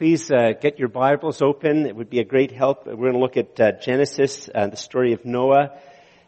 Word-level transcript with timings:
please 0.00 0.30
uh, 0.30 0.52
get 0.58 0.78
your 0.78 0.88
Bibles 0.88 1.42
open. 1.42 1.84
It 1.84 1.94
would 1.94 2.08
be 2.08 2.20
a 2.20 2.24
great 2.24 2.52
help. 2.52 2.86
We're 2.86 2.94
going 2.94 3.12
to 3.12 3.18
look 3.18 3.36
at 3.36 3.60
uh, 3.60 3.72
Genesis, 3.72 4.48
uh, 4.54 4.68
the 4.68 4.76
story 4.78 5.12
of 5.12 5.26
Noah, 5.26 5.78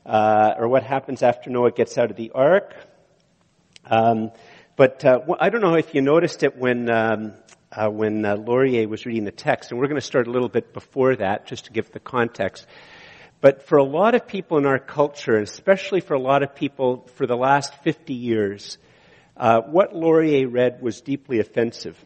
uh, 0.05 0.51
or 0.59 0.69
what 0.69 0.83
happens 0.83 1.23
after 1.23 1.49
Noah 1.49 1.71
gets 1.71 1.97
out 1.97 2.11
of 2.11 2.19
the 2.19 2.33
ark. 2.35 2.75
Um, 3.87 4.31
but 4.77 5.03
uh, 5.07 5.21
I 5.41 5.49
don't 5.49 5.63
know 5.63 5.77
if 5.77 5.95
you 5.95 6.03
noticed 6.03 6.43
it 6.43 6.55
when 6.55 6.91
um, 6.91 7.33
uh, 7.73 7.89
when 7.89 8.21
Laurier 8.45 8.87
was 8.87 9.07
reading 9.07 9.25
the 9.25 9.31
text, 9.31 9.71
and 9.71 9.81
we're 9.81 9.87
going 9.87 9.99
to 9.99 10.07
start 10.07 10.27
a 10.27 10.31
little 10.31 10.51
bit 10.51 10.75
before 10.75 11.17
that, 11.17 11.47
just 11.47 11.65
to 11.65 11.73
give 11.73 11.91
the 11.93 11.99
context. 11.99 12.67
But 13.41 13.67
for 13.67 13.79
a 13.79 13.85
lot 13.85 14.15
of 14.15 14.27
people 14.27 14.59
in 14.59 14.67
our 14.67 14.81
culture, 14.81 15.33
and 15.33 15.45
especially 15.45 16.03
for 16.03 16.13
a 16.13 16.21
lot 16.21 16.43
of 16.43 16.55
people 16.55 17.09
for 17.15 17.27
the 17.27 17.37
last 17.37 17.75
50 17.85 18.13
years, 18.13 18.77
what 19.35 19.97
Laurier 19.97 20.47
read 20.47 20.83
was 20.83 21.01
deeply 21.01 21.41
offensive. 21.41 21.97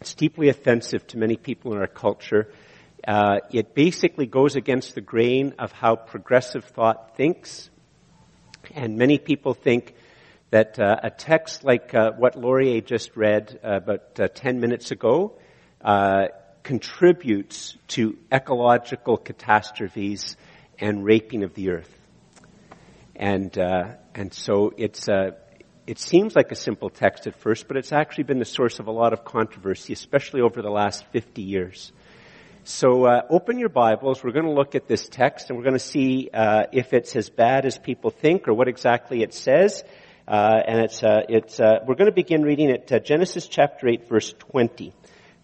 It's 0.00 0.14
deeply 0.14 0.50
offensive 0.50 1.06
to 1.08 1.18
many 1.18 1.36
people 1.36 1.72
in 1.72 1.78
our 1.78 1.86
culture. 1.86 2.52
Uh, 3.06 3.38
it 3.50 3.74
basically 3.74 4.26
goes 4.26 4.56
against 4.56 4.94
the 4.94 5.00
grain 5.00 5.54
of 5.58 5.72
how 5.72 5.96
progressive 5.96 6.64
thought 6.64 7.16
thinks. 7.16 7.70
And 8.74 8.98
many 8.98 9.18
people 9.18 9.54
think 9.54 9.94
that 10.50 10.78
uh, 10.78 10.96
a 11.02 11.10
text 11.10 11.64
like 11.64 11.94
uh, 11.94 12.12
what 12.12 12.36
Laurier 12.36 12.80
just 12.80 13.16
read 13.16 13.58
uh, 13.64 13.76
about 13.76 14.20
uh, 14.20 14.28
10 14.28 14.60
minutes 14.60 14.90
ago 14.90 15.38
uh, 15.80 16.26
contributes 16.62 17.76
to 17.88 18.18
ecological 18.30 19.16
catastrophes 19.16 20.36
and 20.78 21.04
raping 21.04 21.42
of 21.42 21.54
the 21.54 21.70
earth. 21.70 21.92
And, 23.14 23.56
and 23.56 24.34
so 24.34 24.74
it's, 24.76 25.08
it 25.86 26.00
seems 26.00 26.34
like 26.34 26.50
a 26.50 26.56
simple 26.56 26.90
text 26.90 27.26
at 27.26 27.38
first, 27.40 27.68
but 27.68 27.76
it's 27.76 27.92
actually 27.92 28.24
been 28.24 28.40
the 28.40 28.44
source 28.44 28.80
of 28.80 28.88
a 28.88 28.90
lot 28.90 29.12
of 29.12 29.24
controversy, 29.24 29.92
especially 29.92 30.40
over 30.40 30.60
the 30.60 30.70
last 30.70 31.04
50 31.12 31.42
years. 31.42 31.92
So 32.64 33.06
uh, 33.06 33.22
open 33.30 33.60
your 33.60 33.68
Bibles. 33.68 34.24
We're 34.24 34.32
going 34.32 34.46
to 34.46 34.52
look 34.52 34.74
at 34.74 34.88
this 34.88 35.08
text, 35.08 35.48
and 35.48 35.56
we're 35.56 35.62
going 35.62 35.78
to 35.78 35.78
see 35.78 36.28
uh, 36.34 36.64
if 36.72 36.92
it's 36.92 37.14
as 37.14 37.30
bad 37.30 37.64
as 37.64 37.78
people 37.78 38.10
think, 38.10 38.48
or 38.48 38.54
what 38.54 38.66
exactly 38.66 39.22
it 39.22 39.32
says. 39.32 39.84
Uh, 40.26 40.60
and 40.66 40.80
it's 40.80 41.04
uh, 41.04 41.20
it's 41.28 41.60
uh, 41.60 41.78
we're 41.86 41.94
going 41.94 42.10
to 42.10 42.14
begin 42.14 42.42
reading 42.42 42.72
at 42.72 42.90
uh, 42.90 42.98
Genesis 42.98 43.46
chapter 43.46 43.86
eight, 43.86 44.08
verse 44.08 44.34
twenty. 44.40 44.92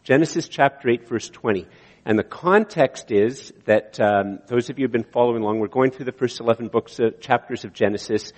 Genesis 0.02 0.48
chapter 0.48 0.90
eight, 0.90 1.08
verse 1.08 1.30
twenty. 1.30 1.68
And 2.04 2.18
the 2.18 2.24
context 2.24 3.12
is 3.12 3.52
that 3.66 4.00
um, 4.00 4.40
those 4.48 4.68
of 4.68 4.80
you 4.80 4.86
who've 4.86 4.92
been 4.92 5.04
following 5.04 5.44
along, 5.44 5.60
we're 5.60 5.68
going 5.68 5.92
through 5.92 6.06
the 6.06 6.10
first 6.10 6.40
eleven 6.40 6.66
books, 6.66 6.98
chapters 7.20 7.64
of 7.64 7.72
Genesis, 7.72 8.32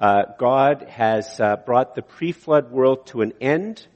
uh, 0.00 0.22
God 0.38 0.86
has 0.88 1.38
uh, 1.38 1.56
brought 1.56 1.94
the 1.94 2.00
pre-flood 2.00 2.70
world 2.70 3.08
to 3.08 3.20
an 3.20 3.34
end. 3.38 3.86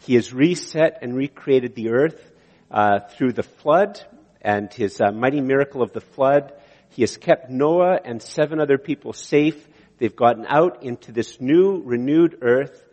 He 0.00 0.16
has 0.16 0.32
reset 0.32 0.98
and 1.00 1.16
recreated 1.16 1.76
the 1.76 1.90
earth 1.90 2.32
uh, 2.72 2.98
through 2.98 3.34
the 3.34 3.44
flood 3.44 4.02
and 4.40 4.72
his 4.74 5.00
uh, 5.00 5.12
mighty 5.12 5.40
miracle 5.40 5.80
of 5.80 5.92
the 5.92 6.00
flood. 6.00 6.52
He 6.90 7.02
has 7.02 7.16
kept 7.16 7.50
Noah 7.50 8.00
and 8.04 8.20
seven 8.20 8.58
other 8.58 8.78
people 8.78 9.12
safe. 9.12 9.68
They've 9.98 10.14
gotten 10.14 10.44
out 10.44 10.82
into 10.82 11.12
this 11.12 11.40
new, 11.40 11.80
renewed 11.84 12.38
earth, 12.42 12.84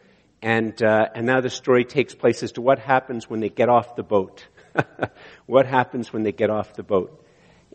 and 0.44 0.82
uh, 0.84 1.08
and 1.16 1.26
now 1.26 1.42
the 1.42 1.50
story 1.50 1.84
takes 1.84 2.14
place 2.14 2.44
as 2.44 2.52
to 2.54 2.62
what 2.62 2.78
happens 2.78 3.28
when 3.28 3.39
they 3.39 3.50
get 3.50 3.70
off 3.70 3.95
the 3.95 4.04
boat. 4.04 4.45
what 5.48 5.66
happens 5.66 6.14
when 6.14 6.22
they 6.22 6.32
get 6.32 6.52
off 6.52 6.76
the 6.76 6.84
boat? 6.84 7.26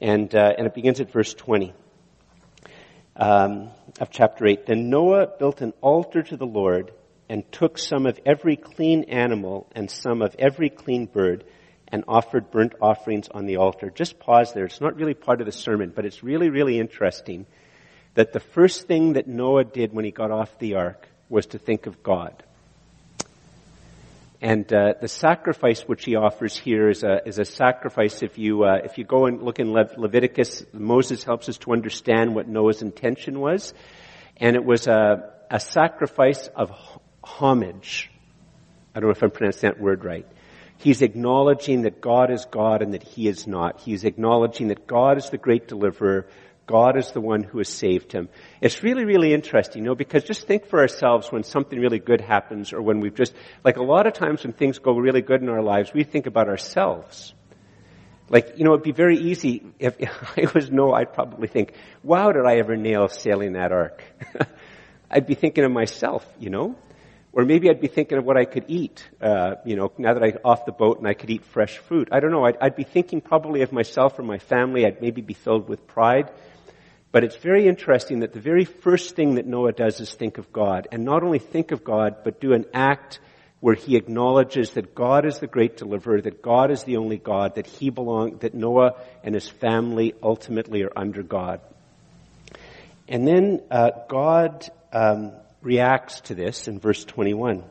And 0.00 0.32
uh, 0.32 0.52
and 0.56 0.68
it 0.68 0.74
begins 0.74 1.00
at 1.00 1.10
verse 1.10 1.34
twenty 1.34 1.74
um, 3.16 3.70
of 4.00 4.10
chapter 4.10 4.46
8. 4.46 4.66
Then 4.66 4.90
Noah 4.90 5.28
built 5.38 5.60
an 5.60 5.72
altar 5.80 6.22
to 6.22 6.36
the 6.36 6.46
Lord 6.46 6.92
and 7.28 7.50
took 7.50 7.78
some 7.78 8.06
of 8.06 8.20
every 8.24 8.56
clean 8.56 9.04
animal 9.04 9.66
and 9.74 9.90
some 9.90 10.22
of 10.22 10.36
every 10.38 10.70
clean 10.70 11.06
bird 11.06 11.44
and 11.88 12.04
offered 12.08 12.50
burnt 12.50 12.74
offerings 12.80 13.28
on 13.28 13.46
the 13.46 13.56
altar. 13.56 13.90
Just 13.90 14.18
pause 14.18 14.52
there. 14.52 14.64
It's 14.64 14.80
not 14.80 14.96
really 14.96 15.14
part 15.14 15.40
of 15.40 15.46
the 15.46 15.52
sermon, 15.52 15.92
but 15.94 16.04
it's 16.04 16.22
really, 16.22 16.50
really 16.50 16.78
interesting 16.78 17.46
that 18.14 18.32
the 18.32 18.40
first 18.40 18.86
thing 18.86 19.14
that 19.14 19.28
Noah 19.28 19.64
did 19.64 19.92
when 19.92 20.04
he 20.04 20.10
got 20.10 20.30
off 20.30 20.58
the 20.58 20.74
ark 20.74 21.06
was 21.28 21.46
to 21.46 21.58
think 21.58 21.86
of 21.86 22.02
God. 22.02 22.42
And 24.46 24.72
uh, 24.72 24.94
the 25.00 25.08
sacrifice 25.08 25.80
which 25.88 26.04
he 26.04 26.14
offers 26.14 26.56
here 26.56 26.88
is 26.88 27.02
a, 27.02 27.18
is 27.26 27.40
a 27.40 27.44
sacrifice. 27.44 28.22
If 28.22 28.38
you 28.38 28.62
uh, 28.62 28.76
if 28.84 28.96
you 28.96 29.02
go 29.02 29.26
and 29.26 29.42
look 29.42 29.58
in 29.58 29.72
Le- 29.72 29.90
Leviticus, 29.96 30.64
Moses 30.72 31.24
helps 31.24 31.48
us 31.48 31.58
to 31.58 31.72
understand 31.72 32.32
what 32.32 32.46
Noah's 32.46 32.80
intention 32.80 33.40
was, 33.40 33.74
and 34.36 34.54
it 34.54 34.64
was 34.64 34.86
a, 34.86 35.32
a 35.50 35.58
sacrifice 35.58 36.46
of 36.54 36.70
homage. 37.24 38.08
I 38.94 39.00
don't 39.00 39.08
know 39.08 39.16
if 39.16 39.22
I'm 39.24 39.32
pronouncing 39.32 39.68
that 39.68 39.80
word 39.80 40.04
right. 40.04 40.28
He's 40.78 41.02
acknowledging 41.02 41.82
that 41.82 42.00
God 42.00 42.30
is 42.30 42.44
God 42.44 42.82
and 42.82 42.94
that 42.94 43.02
He 43.02 43.26
is 43.26 43.48
not. 43.48 43.80
He's 43.80 44.04
acknowledging 44.04 44.68
that 44.68 44.86
God 44.86 45.18
is 45.18 45.28
the 45.28 45.38
great 45.38 45.66
deliverer, 45.66 46.28
God 46.66 46.98
is 46.98 47.12
the 47.12 47.20
one 47.20 47.44
who 47.44 47.58
has 47.58 47.68
saved 47.68 48.10
him. 48.10 48.28
It's 48.60 48.82
really, 48.82 49.04
really 49.04 49.32
interesting, 49.32 49.82
you 49.82 49.88
know, 49.88 49.94
because 49.94 50.24
just 50.24 50.46
think 50.46 50.66
for 50.66 50.80
ourselves 50.80 51.30
when 51.30 51.44
something 51.44 51.78
really 51.78 52.00
good 52.00 52.20
happens 52.20 52.72
or 52.72 52.82
when 52.82 53.00
we've 53.00 53.14
just, 53.14 53.34
like 53.64 53.76
a 53.76 53.82
lot 53.82 54.08
of 54.08 54.14
times 54.14 54.42
when 54.42 54.52
things 54.52 54.80
go 54.80 54.96
really 54.96 55.22
good 55.22 55.42
in 55.42 55.48
our 55.48 55.62
lives, 55.62 55.92
we 55.94 56.02
think 56.02 56.26
about 56.26 56.48
ourselves. 56.48 57.34
Like, 58.28 58.54
you 58.56 58.64
know, 58.64 58.72
it'd 58.72 58.82
be 58.82 58.90
very 58.90 59.16
easy 59.16 59.64
if, 59.78 59.94
if 60.00 60.10
I 60.38 60.50
was 60.52 60.70
Noah, 60.70 61.00
I'd 61.00 61.12
probably 61.12 61.46
think, 61.46 61.72
wow, 62.02 62.32
did 62.32 62.44
I 62.44 62.56
ever 62.56 62.76
nail 62.76 63.08
sailing 63.08 63.52
that 63.52 63.70
ark? 63.70 64.02
I'd 65.10 65.26
be 65.26 65.34
thinking 65.34 65.64
of 65.64 65.70
myself, 65.70 66.26
you 66.40 66.50
know? 66.50 66.74
Or 67.32 67.44
maybe 67.44 67.68
I'd 67.70 67.80
be 67.80 67.86
thinking 67.86 68.18
of 68.18 68.24
what 68.24 68.36
I 68.36 68.44
could 68.44 68.64
eat, 68.66 69.06
uh, 69.20 69.56
you 69.64 69.76
know, 69.76 69.92
now 69.98 70.14
that 70.14 70.22
I'm 70.22 70.38
off 70.42 70.64
the 70.64 70.72
boat 70.72 70.98
and 70.98 71.06
I 71.06 71.12
could 71.12 71.30
eat 71.30 71.44
fresh 71.44 71.76
fruit. 71.76 72.08
I 72.10 72.18
don't 72.18 72.32
know. 72.32 72.46
I'd, 72.46 72.56
I'd 72.60 72.76
be 72.76 72.82
thinking 72.82 73.20
probably 73.20 73.60
of 73.60 73.72
myself 73.72 74.18
or 74.18 74.22
my 74.22 74.38
family. 74.38 74.86
I'd 74.86 75.02
maybe 75.02 75.20
be 75.20 75.34
filled 75.34 75.68
with 75.68 75.86
pride. 75.86 76.30
But 77.16 77.24
it's 77.24 77.36
very 77.36 77.66
interesting 77.66 78.20
that 78.20 78.34
the 78.34 78.40
very 78.40 78.66
first 78.66 79.16
thing 79.16 79.36
that 79.36 79.46
Noah 79.46 79.72
does 79.72 80.00
is 80.00 80.12
think 80.12 80.36
of 80.36 80.52
God. 80.52 80.86
And 80.92 81.06
not 81.06 81.22
only 81.22 81.38
think 81.38 81.72
of 81.72 81.82
God, 81.82 82.16
but 82.24 82.42
do 82.42 82.52
an 82.52 82.66
act 82.74 83.20
where 83.60 83.74
he 83.74 83.96
acknowledges 83.96 84.72
that 84.72 84.94
God 84.94 85.24
is 85.24 85.38
the 85.38 85.46
great 85.46 85.78
deliverer, 85.78 86.20
that 86.20 86.42
God 86.42 86.70
is 86.70 86.84
the 86.84 86.98
only 86.98 87.16
God, 87.16 87.54
that 87.54 87.66
he 87.66 87.88
belong, 87.88 88.36
that 88.40 88.52
Noah 88.52 88.96
and 89.24 89.34
his 89.34 89.48
family 89.48 90.12
ultimately 90.22 90.82
are 90.82 90.92
under 90.94 91.22
God. 91.22 91.62
And 93.08 93.26
then 93.26 93.62
uh, 93.70 93.92
God 94.10 94.68
um, 94.92 95.32
reacts 95.62 96.20
to 96.20 96.34
this 96.34 96.68
in 96.68 96.80
verse 96.80 97.02
21. 97.02 97.64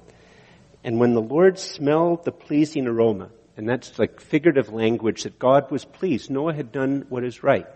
And 0.84 1.00
when 1.00 1.14
the 1.14 1.22
Lord 1.22 1.60
smelled 1.60 2.26
the 2.26 2.32
pleasing 2.32 2.88
aroma, 2.88 3.30
and 3.56 3.70
that's 3.70 4.00
like 4.00 4.22
figurative 4.22 4.74
language 4.74 5.22
that 5.22 5.38
God 5.38 5.70
was 5.70 5.86
pleased, 5.86 6.32
Noah 6.32 6.56
had 6.56 6.72
done 6.72 7.06
what 7.10 7.24
is 7.24 7.44
right. 7.44 7.68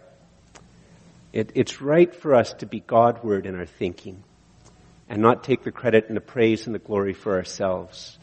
It, 1.31 1.51
it's 1.55 1.81
right 1.81 2.13
for 2.13 2.35
us 2.35 2.53
to 2.55 2.65
be 2.65 2.79
Godward 2.79 3.45
in 3.45 3.55
our 3.55 3.65
thinking 3.65 4.23
and 5.07 5.21
not 5.21 5.43
take 5.43 5.63
the 5.63 5.71
credit 5.71 6.05
and 6.07 6.17
the 6.17 6.21
praise 6.21 6.65
and 6.65 6.73
the 6.73 6.79
glory 6.79 7.13
for 7.13 7.35
ourselves 7.37 8.17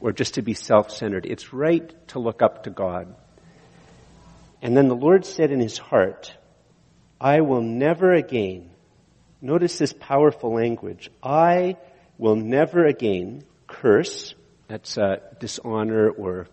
or 0.00 0.12
just 0.12 0.34
to 0.34 0.42
be 0.42 0.54
self-centered. 0.54 1.26
It's 1.26 1.52
right 1.52 1.92
to 2.08 2.18
look 2.18 2.42
up 2.42 2.64
to 2.64 2.70
God. 2.70 3.14
And 4.62 4.76
then 4.76 4.88
the 4.88 4.96
Lord 4.96 5.26
said 5.26 5.50
in 5.50 5.60
his 5.60 5.78
heart, 5.78 6.32
I 7.20 7.40
will 7.40 7.62
never 7.62 8.12
again, 8.12 8.70
notice 9.40 9.78
this 9.78 9.92
powerful 9.92 10.54
language, 10.54 11.10
I 11.22 11.76
will 12.18 12.36
never 12.36 12.84
again 12.84 13.44
curse, 13.66 14.34
that's 14.68 14.96
uh, 14.96 15.16
dishonor 15.40 16.10
or, 16.10 16.46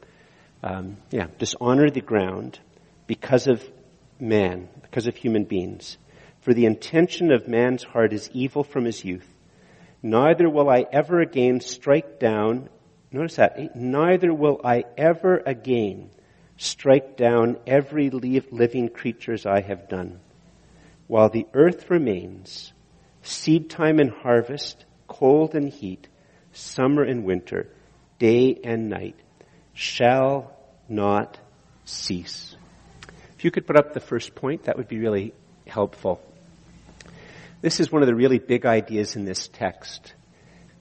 um, 0.63 0.97
yeah, 1.11 1.27
dishonor 1.37 1.89
the 1.89 2.01
ground 2.01 2.59
because 3.07 3.47
of 3.47 3.63
man, 4.21 4.69
because 4.81 5.07
of 5.07 5.15
human 5.15 5.43
beings. 5.43 5.97
For 6.41 6.53
the 6.53 6.65
intention 6.65 7.31
of 7.31 7.47
man's 7.47 7.83
heart 7.83 8.13
is 8.13 8.29
evil 8.33 8.63
from 8.63 8.85
his 8.85 9.03
youth. 9.03 9.27
Neither 10.03 10.49
will 10.49 10.69
I 10.69 10.85
ever 10.91 11.19
again 11.19 11.59
strike 11.59 12.19
down, 12.19 12.69
notice 13.11 13.35
that, 13.35 13.53
eh, 13.57 13.67
neither 13.75 14.33
will 14.33 14.61
I 14.63 14.85
ever 14.97 15.41
again 15.45 16.09
strike 16.57 17.17
down 17.17 17.57
every 17.67 18.09
living 18.09 18.89
creature 18.89 19.33
as 19.33 19.45
I 19.45 19.61
have 19.61 19.89
done. 19.89 20.19
While 21.07 21.29
the 21.29 21.47
earth 21.53 21.89
remains, 21.89 22.73
seed 23.21 23.69
time 23.69 23.99
and 23.99 24.11
harvest, 24.11 24.85
cold 25.07 25.55
and 25.55 25.69
heat, 25.69 26.07
summer 26.51 27.03
and 27.03 27.23
winter, 27.23 27.67
day 28.17 28.59
and 28.63 28.89
night, 28.89 29.15
shall 29.73 30.55
not 30.87 31.39
cease. 31.85 32.55
If 33.41 33.45
you 33.45 33.49
could 33.49 33.65
put 33.65 33.75
up 33.75 33.95
the 33.95 33.99
first 33.99 34.35
point, 34.35 34.65
that 34.65 34.77
would 34.77 34.87
be 34.87 34.99
really 34.99 35.33
helpful. 35.65 36.21
This 37.61 37.79
is 37.79 37.91
one 37.91 38.03
of 38.03 38.07
the 38.07 38.13
really 38.13 38.37
big 38.37 38.67
ideas 38.67 39.15
in 39.15 39.25
this 39.25 39.47
text. 39.47 40.13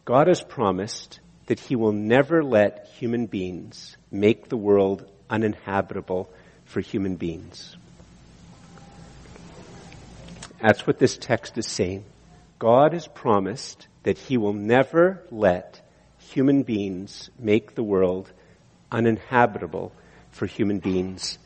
God 0.04 0.26
has 0.26 0.42
promised 0.42 1.20
that 1.46 1.58
He 1.58 1.74
will 1.74 1.92
never 1.92 2.44
let 2.44 2.86
human 2.98 3.24
beings 3.24 3.96
make 4.10 4.50
the 4.50 4.58
world 4.58 5.10
uninhabitable 5.30 6.28
for 6.66 6.82
human 6.82 7.16
beings. 7.16 7.78
That's 10.60 10.86
what 10.86 10.98
this 10.98 11.16
text 11.16 11.56
is 11.56 11.66
saying. 11.66 12.04
God 12.58 12.92
has 12.92 13.06
promised 13.06 13.86
that 14.02 14.18
He 14.18 14.36
will 14.36 14.52
never 14.52 15.24
let 15.30 15.80
human 16.18 16.62
beings 16.62 17.30
make 17.38 17.74
the 17.74 17.82
world 17.82 18.30
uninhabitable 18.92 19.92
for 20.30 20.44
human 20.44 20.78
beings 20.78 21.38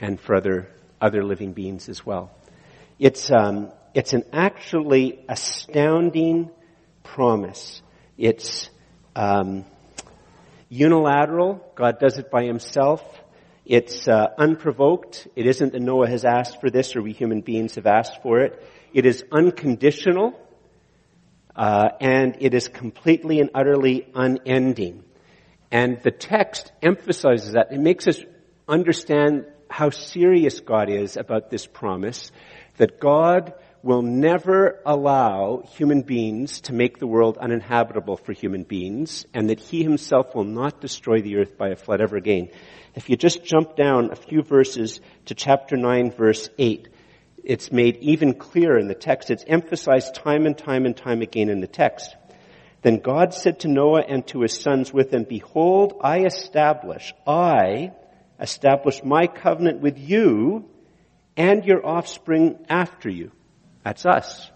and 0.00 0.20
for 0.20 0.36
other, 0.36 0.68
other 1.00 1.24
living 1.24 1.52
beings 1.52 1.88
as 1.88 2.04
well. 2.04 2.30
It's, 2.98 3.30
um, 3.30 3.70
it's 3.94 4.12
an 4.12 4.24
actually 4.32 5.24
astounding 5.28 6.50
promise. 7.02 7.82
It's 8.16 8.70
um, 9.14 9.64
unilateral. 10.68 11.64
God 11.74 11.98
does 11.98 12.18
it 12.18 12.30
by 12.30 12.44
himself. 12.44 13.02
It's 13.64 14.08
uh, 14.08 14.28
unprovoked. 14.38 15.28
It 15.36 15.46
isn't 15.46 15.72
that 15.72 15.80
Noah 15.80 16.08
has 16.08 16.24
asked 16.24 16.60
for 16.60 16.70
this 16.70 16.96
or 16.96 17.02
we 17.02 17.12
human 17.12 17.42
beings 17.42 17.74
have 17.74 17.86
asked 17.86 18.22
for 18.22 18.40
it. 18.40 18.62
It 18.92 19.04
is 19.04 19.24
unconditional. 19.30 20.38
Uh, 21.54 21.88
and 22.00 22.36
it 22.40 22.54
is 22.54 22.68
completely 22.68 23.40
and 23.40 23.50
utterly 23.52 24.06
unending. 24.14 25.02
And 25.72 26.00
the 26.02 26.12
text 26.12 26.70
emphasizes 26.80 27.52
that. 27.52 27.72
It 27.72 27.80
makes 27.80 28.06
us 28.06 28.20
understand 28.68 29.46
how 29.70 29.90
serious 29.90 30.60
God 30.60 30.90
is 30.90 31.16
about 31.16 31.50
this 31.50 31.66
promise, 31.66 32.30
that 32.76 33.00
God 33.00 33.54
will 33.82 34.02
never 34.02 34.80
allow 34.84 35.62
human 35.76 36.02
beings 36.02 36.62
to 36.62 36.72
make 36.72 36.98
the 36.98 37.06
world 37.06 37.38
uninhabitable 37.38 38.16
for 38.16 38.32
human 38.32 38.64
beings, 38.64 39.24
and 39.32 39.50
that 39.50 39.60
he 39.60 39.82
himself 39.82 40.34
will 40.34 40.44
not 40.44 40.80
destroy 40.80 41.20
the 41.20 41.36
earth 41.36 41.56
by 41.56 41.68
a 41.68 41.76
flood 41.76 42.00
ever 42.00 42.16
again. 42.16 42.48
If 42.94 43.08
you 43.08 43.16
just 43.16 43.44
jump 43.44 43.76
down 43.76 44.10
a 44.10 44.16
few 44.16 44.42
verses 44.42 45.00
to 45.26 45.34
chapter 45.34 45.76
9 45.76 46.10
verse 46.10 46.48
8, 46.58 46.88
it's 47.44 47.70
made 47.70 47.98
even 47.98 48.34
clearer 48.34 48.78
in 48.78 48.88
the 48.88 48.94
text. 48.94 49.30
It's 49.30 49.44
emphasized 49.46 50.14
time 50.14 50.44
and 50.44 50.58
time 50.58 50.84
and 50.84 50.96
time 50.96 51.22
again 51.22 51.48
in 51.48 51.60
the 51.60 51.66
text. 51.66 52.14
Then 52.82 52.98
God 52.98 53.34
said 53.34 53.60
to 53.60 53.68
Noah 53.68 54.02
and 54.06 54.26
to 54.28 54.42
his 54.42 54.58
sons 54.58 54.92
with 54.92 55.12
him, 55.12 55.24
Behold, 55.24 55.94
I 56.02 56.24
establish, 56.24 57.14
I 57.26 57.92
establish 58.40 59.02
my 59.02 59.26
covenant 59.26 59.80
with 59.80 59.98
you 59.98 60.68
and 61.36 61.64
your 61.64 61.84
offspring 61.86 62.58
after 62.68 63.08
you. 63.08 63.30
That's 63.84 64.04
us. 64.04 64.50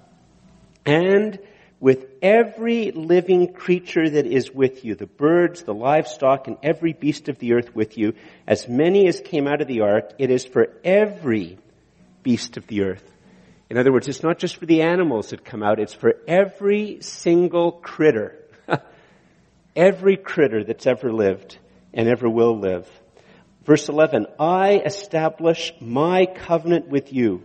And 0.85 1.39
with 1.81 2.07
every 2.23 2.93
living 2.93 3.53
creature 3.53 4.09
that 4.09 4.27
is 4.27 4.53
with 4.53 4.85
you, 4.85 4.95
the 4.95 5.07
birds, 5.07 5.65
the 5.65 5.75
livestock, 5.75 6.47
and 6.47 6.57
every 6.63 6.93
beast 6.93 7.29
of 7.29 7.39
the 7.39 7.55
earth 7.55 7.75
with 7.75 7.99
you, 7.99 8.15
as 8.47 8.69
many 8.69 9.09
as 9.09 9.21
came 9.21 9.49
out 9.49 9.61
of 9.61 9.69
the 9.69 9.81
ark, 9.81 10.13
it 10.19 10.31
is 10.31 10.45
for 10.45 10.69
every 10.85 11.59
beast 12.23 12.57
of 12.57 12.67
the 12.69 12.83
earth. 12.83 13.03
In 13.69 13.79
other 13.79 13.93
words, 13.93 14.07
it's 14.07 14.23
not 14.23 14.39
just 14.39 14.59
for 14.59 14.67
the 14.67 14.83
animals 14.83 15.31
that 15.31 15.45
come 15.45 15.63
out, 15.63 15.81
it's 15.81 15.95
for 15.95 16.15
every 16.29 16.99
single 17.01 17.73
critter. 17.73 18.39
every 19.77 20.17
critter 20.17 20.63
that's 20.63 20.87
ever 20.87 21.13
lived 21.13 21.59
and 21.95 22.09
ever 22.09 22.29
will 22.29 22.59
live. 22.59 22.89
Verse 23.65 23.89
11, 23.89 24.27
I 24.41 24.83
establish 24.85 25.73
my 25.81 26.27
covenant 26.27 26.89
with 26.89 27.13
you 27.13 27.43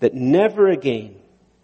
that 0.00 0.14
never 0.14 0.68
again 0.68 1.16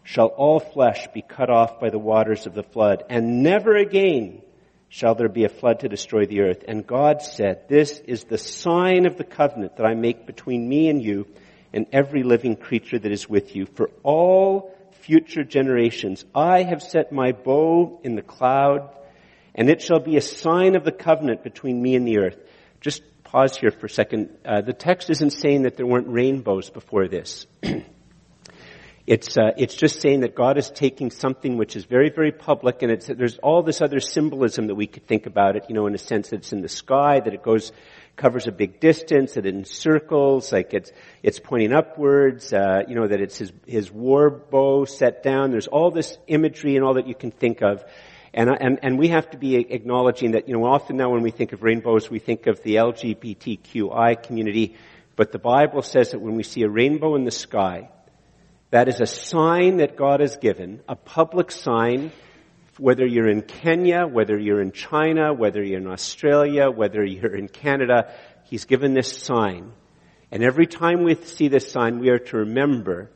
shall 0.02 0.26
all 0.26 0.60
flesh 0.60 1.08
be 1.14 1.22
cut 1.22 1.48
off 1.48 1.80
by 1.80 1.88
the 1.88 1.98
waters 1.98 2.46
of 2.46 2.54
the 2.54 2.62
flood, 2.62 3.04
and 3.08 3.42
never 3.42 3.76
again 3.76 4.42
shall 4.90 5.14
there 5.14 5.28
be 5.28 5.44
a 5.44 5.48
flood 5.48 5.80
to 5.80 5.88
destroy 5.88 6.26
the 6.26 6.40
earth. 6.40 6.64
And 6.68 6.86
God 6.86 7.22
said, 7.22 7.68
This 7.68 8.00
is 8.00 8.24
the 8.24 8.36
sign 8.36 9.06
of 9.06 9.16
the 9.16 9.24
covenant 9.24 9.76
that 9.76 9.86
I 9.86 9.94
make 9.94 10.26
between 10.26 10.68
me 10.68 10.88
and 10.88 11.02
you 11.02 11.26
and 11.72 11.86
every 11.92 12.22
living 12.22 12.56
creature 12.56 12.98
that 12.98 13.12
is 13.12 13.30
with 13.30 13.56
you. 13.56 13.64
For 13.64 13.90
all 14.02 14.76
future 15.02 15.44
generations, 15.44 16.24
I 16.34 16.64
have 16.64 16.82
set 16.82 17.12
my 17.12 17.32
bow 17.32 18.00
in 18.02 18.14
the 18.14 18.22
cloud, 18.22 18.90
and 19.54 19.70
it 19.70 19.80
shall 19.80 20.00
be 20.00 20.16
a 20.16 20.22
sign 20.22 20.76
of 20.76 20.84
the 20.84 20.92
covenant 20.92 21.44
between 21.44 21.80
me 21.80 21.94
and 21.94 22.06
the 22.06 22.18
earth. 22.18 22.36
Just 22.80 23.02
pause 23.30 23.56
here 23.56 23.70
for 23.70 23.86
a 23.86 23.90
second. 23.90 24.28
Uh, 24.44 24.60
the 24.60 24.72
text 24.72 25.08
isn't 25.08 25.30
saying 25.30 25.62
that 25.62 25.76
there 25.76 25.86
weren't 25.86 26.08
rainbows 26.08 26.68
before 26.68 27.06
this. 27.08 27.46
It's, 29.06 29.36
uh, 29.36 29.50
it's 29.56 29.74
just 29.74 30.00
saying 30.00 30.20
that 30.20 30.36
God 30.36 30.56
is 30.56 30.70
taking 30.70 31.10
something 31.10 31.56
which 31.56 31.74
is 31.74 31.84
very, 31.84 32.10
very 32.10 32.30
public, 32.30 32.82
and 32.82 32.92
it's, 32.92 33.08
there's 33.08 33.38
all 33.38 33.64
this 33.64 33.80
other 33.80 33.98
symbolism 33.98 34.68
that 34.68 34.76
we 34.76 34.86
could 34.86 35.04
think 35.08 35.26
about 35.26 35.56
it, 35.56 35.64
you 35.68 35.74
know, 35.74 35.88
in 35.88 35.96
a 35.96 35.98
sense 35.98 36.28
that 36.28 36.36
it's 36.36 36.52
in 36.52 36.60
the 36.60 36.68
sky, 36.68 37.18
that 37.18 37.34
it 37.34 37.42
goes, 37.42 37.72
covers 38.14 38.46
a 38.46 38.52
big 38.52 38.78
distance, 38.78 39.32
that 39.32 39.46
it 39.46 39.54
encircles, 39.54 40.52
like 40.52 40.74
it's, 40.74 40.92
it's 41.24 41.40
pointing 41.40 41.72
upwards, 41.72 42.52
uh, 42.52 42.82
you 42.86 42.94
know, 42.94 43.08
that 43.08 43.20
it's 43.20 43.38
his, 43.38 43.52
his 43.66 43.90
war 43.90 44.30
bow 44.30 44.84
set 44.84 45.24
down. 45.24 45.50
There's 45.50 45.66
all 45.66 45.90
this 45.90 46.16
imagery 46.28 46.76
and 46.76 46.84
all 46.84 46.94
that 46.94 47.08
you 47.08 47.16
can 47.16 47.32
think 47.32 47.62
of. 47.62 47.82
And, 48.32 48.48
and, 48.48 48.78
and 48.82 48.98
we 48.98 49.08
have 49.08 49.30
to 49.30 49.38
be 49.38 49.56
acknowledging 49.56 50.32
that, 50.32 50.48
you 50.48 50.54
know, 50.54 50.64
often 50.64 50.96
now 50.96 51.10
when 51.10 51.22
we 51.22 51.30
think 51.30 51.52
of 51.52 51.62
rainbows, 51.62 52.08
we 52.08 52.20
think 52.20 52.46
of 52.46 52.62
the 52.62 52.76
LGBTQI 52.76 54.22
community, 54.22 54.76
but 55.16 55.32
the 55.32 55.38
Bible 55.38 55.82
says 55.82 56.12
that 56.12 56.20
when 56.20 56.36
we 56.36 56.44
see 56.44 56.62
a 56.62 56.68
rainbow 56.68 57.16
in 57.16 57.24
the 57.24 57.32
sky, 57.32 57.90
that 58.70 58.88
is 58.88 59.00
a 59.00 59.06
sign 59.06 59.78
that 59.78 59.96
God 59.96 60.20
has 60.20 60.36
given, 60.36 60.80
a 60.88 60.94
public 60.94 61.50
sign, 61.50 62.12
whether 62.78 63.04
you're 63.04 63.28
in 63.28 63.42
Kenya, 63.42 64.06
whether 64.06 64.38
you're 64.38 64.62
in 64.62 64.72
China, 64.72 65.34
whether 65.34 65.62
you're 65.62 65.80
in 65.80 65.88
Australia, 65.88 66.70
whether 66.70 67.04
you're 67.04 67.36
in 67.36 67.48
Canada, 67.48 68.14
He's 68.44 68.64
given 68.64 68.94
this 68.94 69.16
sign. 69.16 69.72
And 70.30 70.42
every 70.44 70.66
time 70.66 71.02
we 71.02 71.16
see 71.16 71.48
this 71.48 71.70
sign, 71.70 71.98
we 71.98 72.10
are 72.10 72.18
to 72.18 72.38
remember 72.38 73.10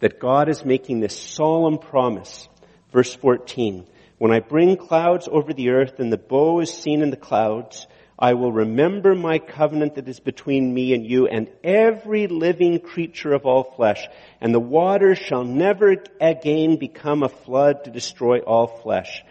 that 0.00 0.18
God 0.18 0.48
is 0.48 0.64
making 0.64 1.00
this 1.00 1.18
solemn 1.18 1.78
promise. 1.78 2.48
Verse 2.92 3.14
14, 3.14 3.86
when 4.24 4.32
I 4.32 4.40
bring 4.40 4.78
clouds 4.78 5.28
over 5.30 5.52
the 5.52 5.68
earth 5.68 6.00
and 6.00 6.10
the 6.10 6.16
bow 6.16 6.60
is 6.60 6.72
seen 6.72 7.02
in 7.02 7.10
the 7.10 7.14
clouds, 7.14 7.86
I 8.18 8.32
will 8.32 8.52
remember 8.52 9.14
my 9.14 9.38
covenant 9.38 9.96
that 9.96 10.08
is 10.08 10.18
between 10.18 10.72
me 10.72 10.94
and 10.94 11.04
you 11.04 11.26
and 11.26 11.50
every 11.62 12.26
living 12.26 12.80
creature 12.80 13.34
of 13.34 13.44
all 13.44 13.64
flesh, 13.76 14.06
and 14.40 14.54
the 14.54 14.58
waters 14.58 15.18
shall 15.18 15.44
never 15.44 15.96
again 16.22 16.76
become 16.78 17.22
a 17.22 17.28
flood 17.28 17.84
to 17.84 17.90
destroy 17.90 18.38
all 18.38 18.66
flesh. 18.66 19.22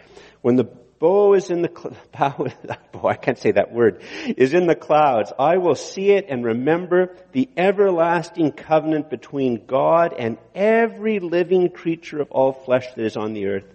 When 0.42 0.54
the 0.54 0.70
bow 1.00 1.34
is 1.34 1.50
in 1.50 1.62
the 1.62 1.70
bow, 2.16 2.46
bow, 2.92 3.08
I 3.08 3.16
can't 3.16 3.36
say 3.36 3.50
that 3.50 3.72
word, 3.72 4.00
is 4.36 4.54
in 4.54 4.68
the 4.68 4.76
clouds, 4.76 5.32
I 5.36 5.56
will 5.56 5.74
see 5.74 6.12
it 6.12 6.26
and 6.28 6.44
remember 6.44 7.16
the 7.32 7.48
everlasting 7.56 8.52
covenant 8.52 9.10
between 9.10 9.66
God 9.66 10.14
and 10.16 10.38
every 10.54 11.18
living 11.18 11.70
creature 11.70 12.20
of 12.20 12.30
all 12.30 12.52
flesh 12.52 12.86
that 12.94 13.04
is 13.04 13.16
on 13.16 13.32
the 13.32 13.46
earth. 13.46 13.74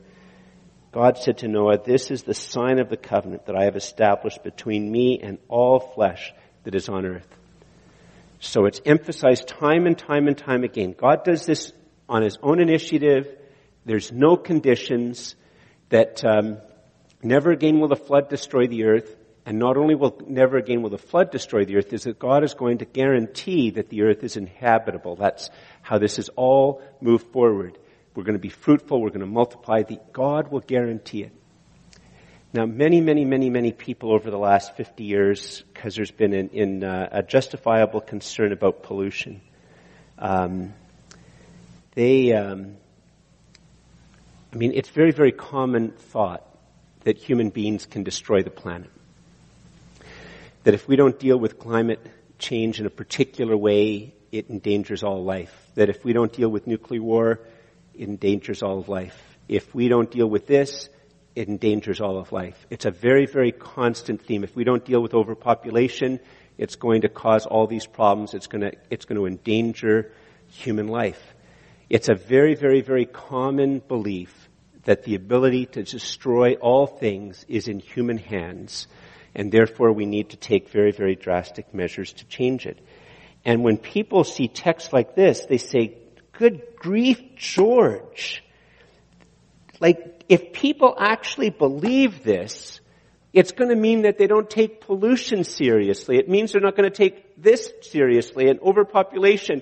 God 0.91 1.17
said 1.17 1.39
to 1.39 1.47
Noah, 1.47 1.77
This 1.83 2.09
is 2.09 2.23
the 2.23 2.33
sign 2.33 2.79
of 2.79 2.89
the 2.89 2.97
covenant 2.97 3.45
that 3.45 3.55
I 3.55 3.65
have 3.65 3.75
established 3.75 4.43
between 4.43 4.91
me 4.91 5.19
and 5.21 5.37
all 5.47 5.79
flesh 5.79 6.33
that 6.63 6.73
is 6.73 6.89
on 6.89 7.05
earth. 7.05 7.27
So 8.39 8.65
it's 8.65 8.81
emphasized 8.85 9.47
time 9.47 9.85
and 9.85 9.97
time 9.97 10.27
and 10.27 10.37
time 10.37 10.63
again. 10.63 10.95
God 10.97 11.23
does 11.23 11.45
this 11.45 11.73
on 12.07 12.23
his 12.23 12.37
own 12.41 12.59
initiative. 12.59 13.27
There's 13.85 14.11
no 14.11 14.35
conditions 14.35 15.35
that 15.89 16.23
um, 16.25 16.57
never 17.21 17.51
again 17.51 17.79
will 17.79 17.87
the 17.89 17.95
flood 17.95 18.29
destroy 18.29 18.67
the 18.67 18.85
earth. 18.85 19.15
And 19.45 19.59
not 19.59 19.77
only 19.77 19.95
will 19.95 20.19
never 20.27 20.57
again 20.57 20.81
will 20.81 20.89
the 20.89 20.97
flood 20.97 21.31
destroy 21.31 21.65
the 21.65 21.77
earth, 21.77 21.91
is 21.93 22.03
that 22.03 22.19
God 22.19 22.43
is 22.43 22.53
going 22.53 22.79
to 22.79 22.85
guarantee 22.85 23.71
that 23.71 23.89
the 23.89 24.03
earth 24.03 24.23
is 24.23 24.37
inhabitable. 24.37 25.15
That's 25.15 25.49
how 25.81 25.97
this 25.97 26.19
is 26.19 26.29
all 26.29 26.81
moved 27.01 27.31
forward. 27.31 27.77
We're 28.19 28.25
going 28.25 28.33
to 28.33 28.39
be 28.39 28.49
fruitful. 28.49 28.99
We're 29.01 29.11
going 29.11 29.21
to 29.21 29.25
multiply. 29.25 29.83
The, 29.83 29.97
God 30.11 30.51
will 30.51 30.59
guarantee 30.59 31.23
it. 31.23 31.31
Now, 32.51 32.65
many, 32.65 32.99
many, 32.99 33.23
many, 33.23 33.49
many 33.49 33.71
people 33.71 34.11
over 34.11 34.29
the 34.29 34.37
last 34.37 34.75
50 34.75 35.05
years, 35.05 35.63
because 35.73 35.95
there's 35.95 36.11
been 36.11 36.33
in, 36.33 36.49
in 36.49 36.83
uh, 36.83 37.07
a 37.13 37.23
justifiable 37.23 38.01
concern 38.01 38.51
about 38.51 38.83
pollution, 38.83 39.39
um, 40.17 40.73
they, 41.93 42.33
um, 42.33 42.75
I 44.51 44.57
mean, 44.57 44.73
it's 44.75 44.89
very, 44.89 45.11
very 45.11 45.31
common 45.31 45.91
thought 45.91 46.45
that 47.05 47.17
human 47.17 47.51
beings 47.51 47.85
can 47.85 48.03
destroy 48.03 48.43
the 48.43 48.49
planet. 48.49 48.89
That 50.65 50.73
if 50.73 50.89
we 50.89 50.97
don't 50.97 51.17
deal 51.17 51.37
with 51.37 51.57
climate 51.57 52.05
change 52.37 52.81
in 52.81 52.85
a 52.85 52.89
particular 52.89 53.55
way, 53.55 54.13
it 54.33 54.49
endangers 54.49 55.03
all 55.03 55.23
life. 55.23 55.55
That 55.75 55.87
if 55.87 56.03
we 56.03 56.11
don't 56.11 56.33
deal 56.33 56.49
with 56.49 56.67
nuclear 56.67 57.01
war, 57.01 57.39
endangers 57.99 58.63
all 58.63 58.79
of 58.79 58.89
life. 58.89 59.17
If 59.47 59.73
we 59.75 59.87
don't 59.87 60.09
deal 60.09 60.27
with 60.27 60.47
this, 60.47 60.89
it 61.35 61.47
endangers 61.47 62.01
all 62.01 62.17
of 62.17 62.31
life. 62.31 62.65
It's 62.69 62.85
a 62.85 62.91
very, 62.91 63.25
very 63.25 63.51
constant 63.51 64.21
theme. 64.21 64.43
If 64.43 64.55
we 64.55 64.63
don't 64.63 64.83
deal 64.85 65.01
with 65.01 65.13
overpopulation, 65.13 66.19
it's 66.57 66.75
going 66.75 67.01
to 67.01 67.09
cause 67.09 67.45
all 67.45 67.67
these 67.67 67.85
problems. 67.85 68.33
It's 68.33 68.47
going 68.47 68.61
to, 68.61 68.71
it's 68.89 69.05
going 69.05 69.17
to 69.17 69.27
endanger 69.27 70.11
human 70.47 70.87
life. 70.87 71.21
It's 71.89 72.09
a 72.09 72.15
very, 72.15 72.55
very, 72.55 72.81
very 72.81 73.05
common 73.05 73.79
belief 73.79 74.49
that 74.83 75.03
the 75.03 75.15
ability 75.15 75.65
to 75.67 75.83
destroy 75.83 76.53
all 76.55 76.87
things 76.87 77.45
is 77.47 77.67
in 77.67 77.79
human 77.79 78.17
hands, 78.17 78.87
and 79.35 79.51
therefore 79.51 79.91
we 79.91 80.05
need 80.05 80.29
to 80.31 80.37
take 80.37 80.69
very, 80.69 80.91
very 80.91 81.15
drastic 81.15 81.73
measures 81.73 82.13
to 82.13 82.25
change 82.25 82.65
it. 82.65 82.79
And 83.45 83.63
when 83.63 83.77
people 83.77 84.23
see 84.23 84.47
texts 84.47 84.91
like 84.91 85.15
this, 85.15 85.45
they 85.45 85.57
say, 85.57 85.95
good 86.39 86.75
grief, 86.77 87.21
George. 87.35 88.43
Like, 89.79 90.23
if 90.27 90.53
people 90.53 90.95
actually 90.97 91.51
believe 91.51 92.23
this, 92.23 92.79
It's 93.31 93.51
going 93.51 93.69
to 93.69 93.75
mean 93.75 94.03
that 94.03 94.17
they 94.17 94.27
don't 94.27 94.49
take 94.49 94.81
pollution 94.81 95.43
seriously. 95.43 96.17
It 96.17 96.27
means 96.27 96.51
they're 96.51 96.61
not 96.61 96.75
going 96.75 96.89
to 96.89 96.95
take 96.95 97.41
this 97.41 97.71
seriously 97.81 98.49
and 98.49 98.59
overpopulation. 98.59 99.61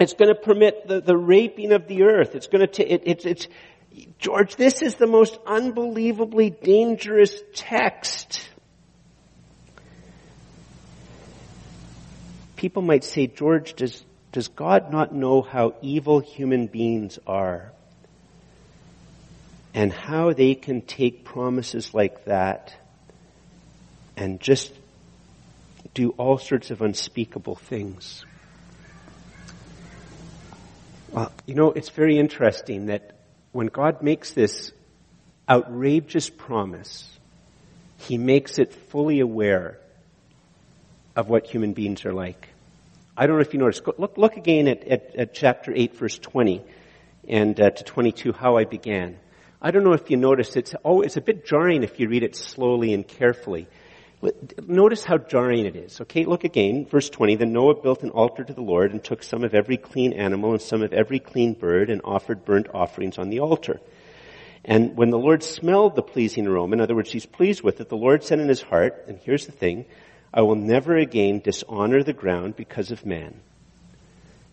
It's 0.00 0.14
going 0.14 0.34
to 0.34 0.40
permit 0.40 0.88
the, 0.88 1.00
the 1.00 1.16
raping 1.16 1.72
of 1.72 1.86
the 1.86 2.02
earth. 2.02 2.34
It's 2.34 2.48
going 2.48 2.62
to, 2.62 2.66
t- 2.66 2.82
it, 2.82 3.02
it's, 3.06 3.24
it's, 3.24 3.48
George, 4.18 4.56
this 4.56 4.82
is 4.82 4.96
the 4.96 5.06
most 5.06 5.38
unbelievably 5.46 6.50
dangerous 6.50 7.40
text. 7.54 8.48
People 12.56 12.82
might 12.82 13.04
say, 13.04 13.28
George, 13.28 13.74
does, 13.74 14.04
does 14.32 14.48
God 14.48 14.92
not 14.92 15.14
know 15.14 15.42
how 15.42 15.74
evil 15.80 16.20
human 16.20 16.66
beings 16.66 17.18
are? 17.26 17.72
And 19.74 19.92
how 19.92 20.32
they 20.32 20.54
can 20.54 20.82
take 20.82 21.24
promises 21.24 21.94
like 21.94 22.24
that 22.24 22.74
and 24.16 24.40
just 24.40 24.72
do 25.94 26.10
all 26.10 26.38
sorts 26.38 26.70
of 26.70 26.82
unspeakable 26.82 27.54
things. 27.54 28.24
Well, 31.12 31.32
you 31.46 31.54
know, 31.54 31.70
it's 31.70 31.90
very 31.90 32.18
interesting 32.18 32.86
that 32.86 33.12
when 33.52 33.68
God 33.68 34.02
makes 34.02 34.32
this 34.32 34.72
outrageous 35.48 36.28
promise, 36.28 37.08
He 37.98 38.18
makes 38.18 38.58
it 38.58 38.72
fully 38.72 39.20
aware 39.20 39.78
of 41.16 41.28
what 41.28 41.46
human 41.46 41.72
beings 41.72 42.04
are 42.04 42.12
like. 42.12 42.48
I 43.18 43.26
don't 43.26 43.34
know 43.34 43.42
if 43.42 43.52
you 43.52 43.58
noticed. 43.58 43.82
Look, 43.98 44.16
look 44.16 44.36
again 44.36 44.68
at, 44.68 44.86
at, 44.86 45.16
at 45.16 45.34
chapter 45.34 45.72
8, 45.74 45.96
verse 45.96 46.18
20 46.20 46.62
and 47.28 47.60
uh, 47.60 47.70
to 47.70 47.82
22, 47.82 48.32
how 48.32 48.56
I 48.56 48.64
began. 48.64 49.18
I 49.60 49.72
don't 49.72 49.82
know 49.82 49.92
if 49.92 50.08
you 50.08 50.16
noticed, 50.16 50.56
it's, 50.56 50.72
oh, 50.84 51.00
it's 51.00 51.16
a 51.16 51.20
bit 51.20 51.44
jarring 51.44 51.82
if 51.82 51.98
you 51.98 52.08
read 52.08 52.22
it 52.22 52.36
slowly 52.36 52.94
and 52.94 53.06
carefully. 53.06 53.66
Notice 54.64 55.02
how 55.02 55.18
jarring 55.18 55.66
it 55.66 55.74
is. 55.74 56.00
Okay, 56.00 56.26
look 56.26 56.44
again, 56.44 56.86
verse 56.86 57.10
20. 57.10 57.34
Then 57.34 57.52
Noah 57.52 57.82
built 57.82 58.04
an 58.04 58.10
altar 58.10 58.44
to 58.44 58.52
the 58.52 58.62
Lord 58.62 58.92
and 58.92 59.02
took 59.02 59.24
some 59.24 59.42
of 59.42 59.52
every 59.52 59.78
clean 59.78 60.12
animal 60.12 60.52
and 60.52 60.62
some 60.62 60.82
of 60.82 60.92
every 60.92 61.18
clean 61.18 61.54
bird 61.54 61.90
and 61.90 62.00
offered 62.04 62.44
burnt 62.44 62.68
offerings 62.72 63.18
on 63.18 63.30
the 63.30 63.40
altar. 63.40 63.80
And 64.64 64.96
when 64.96 65.10
the 65.10 65.18
Lord 65.18 65.42
smelled 65.42 65.96
the 65.96 66.02
pleasing 66.02 66.46
aroma, 66.46 66.74
in 66.74 66.80
other 66.80 66.94
words, 66.94 67.10
he's 67.10 67.26
pleased 67.26 67.62
with 67.62 67.80
it, 67.80 67.88
the 67.88 67.96
Lord 67.96 68.22
said 68.22 68.38
in 68.38 68.48
his 68.48 68.62
heart, 68.62 69.06
and 69.08 69.18
here's 69.18 69.46
the 69.46 69.52
thing, 69.52 69.86
I 70.32 70.42
will 70.42 70.56
never 70.56 70.96
again 70.96 71.40
dishonor 71.40 72.02
the 72.02 72.12
ground 72.12 72.56
because 72.56 72.90
of 72.90 73.06
man. 73.06 73.40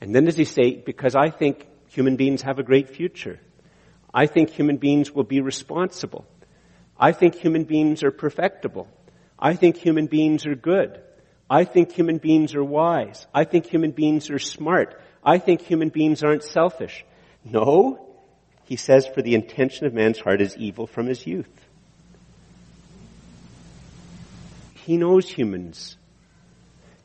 And 0.02 0.14
then 0.14 0.26
does 0.26 0.38
he 0.38 0.46
say, 0.46 0.76
because 0.76 1.16
I 1.16 1.30
think 1.30 1.66
human 1.88 2.16
beings 2.16 2.42
have 2.44 2.60
a 2.60 2.64
great 2.64 2.90
future. 2.90 3.40
I 4.14 4.28
think 4.28 4.50
human 4.50 4.78
beings 4.78 5.12
will 5.12 5.24
be 5.24 5.42
responsible. 5.42 6.26
I 6.98 7.12
think 7.12 7.36
human 7.36 7.66
beings 7.66 8.04
are 8.04 8.12
perfectible. 8.12 8.88
I 9.38 9.56
think 9.56 9.76
human 9.76 10.08
beings 10.08 10.46
are 10.46 10.56
good. 10.56 11.02
I 11.50 11.66
think 11.66 11.92
human 11.92 12.18
beings 12.18 12.56
are 12.56 12.64
wise. 12.64 13.28
I 13.34 13.44
think 13.44 13.66
human 13.66 13.92
beings 13.92 14.30
are 14.30 14.40
smart. 14.40 15.00
I 15.24 15.38
think 15.38 15.62
human 15.62 15.90
beings 15.90 16.24
aren't 16.24 16.44
selfish. 16.44 17.06
No, 17.44 18.00
he 18.64 18.78
says, 18.78 19.06
for 19.06 19.22
the 19.22 19.36
intention 19.36 19.86
of 19.86 19.94
man's 19.94 20.20
heart 20.20 20.42
is 20.42 20.58
evil 20.58 20.88
from 20.88 21.08
his 21.08 21.28
youth. 21.28 21.65
He 24.86 24.98
knows 24.98 25.28
humans. 25.28 25.98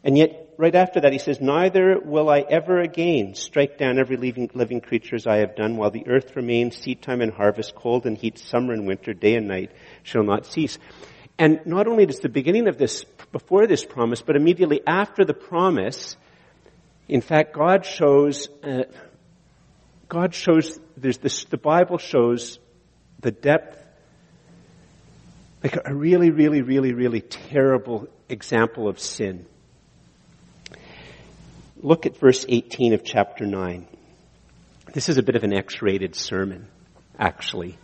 And 0.05 0.19
yet, 0.19 0.53
right 0.59 0.75
after 0.75 1.01
that, 1.01 1.15
he 1.15 1.19
says, 1.19 1.41
Neither 1.41 1.99
will 1.99 2.29
I 2.29 2.41
ever 2.41 2.79
again 2.79 3.35
strike 3.35 3.79
down 3.79 3.99
every 3.99 4.19
living, 4.19 4.83
creature 4.83 5.17
as 5.17 5.27
I 5.27 5.39
have 5.39 5.57
done, 5.57 5.79
while 5.79 5.91
the 5.91 6.07
earth 6.07 6.37
remains, 6.37 6.77
seed 6.77 7.01
time 7.01 7.23
and 7.23 7.33
harvest, 7.33 7.75
cold 7.75 8.05
and 8.05 8.19
heat, 8.19 8.39
summer 8.39 8.75
and 8.75 8.87
winter, 8.87 9.15
day 9.15 9.35
and 9.35 9.49
night 9.49 9.73
shall 10.03 10.23
not 10.23 10.45
cease. 10.45 10.79
And 11.39 11.61
not 11.65 11.87
only 11.87 12.05
does 12.05 12.21
the 12.21 12.29
beginning 12.29 12.69
of 12.69 12.77
this, 12.77 13.05
before 13.33 13.67
this 13.67 13.83
promise, 13.83 14.21
but 14.21 14.37
immediately 14.37 14.83
after 14.87 15.25
the 15.25 15.33
promise, 15.33 16.17
in 17.09 17.23
fact, 17.23 17.55
God 17.55 17.87
shows, 17.87 18.51
uh, 18.63 18.83
God 20.07 20.35
shows, 20.35 20.79
there's 20.99 21.17
this, 21.17 21.45
the 21.45 21.57
Bible 21.57 21.97
shows 21.97 22.59
the 23.21 23.31
depth 23.31 23.80
like 25.63 25.79
a 25.85 25.95
really, 25.95 26.31
really, 26.31 26.63
really, 26.63 26.93
really 26.93 27.21
terrible 27.21 28.09
example 28.29 28.89
of 28.89 28.99
sin. 28.99 29.47
Look 31.83 32.07
at 32.07 32.17
verse 32.17 32.45
18 32.49 32.95
of 32.95 33.05
chapter 33.05 33.47
9. 33.47 33.87
This 34.93 35.09
is 35.09 35.19
a 35.19 35.23
bit 35.23 35.37
of 35.37 35.45
an 35.45 35.53
X-rated 35.53 36.15
sermon, 36.15 36.67
actually. 37.19 37.79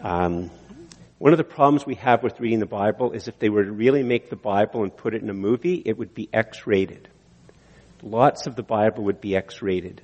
Um, 0.00 0.50
one 1.18 1.32
of 1.32 1.38
the 1.38 1.44
problems 1.44 1.84
we 1.84 1.96
have 1.96 2.22
with 2.22 2.38
reading 2.38 2.60
the 2.60 2.66
Bible 2.66 3.12
is 3.12 3.28
if 3.28 3.38
they 3.38 3.48
were 3.48 3.64
to 3.64 3.72
really 3.72 4.02
make 4.02 4.30
the 4.30 4.36
Bible 4.36 4.84
and 4.84 4.96
put 4.96 5.14
it 5.14 5.22
in 5.22 5.30
a 5.30 5.34
movie, 5.34 5.82
it 5.84 5.98
would 5.98 6.14
be 6.14 6.28
X-rated. 6.32 7.08
Lots 8.02 8.46
of 8.46 8.54
the 8.54 8.62
Bible 8.62 9.04
would 9.04 9.20
be 9.20 9.34
X-rated. 9.34 10.02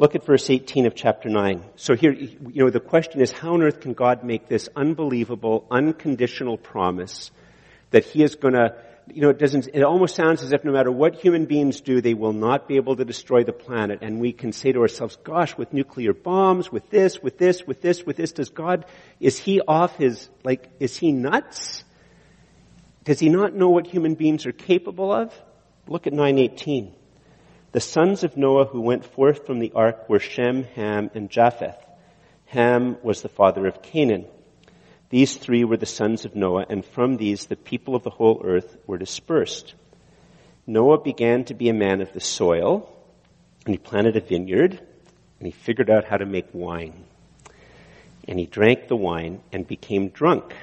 Look 0.00 0.14
at 0.14 0.24
verse 0.24 0.48
18 0.48 0.86
of 0.86 0.94
chapter 0.94 1.28
9. 1.28 1.64
So 1.74 1.96
here, 1.96 2.12
you 2.12 2.64
know, 2.64 2.70
the 2.70 2.78
question 2.78 3.20
is, 3.20 3.32
how 3.32 3.54
on 3.54 3.62
earth 3.64 3.80
can 3.80 3.94
God 3.94 4.22
make 4.22 4.46
this 4.46 4.68
unbelievable, 4.76 5.66
unconditional 5.72 6.56
promise 6.56 7.32
that 7.90 8.04
He 8.04 8.22
is 8.22 8.36
gonna, 8.36 8.76
you 9.12 9.22
know, 9.22 9.30
it 9.30 9.40
doesn't, 9.40 9.66
it 9.74 9.82
almost 9.82 10.14
sounds 10.14 10.44
as 10.44 10.52
if 10.52 10.64
no 10.64 10.70
matter 10.70 10.92
what 10.92 11.16
human 11.16 11.46
beings 11.46 11.80
do, 11.80 12.00
they 12.00 12.14
will 12.14 12.32
not 12.32 12.68
be 12.68 12.76
able 12.76 12.94
to 12.94 13.04
destroy 13.04 13.42
the 13.42 13.52
planet. 13.52 13.98
And 14.02 14.20
we 14.20 14.32
can 14.32 14.52
say 14.52 14.70
to 14.70 14.78
ourselves, 14.82 15.16
gosh, 15.24 15.56
with 15.56 15.72
nuclear 15.72 16.14
bombs, 16.14 16.70
with 16.70 16.88
this, 16.90 17.20
with 17.20 17.36
this, 17.36 17.66
with 17.66 17.82
this, 17.82 18.06
with 18.06 18.16
this, 18.16 18.30
does 18.30 18.50
God, 18.50 18.84
is 19.18 19.36
He 19.36 19.60
off 19.60 19.96
his, 19.96 20.28
like, 20.44 20.70
is 20.78 20.96
He 20.96 21.10
nuts? 21.10 21.82
Does 23.02 23.18
He 23.18 23.30
not 23.30 23.52
know 23.52 23.70
what 23.70 23.88
human 23.88 24.14
beings 24.14 24.46
are 24.46 24.52
capable 24.52 25.10
of? 25.10 25.34
Look 25.88 26.06
at 26.06 26.12
918. 26.12 26.94
The 27.70 27.80
sons 27.80 28.24
of 28.24 28.36
Noah 28.36 28.64
who 28.64 28.80
went 28.80 29.04
forth 29.04 29.44
from 29.44 29.58
the 29.58 29.72
ark 29.74 30.08
were 30.08 30.20
Shem, 30.20 30.64
Ham, 30.74 31.10
and 31.14 31.28
Japheth. 31.28 31.76
Ham 32.46 32.96
was 33.02 33.20
the 33.20 33.28
father 33.28 33.66
of 33.66 33.82
Canaan. 33.82 34.24
These 35.10 35.36
three 35.36 35.64
were 35.64 35.76
the 35.76 35.84
sons 35.84 36.24
of 36.24 36.34
Noah, 36.34 36.64
and 36.70 36.82
from 36.82 37.18
these 37.18 37.44
the 37.44 37.56
people 37.56 37.94
of 37.94 38.04
the 38.04 38.10
whole 38.10 38.40
earth 38.42 38.78
were 38.86 38.96
dispersed. 38.96 39.74
Noah 40.66 41.02
began 41.02 41.44
to 41.44 41.54
be 41.54 41.68
a 41.68 41.74
man 41.74 42.00
of 42.00 42.12
the 42.14 42.20
soil, 42.20 42.88
and 43.66 43.74
he 43.74 43.78
planted 43.78 44.16
a 44.16 44.20
vineyard, 44.20 44.80
and 45.38 45.46
he 45.46 45.52
figured 45.52 45.90
out 45.90 46.04
how 46.04 46.16
to 46.16 46.26
make 46.26 46.48
wine. 46.54 47.04
And 48.26 48.38
he 48.38 48.46
drank 48.46 48.88
the 48.88 48.96
wine 48.96 49.42
and 49.52 49.68
became 49.68 50.08
drunk, 50.08 50.54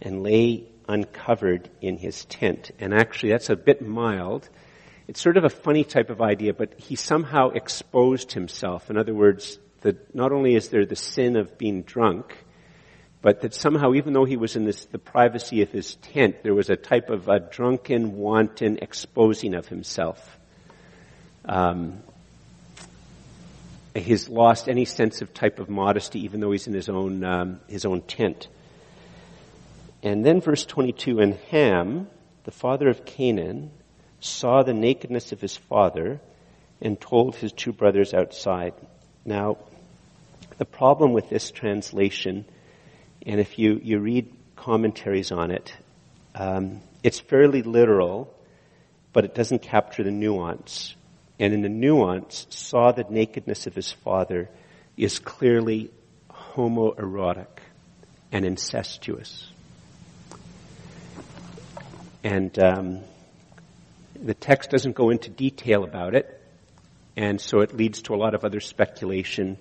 and 0.00 0.22
lay 0.22 0.68
uncovered 0.88 1.68
in 1.80 1.98
his 1.98 2.24
tent. 2.26 2.70
And 2.78 2.94
actually, 2.94 3.30
that's 3.30 3.50
a 3.50 3.56
bit 3.56 3.82
mild 3.82 4.48
it's 5.08 5.20
sort 5.20 5.36
of 5.36 5.44
a 5.44 5.50
funny 5.50 5.84
type 5.84 6.10
of 6.10 6.20
idea, 6.20 6.52
but 6.52 6.74
he 6.78 6.96
somehow 6.96 7.50
exposed 7.50 8.32
himself. 8.32 8.90
In 8.90 8.96
other 8.96 9.14
words, 9.14 9.58
that 9.82 10.14
not 10.14 10.32
only 10.32 10.54
is 10.54 10.68
there 10.70 10.84
the 10.84 10.96
sin 10.96 11.36
of 11.36 11.56
being 11.58 11.82
drunk, 11.82 12.36
but 13.22 13.40
that 13.42 13.54
somehow, 13.54 13.94
even 13.94 14.12
though 14.12 14.24
he 14.24 14.36
was 14.36 14.56
in 14.56 14.64
this, 14.64 14.84
the 14.86 14.98
privacy 14.98 15.62
of 15.62 15.70
his 15.70 15.96
tent, 15.96 16.42
there 16.42 16.54
was 16.54 16.70
a 16.70 16.76
type 16.76 17.08
of 17.10 17.28
a 17.28 17.40
drunken, 17.40 18.16
wanton 18.16 18.78
exposing 18.82 19.54
of 19.54 19.68
himself. 19.68 20.38
Um, 21.44 22.02
he's 23.94 24.28
lost 24.28 24.68
any 24.68 24.84
sense 24.84 25.22
of 25.22 25.32
type 25.32 25.58
of 25.58 25.68
modesty, 25.68 26.20
even 26.24 26.40
though 26.40 26.50
he's 26.50 26.66
in 26.66 26.74
his 26.74 26.88
own 26.88 27.24
um, 27.24 27.60
his 27.68 27.84
own 27.84 28.02
tent. 28.02 28.48
And 30.02 30.24
then 30.24 30.40
verse 30.40 30.64
22, 30.64 31.18
and 31.20 31.34
Ham, 31.50 32.08
the 32.44 32.50
father 32.50 32.88
of 32.88 33.04
Canaan, 33.04 33.70
saw 34.26 34.62
the 34.62 34.74
nakedness 34.74 35.32
of 35.32 35.40
his 35.40 35.56
father 35.56 36.20
and 36.80 37.00
told 37.00 37.36
his 37.36 37.52
two 37.52 37.72
brothers 37.72 38.12
outside. 38.12 38.74
Now, 39.24 39.58
the 40.58 40.64
problem 40.64 41.12
with 41.12 41.28
this 41.28 41.50
translation, 41.50 42.44
and 43.24 43.40
if 43.40 43.58
you, 43.58 43.80
you 43.82 43.98
read 43.98 44.32
commentaries 44.56 45.32
on 45.32 45.50
it, 45.50 45.74
um, 46.34 46.80
it's 47.02 47.20
fairly 47.20 47.62
literal, 47.62 48.32
but 49.12 49.24
it 49.24 49.34
doesn't 49.34 49.62
capture 49.62 50.02
the 50.02 50.10
nuance. 50.10 50.94
And 51.38 51.52
in 51.52 51.62
the 51.62 51.68
nuance, 51.68 52.46
saw 52.50 52.92
the 52.92 53.06
nakedness 53.08 53.66
of 53.66 53.74
his 53.74 53.92
father 53.92 54.48
is 54.96 55.18
clearly 55.18 55.90
homoerotic 56.30 57.46
and 58.32 58.44
incestuous. 58.44 59.50
And 62.24 62.58
um, 62.58 63.00
the 64.16 64.34
text 64.34 64.70
doesn't 64.70 64.94
go 64.94 65.10
into 65.10 65.30
detail 65.30 65.84
about 65.84 66.14
it, 66.14 66.40
and 67.16 67.40
so 67.40 67.60
it 67.60 67.74
leads 67.74 68.02
to 68.02 68.14
a 68.14 68.16
lot 68.16 68.34
of 68.34 68.44
other 68.44 68.60
speculation. 68.60 69.58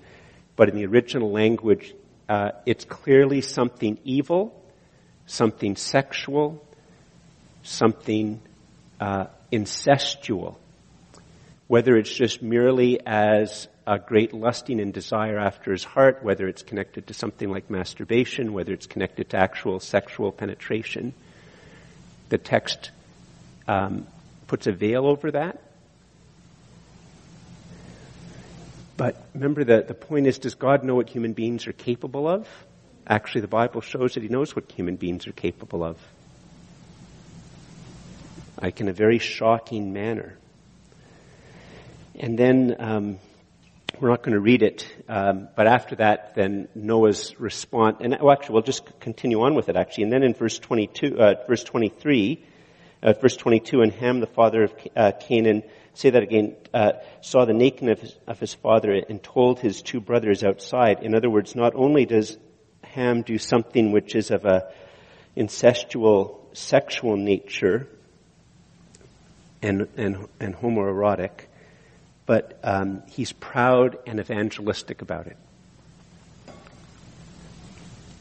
But 0.56 0.70
in 0.70 0.76
the 0.76 0.86
original 0.86 1.32
language, 1.32 1.94
uh, 2.28 2.52
it's 2.66 2.86
clearly 2.86 3.42
something 3.42 3.98
evil, 4.04 4.60
something 5.26 5.76
sexual, 5.76 6.64
something 7.64 8.42
uh, 9.00 9.28
incestual. 9.52 10.56
Whether 11.68 11.96
it's 11.98 12.14
just 12.14 12.42
merely 12.42 13.00
as 13.06 13.68
a 13.88 14.00
great 14.00 14.34
lusting 14.34 14.80
and 14.80 14.94
desire 14.94 15.38
after 15.38 15.72
his 15.72 15.84
heart, 15.84 16.24
whether 16.24 16.48
it's 16.48 16.64
connected 16.64 17.08
to 17.08 17.14
something 17.14 17.50
like 17.50 17.70
masturbation, 17.70 18.54
whether 18.54 18.74
it's 18.74 18.88
connected 18.88 19.30
to 19.30 19.38
actual 19.38 19.80
sexual 19.80 20.32
penetration. 20.32 21.14
The 22.30 22.38
text 22.40 22.92
um, 23.68 24.08
puts 24.48 24.68
a 24.68 24.72
veil 24.72 25.06
over 25.06 25.32
that. 25.32 25.62
But 28.98 29.22
remember, 29.34 29.64
that 29.66 29.88
the 29.88 29.94
point 29.94 30.28
is, 30.28 30.40
does 30.40 30.56
God 30.56 30.84
know 30.84 30.96
what 30.96 31.10
human 31.10 31.34
beings 31.34 31.68
are 31.68 31.74
capable 31.74 32.28
of? 32.28 32.48
Actually, 33.06 33.42
the 33.42 33.48
Bible 33.48 33.82
shows 33.82 34.14
that 34.14 34.24
He 34.24 34.30
knows 34.30 34.56
what 34.56 34.72
human 34.72 34.96
beings 34.96 35.28
are 35.28 35.34
capable 35.34 35.84
of. 35.84 35.98
Like 38.62 38.80
in 38.80 38.88
a 38.88 38.94
very 38.94 39.20
shocking 39.20 39.92
manner. 39.92 40.38
And 42.18 42.40
then, 42.40 42.76
um, 42.80 43.20
we're 44.00 44.10
not 44.10 44.24
going 44.24 44.34
to 44.34 44.40
read 44.40 44.62
it, 44.62 44.88
um, 45.08 45.48
but 45.56 45.68
after 45.68 45.96
that, 45.98 46.36
then 46.36 46.68
Noah's 46.76 47.40
response, 47.40 47.98
and 48.02 48.18
well, 48.20 48.32
actually, 48.32 48.54
we'll 48.54 48.64
just 48.64 49.00
continue 49.00 49.42
on 49.42 49.56
with 49.56 49.70
it 49.70 49.76
actually. 49.76 50.06
And 50.06 50.14
then 50.14 50.24
in 50.24 50.34
verse 50.34 50.60
22, 50.60 51.18
uh, 51.18 51.36
verse 51.48 51.64
23, 51.64 52.44
uh, 53.06 53.14
verse 53.14 53.38
22, 53.38 53.82
and 53.82 53.94
Ham, 53.94 54.20
the 54.20 54.28
father 54.28 54.64
of 54.64 54.74
uh, 54.96 55.12
Canaan, 55.12 55.62
say 55.94 56.10
that 56.10 56.24
again, 56.24 56.56
uh, 56.74 56.94
saw 57.22 57.46
the 57.46 57.54
nakedness 57.54 58.00
of 58.00 58.02
his, 58.02 58.18
of 58.28 58.40
his 58.40 58.54
father 58.56 58.92
and 59.08 59.22
told 59.22 59.60
his 59.60 59.84
two 59.84 60.02
brothers 60.02 60.44
outside. 60.44 61.04
In 61.04 61.16
other 61.16 61.30
words, 61.30 61.56
not 61.56 61.76
only 61.76 62.06
does 62.06 62.38
Ham 62.84 63.22
do 63.22 63.38
something 63.38 63.92
which 63.92 64.16
is 64.16 64.32
of 64.32 64.46
a 64.46 64.72
incestual 65.38 66.40
sexual 66.54 67.16
nature 67.16 67.88
and, 69.62 69.88
and, 69.98 70.28
and 70.40 70.56
homoerotic, 70.56 71.46
but 72.26 72.60
um, 72.64 73.04
he's 73.08 73.32
proud 73.34 73.98
and 74.08 74.20
evangelistic 74.20 75.04
about 75.04 75.28
it. 75.28 75.38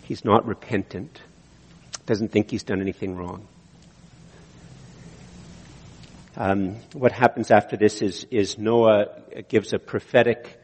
He's 0.03 0.27
not 0.27 0.47
repentant, 0.47 1.23
doesn't 2.05 2.33
think 2.33 2.51
he's 2.51 2.65
done 2.65 2.83
anything 2.83 3.17
wrong. 3.17 3.47
Um, 6.37 6.81
what 6.95 7.13
happens 7.13 7.53
after 7.53 7.77
this 7.77 8.03
is, 8.03 8.27
is 8.29 8.59
Noah 8.59 9.07
gives 9.49 9.73
a 9.73 9.79
prophetic 9.79 10.61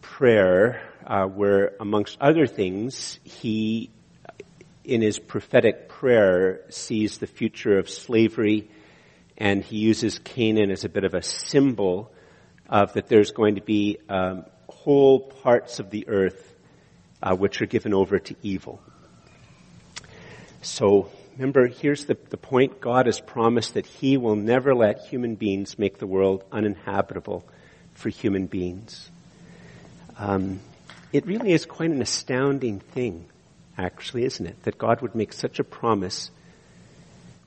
prayer 0.00 0.82
uh, 1.06 1.26
where, 1.26 1.74
amongst 1.78 2.20
other 2.20 2.48
things, 2.48 3.20
he, 3.22 3.90
in 4.82 5.02
his 5.02 5.20
prophetic 5.20 5.88
prayer, 5.88 6.62
sees 6.68 7.18
the 7.18 7.28
future 7.28 7.78
of 7.78 7.88
slavery, 7.88 8.68
and 9.38 9.62
he 9.62 9.76
uses 9.76 10.18
Canaan 10.18 10.72
as 10.72 10.84
a 10.84 10.88
bit 10.88 11.04
of 11.04 11.14
a 11.14 11.22
symbol 11.22 12.12
of 12.68 12.92
that 12.94 13.06
there's 13.06 13.30
going 13.30 13.54
to 13.54 13.62
be 13.62 13.98
um, 14.08 14.46
whole 14.68 15.20
parts 15.20 15.78
of 15.78 15.90
the 15.90 16.08
earth 16.08 16.54
uh, 17.22 17.36
which 17.36 17.62
are 17.62 17.66
given 17.66 17.94
over 17.94 18.18
to 18.18 18.34
evil. 18.42 18.82
So 20.62 21.08
remember, 21.36 21.66
here's 21.66 22.06
the, 22.06 22.16
the 22.30 22.36
point. 22.36 22.80
God 22.80 23.06
has 23.06 23.20
promised 23.20 23.74
that 23.74 23.86
He 23.86 24.16
will 24.16 24.36
never 24.36 24.74
let 24.74 25.06
human 25.06 25.34
beings 25.34 25.78
make 25.78 25.98
the 25.98 26.06
world 26.06 26.44
uninhabitable 26.50 27.44
for 27.94 28.08
human 28.08 28.46
beings. 28.46 29.10
Um, 30.18 30.60
it 31.12 31.26
really 31.26 31.52
is 31.52 31.66
quite 31.66 31.90
an 31.90 32.02
astounding 32.02 32.80
thing, 32.80 33.26
actually, 33.76 34.24
isn't 34.24 34.46
it? 34.46 34.62
That 34.64 34.78
God 34.78 35.02
would 35.02 35.14
make 35.14 35.32
such 35.32 35.58
a 35.58 35.64
promise. 35.64 36.30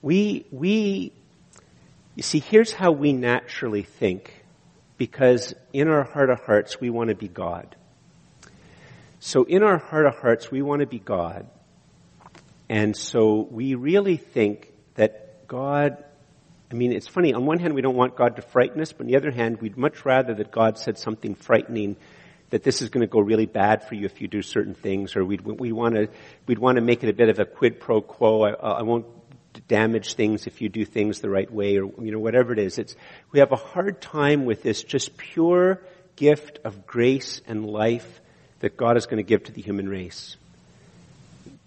We, 0.02 0.46
we, 0.52 1.12
you 2.16 2.24
see, 2.24 2.40
here's 2.40 2.72
how 2.72 2.92
we 2.92 3.14
naturally 3.14 3.84
think, 3.84 4.44
because 4.98 5.54
in 5.74 5.88
our 5.88 6.04
heart 6.04 6.30
of 6.30 6.40
hearts, 6.42 6.80
we 6.80 6.90
want 6.90 7.10
to 7.10 7.16
be 7.16 7.28
God. 7.28 7.76
So 9.20 9.44
in 9.44 9.64
our 9.64 9.78
heart 9.78 10.06
of 10.06 10.16
hearts, 10.16 10.50
we 10.50 10.62
want 10.62 10.80
to 10.82 10.88
be 10.88 11.00
God. 11.00 11.48
And 12.70 12.96
so 12.96 13.48
we 13.50 13.74
really 13.76 14.18
think 14.18 14.72
that 14.96 15.48
God, 15.48 16.04
I 16.72 16.76
mean, 16.76 16.92
it's 16.92 17.08
funny. 17.08 17.34
On 17.34 17.46
one 17.46 17.58
hand, 17.60 17.74
we 17.74 17.82
don't 17.82 17.96
want 17.96 18.16
God 18.16 18.36
to 18.36 18.44
frighten 18.44 18.80
us, 18.80 18.94
but 18.94 19.06
on 19.06 19.08
the 19.08 19.18
other 19.18 19.32
hand, 19.32 19.60
we'd 19.60 19.76
much 19.76 20.06
rather 20.06 20.36
that 20.36 20.52
God 20.52 20.78
said 20.78 21.00
something 21.00 21.34
frightening 21.34 21.96
that 22.52 22.64
this 22.64 22.82
is 22.82 22.90
going 22.90 23.02
to 23.02 23.08
go 23.08 23.20
really 23.20 23.46
bad 23.46 23.88
for 23.88 23.96
you 23.96 24.06
if 24.06 24.22
you 24.22 24.28
do 24.28 24.42
certain 24.42 24.74
things, 24.74 25.16
or 25.16 25.26
we'd, 25.26 25.42
we 25.42 25.72
want 25.72 25.96
to, 25.96 26.10
we'd 26.48 26.60
want 26.60 26.78
to 26.78 26.82
make 26.82 27.04
it 27.04 27.10
a 27.10 27.14
bit 27.14 27.30
of 27.30 27.40
a 27.40 27.46
quid 27.46 27.80
pro 27.80 28.02
quo. 28.02 28.44
I, 28.44 28.52
I 28.52 28.82
won't 28.84 29.06
damage 29.68 30.14
things 30.14 30.48
if 30.48 30.62
you 30.62 30.70
do 30.70 30.86
things 30.86 31.22
the 31.22 31.30
right 31.30 31.52
way, 31.52 31.78
or, 31.78 31.92
you 32.04 32.12
know, 32.12 32.20
whatever 32.20 32.54
it 32.54 32.60
is. 32.60 32.78
It's, 32.78 32.96
we 33.32 33.40
have 33.40 33.52
a 33.52 33.56
hard 33.56 34.02
time 34.02 34.46
with 34.46 34.64
this 34.64 34.84
just 34.84 35.18
pure 35.18 35.82
gift 36.16 36.60
of 36.64 36.86
grace 36.86 37.42
and 37.48 37.66
life 37.66 38.22
that 38.60 38.78
God 38.78 38.98
is 38.98 39.06
going 39.06 39.18
to 39.18 39.24
give 39.24 39.44
to 39.46 39.52
the 39.52 39.62
human 39.62 39.88
race. 39.88 40.36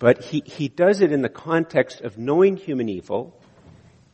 But 0.03 0.21
he, 0.21 0.43
he 0.45 0.67
does 0.67 1.01
it 1.01 1.12
in 1.12 1.23
the 1.23 1.29
context 1.29 2.01
of 2.01 2.19
knowing 2.19 2.57
human 2.57 2.88
evil, 2.88 3.41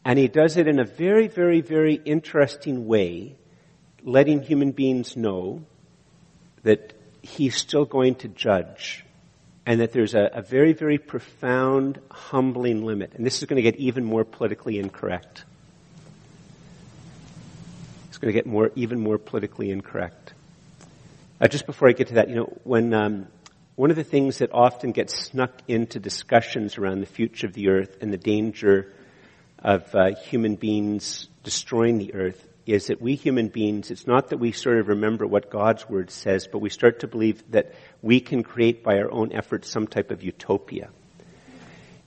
and 0.04 0.18
he 0.18 0.28
does 0.28 0.58
it 0.58 0.68
in 0.68 0.78
a 0.78 0.84
very, 0.84 1.28
very, 1.28 1.62
very 1.62 1.94
interesting 1.94 2.86
way, 2.86 3.36
letting 4.04 4.42
human 4.42 4.72
beings 4.72 5.16
know 5.16 5.64
that 6.62 6.92
he's 7.22 7.56
still 7.56 7.86
going 7.86 8.16
to 8.16 8.28
judge 8.28 9.02
and 9.64 9.80
that 9.80 9.92
there's 9.92 10.14
a, 10.14 10.28
a, 10.34 10.42
very, 10.42 10.74
very 10.74 10.98
profound, 10.98 11.98
humbling 12.10 12.84
limit. 12.84 13.14
And 13.14 13.24
this 13.24 13.38
is 13.38 13.48
going 13.48 13.56
to 13.56 13.62
get 13.62 13.76
even 13.76 14.04
more 14.04 14.26
politically 14.26 14.78
incorrect. 14.78 15.44
It's 18.08 18.18
going 18.18 18.28
to 18.28 18.38
get 18.38 18.44
more, 18.44 18.72
even 18.76 19.00
more 19.00 19.16
politically 19.16 19.70
incorrect. 19.70 20.34
Uh, 21.40 21.48
just 21.48 21.64
before 21.64 21.88
I 21.88 21.92
get 21.92 22.08
to 22.08 22.14
that, 22.14 22.28
you 22.28 22.34
know, 22.34 22.58
when 22.64 22.92
um, 22.92 23.28
one 23.78 23.90
of 23.90 23.96
the 23.96 24.02
things 24.02 24.38
that 24.38 24.52
often 24.52 24.90
gets 24.90 25.16
snuck 25.16 25.52
into 25.68 26.00
discussions 26.00 26.78
around 26.78 26.98
the 26.98 27.06
future 27.06 27.46
of 27.46 27.52
the 27.52 27.68
earth 27.68 27.98
and 28.00 28.12
the 28.12 28.18
danger 28.18 28.92
of 29.60 29.94
uh, 29.94 30.16
human 30.16 30.56
beings 30.56 31.28
destroying 31.44 31.98
the 31.98 32.12
earth 32.12 32.44
is 32.66 32.88
that 32.88 33.00
we 33.00 33.14
human 33.14 33.46
beings, 33.46 33.92
it's 33.92 34.04
not 34.04 34.30
that 34.30 34.38
we 34.38 34.50
sort 34.50 34.80
of 34.80 34.88
remember 34.88 35.28
what 35.28 35.48
God's 35.48 35.88
word 35.88 36.10
says, 36.10 36.48
but 36.50 36.58
we 36.58 36.70
start 36.70 36.98
to 37.00 37.06
believe 37.06 37.48
that 37.52 37.72
we 38.02 38.18
can 38.18 38.42
create 38.42 38.82
by 38.82 38.98
our 38.98 39.12
own 39.12 39.32
efforts 39.32 39.70
some 39.70 39.86
type 39.86 40.10
of 40.10 40.24
utopia. 40.24 40.90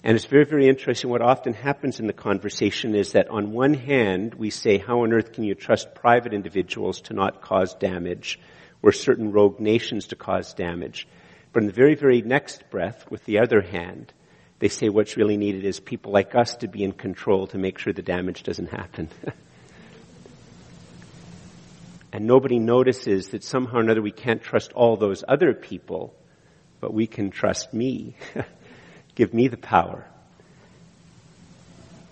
And 0.03 0.17
it's 0.17 0.25
very, 0.25 0.43
very 0.43 0.67
interesting. 0.67 1.09
What 1.09 1.21
often 1.21 1.53
happens 1.53 2.01
in 2.01 2.07
the 2.07 2.11
conversation 2.11 2.95
is 2.95 3.13
that 3.13 3.29
on 3.29 3.53
one 3.53 3.75
hand, 3.75 4.33
we 4.33 4.49
say, 4.49 4.77
how 4.77 5.03
on 5.03 5.13
earth 5.13 5.31
can 5.31 5.45
you 5.45 5.55
trust 5.55 5.95
private 5.95 6.33
individuals 6.33 6.99
to 7.03 7.13
not 7.13 7.41
cause 7.41 7.75
damage 7.75 8.41
or 8.83 8.91
certain 8.91 9.31
rogue 9.31 9.61
nations 9.61 10.07
to 10.07 10.17
cause 10.17 10.53
damage? 10.53 11.07
But 11.53 11.63
in 11.63 11.67
the 11.67 11.73
very, 11.73 11.95
very 11.95 12.21
next 12.21 12.69
breath, 12.69 13.09
with 13.11 13.25
the 13.25 13.39
other 13.39 13.61
hand, 13.61 14.13
they 14.59 14.69
say 14.69 14.89
what's 14.89 15.17
really 15.17 15.37
needed 15.37 15.65
is 15.65 15.79
people 15.79 16.11
like 16.11 16.35
us 16.35 16.55
to 16.57 16.67
be 16.67 16.83
in 16.83 16.93
control 16.93 17.47
to 17.47 17.57
make 17.57 17.77
sure 17.79 17.93
the 17.93 18.01
damage 18.01 18.43
doesn't 18.43 18.69
happen. 18.69 19.09
and 22.13 22.25
nobody 22.25 22.59
notices 22.59 23.29
that 23.29 23.43
somehow 23.43 23.77
or 23.77 23.81
another 23.81 24.01
we 24.01 24.11
can't 24.11 24.41
trust 24.41 24.71
all 24.73 24.97
those 24.97 25.23
other 25.27 25.53
people, 25.53 26.13
but 26.79 26.93
we 26.93 27.07
can 27.07 27.31
trust 27.31 27.73
me. 27.73 28.15
Give 29.15 29.33
me 29.33 29.47
the 29.47 29.57
power. 29.57 30.07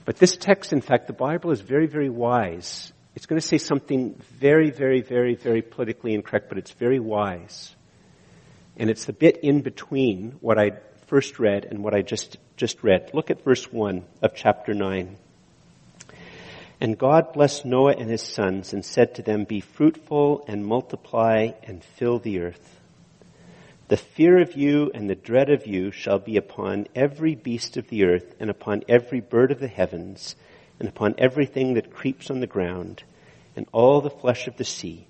But 0.05 0.17
this 0.17 0.35
text, 0.35 0.73
in 0.73 0.81
fact, 0.81 1.07
the 1.07 1.13
Bible 1.13 1.51
is 1.51 1.61
very, 1.61 1.85
very 1.85 2.09
wise. 2.09 2.91
It's 3.15 3.27
going 3.27 3.39
to 3.39 3.47
say 3.47 3.59
something 3.59 4.19
very, 4.39 4.71
very, 4.71 5.01
very, 5.01 5.35
very 5.35 5.61
politically 5.61 6.15
incorrect, 6.15 6.49
but 6.49 6.57
it's 6.57 6.71
very 6.71 6.99
wise. 6.99 7.75
And 8.79 8.89
it's 8.89 9.05
the 9.05 9.13
bit 9.13 9.41
in 9.43 9.61
between 9.61 10.37
what 10.39 10.57
I 10.57 10.71
first 11.07 11.37
read 11.37 11.65
and 11.65 11.83
what 11.83 11.93
I 11.93 12.01
just, 12.01 12.37
just 12.55 12.81
read. 12.81 13.11
Look 13.13 13.29
at 13.29 13.43
verse 13.43 13.71
1 13.71 14.05
of 14.21 14.35
chapter 14.35 14.73
9. 14.73 15.17
And 16.79 16.97
God 16.97 17.33
blessed 17.33 17.65
Noah 17.65 17.95
and 17.97 18.09
his 18.09 18.21
sons 18.21 18.71
and 18.71 18.85
said 18.85 19.15
to 19.15 19.21
them, 19.21 19.43
Be 19.43 19.59
fruitful 19.59 20.45
and 20.47 20.65
multiply 20.65 21.49
and 21.63 21.83
fill 21.83 22.19
the 22.19 22.39
earth. 22.39 22.79
The 23.89 23.97
fear 23.97 24.39
of 24.39 24.55
you 24.55 24.91
and 24.93 25.09
the 25.09 25.15
dread 25.15 25.49
of 25.49 25.67
you 25.67 25.91
shall 25.91 26.19
be 26.19 26.37
upon 26.37 26.87
every 26.95 27.35
beast 27.35 27.75
of 27.75 27.89
the 27.89 28.05
earth 28.05 28.35
and 28.39 28.49
upon 28.49 28.83
every 28.87 29.19
bird 29.19 29.51
of 29.51 29.59
the 29.59 29.67
heavens 29.67 30.35
and 30.79 30.87
upon 30.87 31.15
everything 31.17 31.73
that 31.73 31.93
creeps 31.93 32.29
on 32.29 32.39
the 32.39 32.47
ground 32.47 33.03
and 33.57 33.65
all 33.73 33.99
the 33.99 34.09
flesh 34.09 34.47
of 34.47 34.55
the 34.55 34.63
sea. 34.63 35.05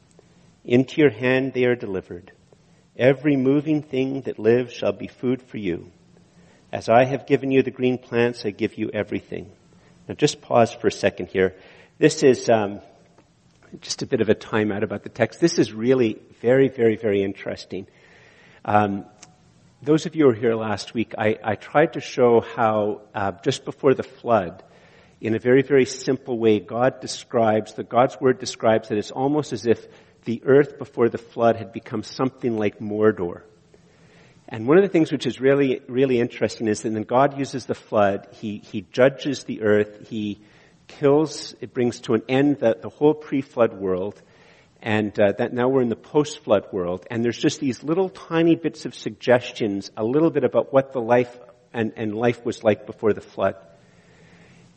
Into 0.65 1.01
your 1.01 1.11
hand 1.11 1.53
they 1.53 1.65
are 1.65 1.75
delivered. 1.75 2.31
Every 2.99 3.37
moving 3.37 3.81
thing 3.81 4.23
that 4.23 4.37
lives 4.37 4.73
shall 4.73 4.91
be 4.91 5.07
food 5.07 5.41
for 5.41 5.55
you. 5.55 5.89
As 6.69 6.89
I 6.89 7.05
have 7.05 7.25
given 7.25 7.49
you 7.49 7.63
the 7.63 7.71
green 7.71 7.97
plants, 7.97 8.43
I 8.45 8.49
give 8.49 8.77
you 8.77 8.91
everything. 8.93 9.49
Now 10.09 10.15
just 10.15 10.41
pause 10.41 10.73
for 10.73 10.87
a 10.87 10.91
second 10.91 11.27
here. 11.27 11.55
This 11.97 12.23
is 12.23 12.49
um, 12.49 12.81
just 13.79 14.01
a 14.01 14.05
bit 14.05 14.19
of 14.19 14.27
a 14.27 14.35
timeout 14.35 14.83
about 14.83 15.03
the 15.03 15.09
text. 15.09 15.39
This 15.39 15.59
is 15.59 15.71
really 15.71 16.19
very, 16.41 16.67
very, 16.67 16.97
very 16.97 17.23
interesting. 17.23 17.87
Um, 18.65 19.05
those 19.81 20.05
of 20.05 20.13
you 20.13 20.23
who 20.23 20.27
were 20.31 20.35
here 20.35 20.55
last 20.55 20.93
week, 20.93 21.13
I, 21.17 21.37
I 21.41 21.55
tried 21.55 21.93
to 21.93 22.01
show 22.01 22.41
how 22.41 23.03
uh, 23.15 23.31
just 23.45 23.63
before 23.63 23.93
the 23.93 24.03
flood, 24.03 24.61
in 25.21 25.35
a 25.35 25.39
very, 25.39 25.61
very 25.61 25.85
simple 25.85 26.37
way, 26.37 26.59
God 26.59 26.99
describes, 26.99 27.75
the 27.75 27.85
God's 27.85 28.19
Word 28.19 28.39
describes 28.39 28.89
that 28.89 28.97
it's 28.97 29.11
almost 29.11 29.53
as 29.53 29.65
if 29.65 29.87
the 30.25 30.41
earth 30.45 30.77
before 30.77 31.09
the 31.09 31.17
flood 31.17 31.55
had 31.55 31.71
become 31.71 32.03
something 32.03 32.57
like 32.57 32.79
Mordor. 32.79 33.41
And 34.47 34.67
one 34.67 34.77
of 34.77 34.83
the 34.83 34.89
things 34.89 35.11
which 35.11 35.27
is 35.27 35.39
really, 35.39 35.81
really 35.87 36.19
interesting 36.19 36.67
is 36.67 36.81
that 36.81 36.89
then 36.89 37.03
God 37.03 37.37
uses 37.37 37.65
the 37.65 37.75
flood, 37.75 38.27
He, 38.31 38.57
He 38.57 38.81
judges 38.91 39.43
the 39.43 39.61
earth, 39.61 40.09
He 40.09 40.41
kills, 40.87 41.53
it 41.61 41.73
brings 41.73 41.99
to 42.01 42.13
an 42.13 42.23
end 42.27 42.57
the, 42.59 42.75
the 42.81 42.89
whole 42.89 43.13
pre-flood 43.13 43.73
world, 43.73 44.19
and 44.81 45.17
uh, 45.19 45.33
that 45.37 45.53
now 45.53 45.67
we're 45.67 45.81
in 45.81 45.89
the 45.89 45.95
post-flood 45.95 46.67
world, 46.71 47.05
and 47.11 47.23
there's 47.23 47.37
just 47.37 47.59
these 47.59 47.83
little 47.83 48.09
tiny 48.09 48.55
bits 48.55 48.85
of 48.85 48.95
suggestions, 48.95 49.91
a 49.95 50.03
little 50.03 50.31
bit 50.31 50.43
about 50.43 50.73
what 50.73 50.93
the 50.93 51.01
life 51.01 51.37
and, 51.73 51.93
and 51.95 52.15
life 52.15 52.43
was 52.43 52.63
like 52.63 52.85
before 52.85 53.13
the 53.13 53.21
flood. 53.21 53.55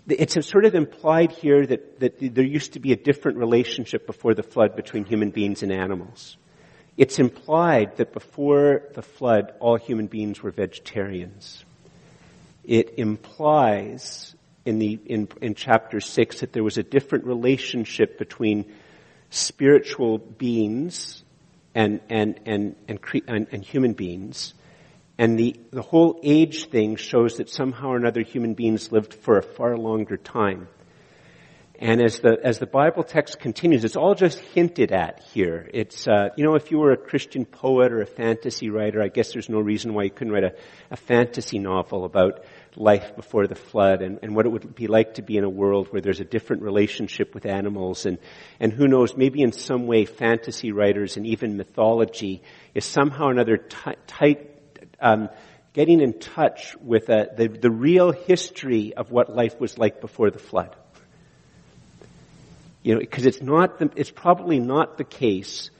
It's 0.09 0.35
sort 0.47 0.65
of 0.65 0.75
implied 0.75 1.33
here 1.33 1.65
that, 1.65 2.01
that 2.01 2.35
there 2.35 2.45
used 2.45 2.73
to 2.73 2.81
be 2.81 2.93
a 2.93 2.97
different 2.97 3.39
relationship 3.39 4.07
before 4.07 4.35
the 4.35 4.43
flood 4.43 4.75
between 4.75 5.05
human 5.05 5.31
beings 5.31 5.63
and 5.63 5.73
animals. 5.73 6.37
It's 6.97 7.19
implied 7.19 7.97
that 7.97 8.13
before 8.13 8.83
the 8.95 9.03
flood, 9.03 9.55
all 9.61 9.77
human 9.77 10.09
beings 10.09 10.43
were 10.43 10.51
vegetarians. 10.51 11.65
It 12.65 12.95
implies 12.99 14.35
in 14.65 14.79
the, 14.79 14.99
in, 15.07 15.29
in 15.41 15.55
chapter 15.55 16.01
six 16.01 16.41
that 16.41 16.53
there 16.53 16.65
was 16.65 16.79
a 16.79 16.83
different 16.83 17.25
relationship 17.25 18.19
between 18.19 18.73
spiritual 19.31 20.19
beings 20.19 21.23
and, 21.75 22.01
and, 22.11 22.41
and, 22.45 22.77
and, 22.89 23.01
and, 23.27 23.47
and 23.51 23.65
human 23.65 23.95
beings 23.95 24.55
and 25.19 25.39
the, 25.39 25.57
the 25.71 25.83
whole 25.83 26.21
age 26.23 26.69
thing 26.71 26.97
shows 26.97 27.37
that 27.37 27.51
somehow 27.51 27.89
or 27.89 27.97
another 27.97 28.23
human 28.23 28.55
beings 28.55 28.91
lived 28.91 29.15
for 29.15 29.37
a 29.37 29.43
far 29.43 29.77
longer 29.77 30.17
time. 30.17 30.69
And 31.83 32.01
as 32.01 32.21
the, 32.21 32.39
as 32.45 32.61
the 32.61 32.67
Bible 32.67 33.03
text 33.03 33.41
continues, 33.41 33.85
it's 33.85 33.97
all 33.97 34.15
just 34.15 34.39
hinted 34.39 34.93
at 34.93 35.21
here. 35.35 35.69
It's, 35.75 36.07
uh, 36.07 36.29
you 36.37 36.45
know, 36.45 36.55
if 36.55 36.71
you 36.71 36.79
were 36.79 36.93
a 36.93 36.97
Christian 36.97 37.45
poet 37.45 37.93
or 37.93 38.01
a 38.01 38.07
fantasy 38.07 38.71
writer, 38.71 39.03
I 39.03 39.09
guess 39.09 39.33
there's 39.33 39.49
no 39.49 39.59
reason 39.59 39.93
why 39.93 40.05
you 40.05 40.11
couldn't 40.11 40.33
write 40.33 40.45
a, 40.45 40.55
a 40.93 40.97
fantasy 40.97 41.59
novel 41.59 42.05
about 42.05 42.45
life 42.77 43.17
before 43.17 43.49
the 43.49 43.57
flood 43.57 44.01
and, 44.01 44.21
and 44.23 44.37
what 44.37 44.47
it 44.47 44.51
would 44.51 44.77
be 44.77 44.87
like 44.87 45.15
to 45.15 45.23
be 45.23 45.37
in 45.37 45.43
a 45.43 45.51
world 45.51 45.89
where 45.91 46.01
there's 46.01 46.21
a 46.21 46.25
different 46.25 46.63
relationship 46.63 47.35
with 47.35 47.47
animals 47.47 48.07
and, 48.07 48.19
and 48.61 48.73
who 48.73 48.87
knows, 48.87 49.17
maybe 49.17 49.43
in 49.43 49.51
some 49.51 49.89
way 49.89 50.05
fantasy 50.05 50.71
writers 50.71 51.17
and 51.17 51.27
even 51.27 51.57
mythology 51.57 52.43
is 52.77 52.85
somehow 52.85 53.27
another 53.27 53.57
t- 53.57 53.91
tight 54.07 54.52
um, 55.03 55.29
getting 55.75 56.01
in 56.01 56.19
touch 56.19 56.77
with 56.81 57.11
uh, 57.11 57.27
the, 57.37 57.49
the 57.49 57.71
real 57.71 58.13
history 58.13 58.95
of 58.95 59.11
what 59.11 59.35
life 59.35 59.59
was 59.61 59.77
like 59.77 60.01
before 60.01 60.31
the 60.31 60.39
flood. 60.39 60.75
You 62.83 62.95
know, 62.95 63.01
because 63.01 63.27
it's 63.27 63.43
not, 63.43 63.79
the, 63.79 63.91
it's 63.97 64.11
probably 64.11 64.59
not 64.59 64.99
the 64.99 65.05
case. 65.05 65.71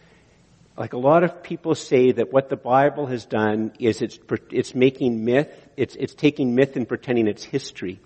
Like 0.77 0.93
a 0.93 0.99
lot 0.99 1.25
of 1.25 1.43
people 1.43 1.75
say 1.75 2.13
that 2.13 2.33
what 2.33 2.49
the 2.49 2.57
Bible 2.57 3.07
has 3.07 3.25
done 3.25 3.73
is 3.79 4.03
it's, 4.03 4.19
it's 4.51 4.75
making 4.75 5.25
myth, 5.25 5.51
it's, 5.77 5.97
it's 5.97 6.15
taking 6.15 6.55
myth 6.55 6.77
and 6.77 6.89
pretending 6.89 7.29
it's 7.29 7.45
history. 7.45 8.01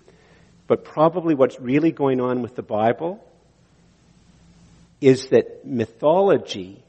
But 0.67 0.83
probably 0.83 1.35
what's 1.35 1.59
really 1.59 1.91
going 1.91 2.19
on 2.19 2.41
with 2.41 2.55
the 2.55 2.63
Bible 2.63 3.23
is 4.99 5.27
that 5.27 5.65
mythology 5.65 6.83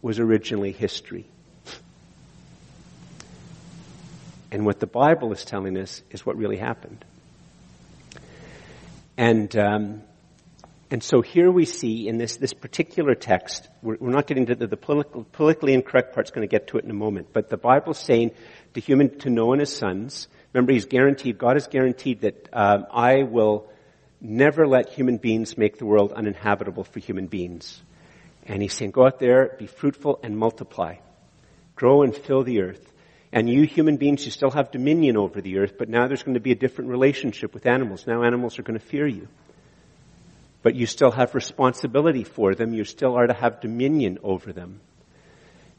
was 0.00 0.18
originally 0.18 0.72
history. 0.72 1.26
And 4.52 4.66
what 4.66 4.80
the 4.80 4.86
Bible 4.86 5.32
is 5.32 5.46
telling 5.46 5.78
us 5.78 6.02
is 6.10 6.26
what 6.26 6.36
really 6.36 6.58
happened. 6.58 7.02
And 9.16 9.56
um, 9.56 10.02
and 10.90 11.02
so 11.02 11.22
here 11.22 11.50
we 11.50 11.64
see 11.64 12.06
in 12.06 12.18
this 12.18 12.36
this 12.36 12.52
particular 12.52 13.14
text, 13.14 13.66
we're, 13.80 13.96
we're 13.98 14.10
not 14.10 14.26
getting 14.26 14.46
to 14.46 14.54
the, 14.54 14.66
the 14.66 14.76
political, 14.76 15.24
politically 15.24 15.72
incorrect 15.72 16.08
part. 16.08 16.14
part's 16.16 16.30
going 16.32 16.46
to 16.46 16.50
get 16.50 16.66
to 16.68 16.76
it 16.76 16.84
in 16.84 16.90
a 16.90 16.94
moment. 16.94 17.28
But 17.32 17.48
the 17.48 17.56
Bible's 17.56 17.98
saying 17.98 18.32
to 18.74 18.80
human 18.80 19.18
to 19.20 19.30
Noah 19.30 19.52
and 19.52 19.60
his 19.60 19.74
sons. 19.74 20.28
Remember, 20.52 20.74
he's 20.74 20.84
guaranteed. 20.84 21.38
God 21.38 21.56
has 21.56 21.66
guaranteed 21.66 22.20
that 22.20 22.48
um, 22.52 22.84
I 22.92 23.22
will 23.22 23.70
never 24.20 24.66
let 24.66 24.90
human 24.90 25.16
beings 25.16 25.56
make 25.56 25.78
the 25.78 25.86
world 25.86 26.12
uninhabitable 26.12 26.84
for 26.84 27.00
human 27.00 27.26
beings. 27.26 27.80
And 28.44 28.60
he's 28.60 28.74
saying, 28.74 28.90
go 28.90 29.06
out 29.06 29.18
there, 29.18 29.56
be 29.58 29.66
fruitful 29.66 30.20
and 30.22 30.36
multiply. 30.36 30.96
Grow 31.74 32.02
and 32.02 32.14
fill 32.14 32.42
the 32.42 32.60
earth. 32.60 32.91
And 33.32 33.48
you 33.48 33.62
human 33.62 33.96
beings, 33.96 34.24
you 34.26 34.30
still 34.30 34.50
have 34.50 34.70
dominion 34.70 35.16
over 35.16 35.40
the 35.40 35.58
earth, 35.58 35.74
but 35.78 35.88
now 35.88 36.06
there's 36.06 36.22
going 36.22 36.34
to 36.34 36.40
be 36.40 36.52
a 36.52 36.56
different 36.56 36.90
relationship 36.90 37.54
with 37.54 37.64
animals. 37.64 38.06
Now 38.06 38.22
animals 38.22 38.58
are 38.58 38.62
going 38.62 38.78
to 38.78 38.84
fear 38.84 39.06
you. 39.06 39.28
But 40.62 40.74
you 40.74 40.86
still 40.86 41.10
have 41.10 41.34
responsibility 41.34 42.24
for 42.24 42.54
them. 42.54 42.74
You 42.74 42.84
still 42.84 43.16
are 43.16 43.26
to 43.26 43.32
have 43.32 43.60
dominion 43.60 44.18
over 44.22 44.52
them. 44.52 44.80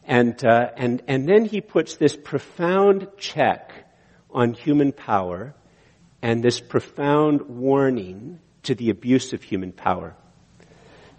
And, 0.06 0.44
uh, 0.44 0.72
and, 0.76 1.04
and 1.08 1.30
then 1.30 1.46
he 1.46 1.62
puts 1.62 1.96
this 1.96 2.16
profound 2.16 3.08
check 3.18 3.72
on 4.32 4.54
human 4.54 4.92
power 4.92 5.54
and 6.22 6.44
this 6.44 6.60
profound 6.60 7.44
warning 7.44 8.40
to 8.64 8.76
the 8.76 8.90
abuse 8.90 9.32
of 9.32 9.44
human 9.44 9.72
power. 9.72 10.16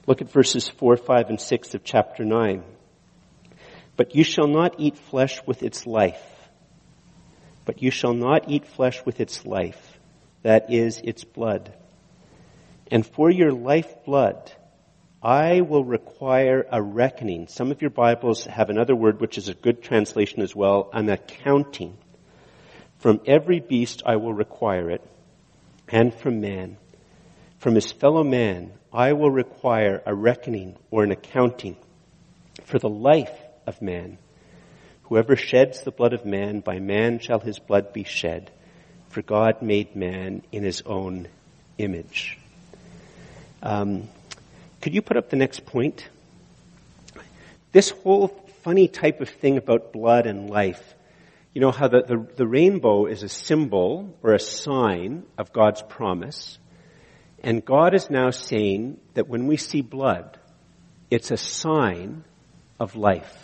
Look 0.06 0.20
at 0.20 0.30
verses 0.30 0.68
4, 0.68 0.96
5, 0.96 1.30
and 1.30 1.40
6 1.40 1.74
of 1.74 1.84
chapter 1.84 2.24
9. 2.24 2.64
But 3.96 4.14
you 4.14 4.24
shall 4.24 4.48
not 4.48 4.76
eat 4.78 4.96
flesh 4.96 5.40
with 5.46 5.62
its 5.62 5.86
life. 5.86 6.22
But 7.64 7.82
you 7.82 7.90
shall 7.90 8.14
not 8.14 8.50
eat 8.50 8.66
flesh 8.66 9.04
with 9.04 9.20
its 9.20 9.46
life, 9.46 9.98
that 10.42 10.72
is, 10.72 11.00
its 11.02 11.24
blood. 11.24 11.72
And 12.90 13.06
for 13.06 13.30
your 13.30 13.52
life 13.52 14.04
blood, 14.04 14.52
I 15.22 15.62
will 15.62 15.84
require 15.84 16.66
a 16.70 16.82
reckoning. 16.82 17.48
Some 17.48 17.70
of 17.70 17.80
your 17.80 17.90
Bibles 17.90 18.44
have 18.44 18.68
another 18.68 18.94
word 18.94 19.20
which 19.20 19.38
is 19.38 19.48
a 19.48 19.54
good 19.54 19.82
translation 19.82 20.42
as 20.42 20.54
well, 20.54 20.90
an 20.92 21.08
accounting. 21.08 21.96
From 22.98 23.20
every 23.26 23.60
beast 23.60 24.02
I 24.04 24.16
will 24.16 24.34
require 24.34 24.90
it, 24.90 25.02
and 25.88 26.12
from 26.12 26.40
man. 26.40 26.76
From 27.58 27.74
his 27.74 27.90
fellow 27.90 28.22
man 28.22 28.72
I 28.92 29.14
will 29.14 29.30
require 29.30 30.02
a 30.04 30.14
reckoning 30.14 30.76
or 30.90 31.04
an 31.04 31.10
accounting. 31.10 31.76
For 32.64 32.78
the 32.78 32.90
life 32.90 33.43
of 33.66 33.80
man. 33.82 34.18
Whoever 35.04 35.36
sheds 35.36 35.82
the 35.82 35.90
blood 35.90 36.12
of 36.12 36.24
man, 36.24 36.60
by 36.60 36.78
man 36.78 37.18
shall 37.18 37.40
his 37.40 37.58
blood 37.58 37.92
be 37.92 38.04
shed. 38.04 38.50
For 39.10 39.22
God 39.22 39.62
made 39.62 39.94
man 39.94 40.42
in 40.50 40.64
his 40.64 40.82
own 40.86 41.28
image. 41.78 42.38
Um, 43.62 44.08
could 44.80 44.94
you 44.94 45.02
put 45.02 45.16
up 45.16 45.30
the 45.30 45.36
next 45.36 45.64
point? 45.66 46.08
This 47.72 47.90
whole 47.90 48.28
funny 48.62 48.88
type 48.88 49.20
of 49.20 49.28
thing 49.28 49.56
about 49.56 49.92
blood 49.92 50.26
and 50.26 50.48
life. 50.48 50.94
You 51.52 51.60
know 51.60 51.70
how 51.70 51.86
the, 51.86 52.02
the, 52.02 52.26
the 52.36 52.46
rainbow 52.46 53.06
is 53.06 53.22
a 53.22 53.28
symbol 53.28 54.16
or 54.22 54.32
a 54.32 54.40
sign 54.40 55.24
of 55.38 55.52
God's 55.52 55.82
promise. 55.82 56.58
And 57.42 57.64
God 57.64 57.94
is 57.94 58.10
now 58.10 58.30
saying 58.30 58.98
that 59.14 59.28
when 59.28 59.46
we 59.46 59.58
see 59.58 59.82
blood, 59.82 60.38
it's 61.10 61.30
a 61.30 61.36
sign 61.36 62.24
of 62.80 62.96
life. 62.96 63.43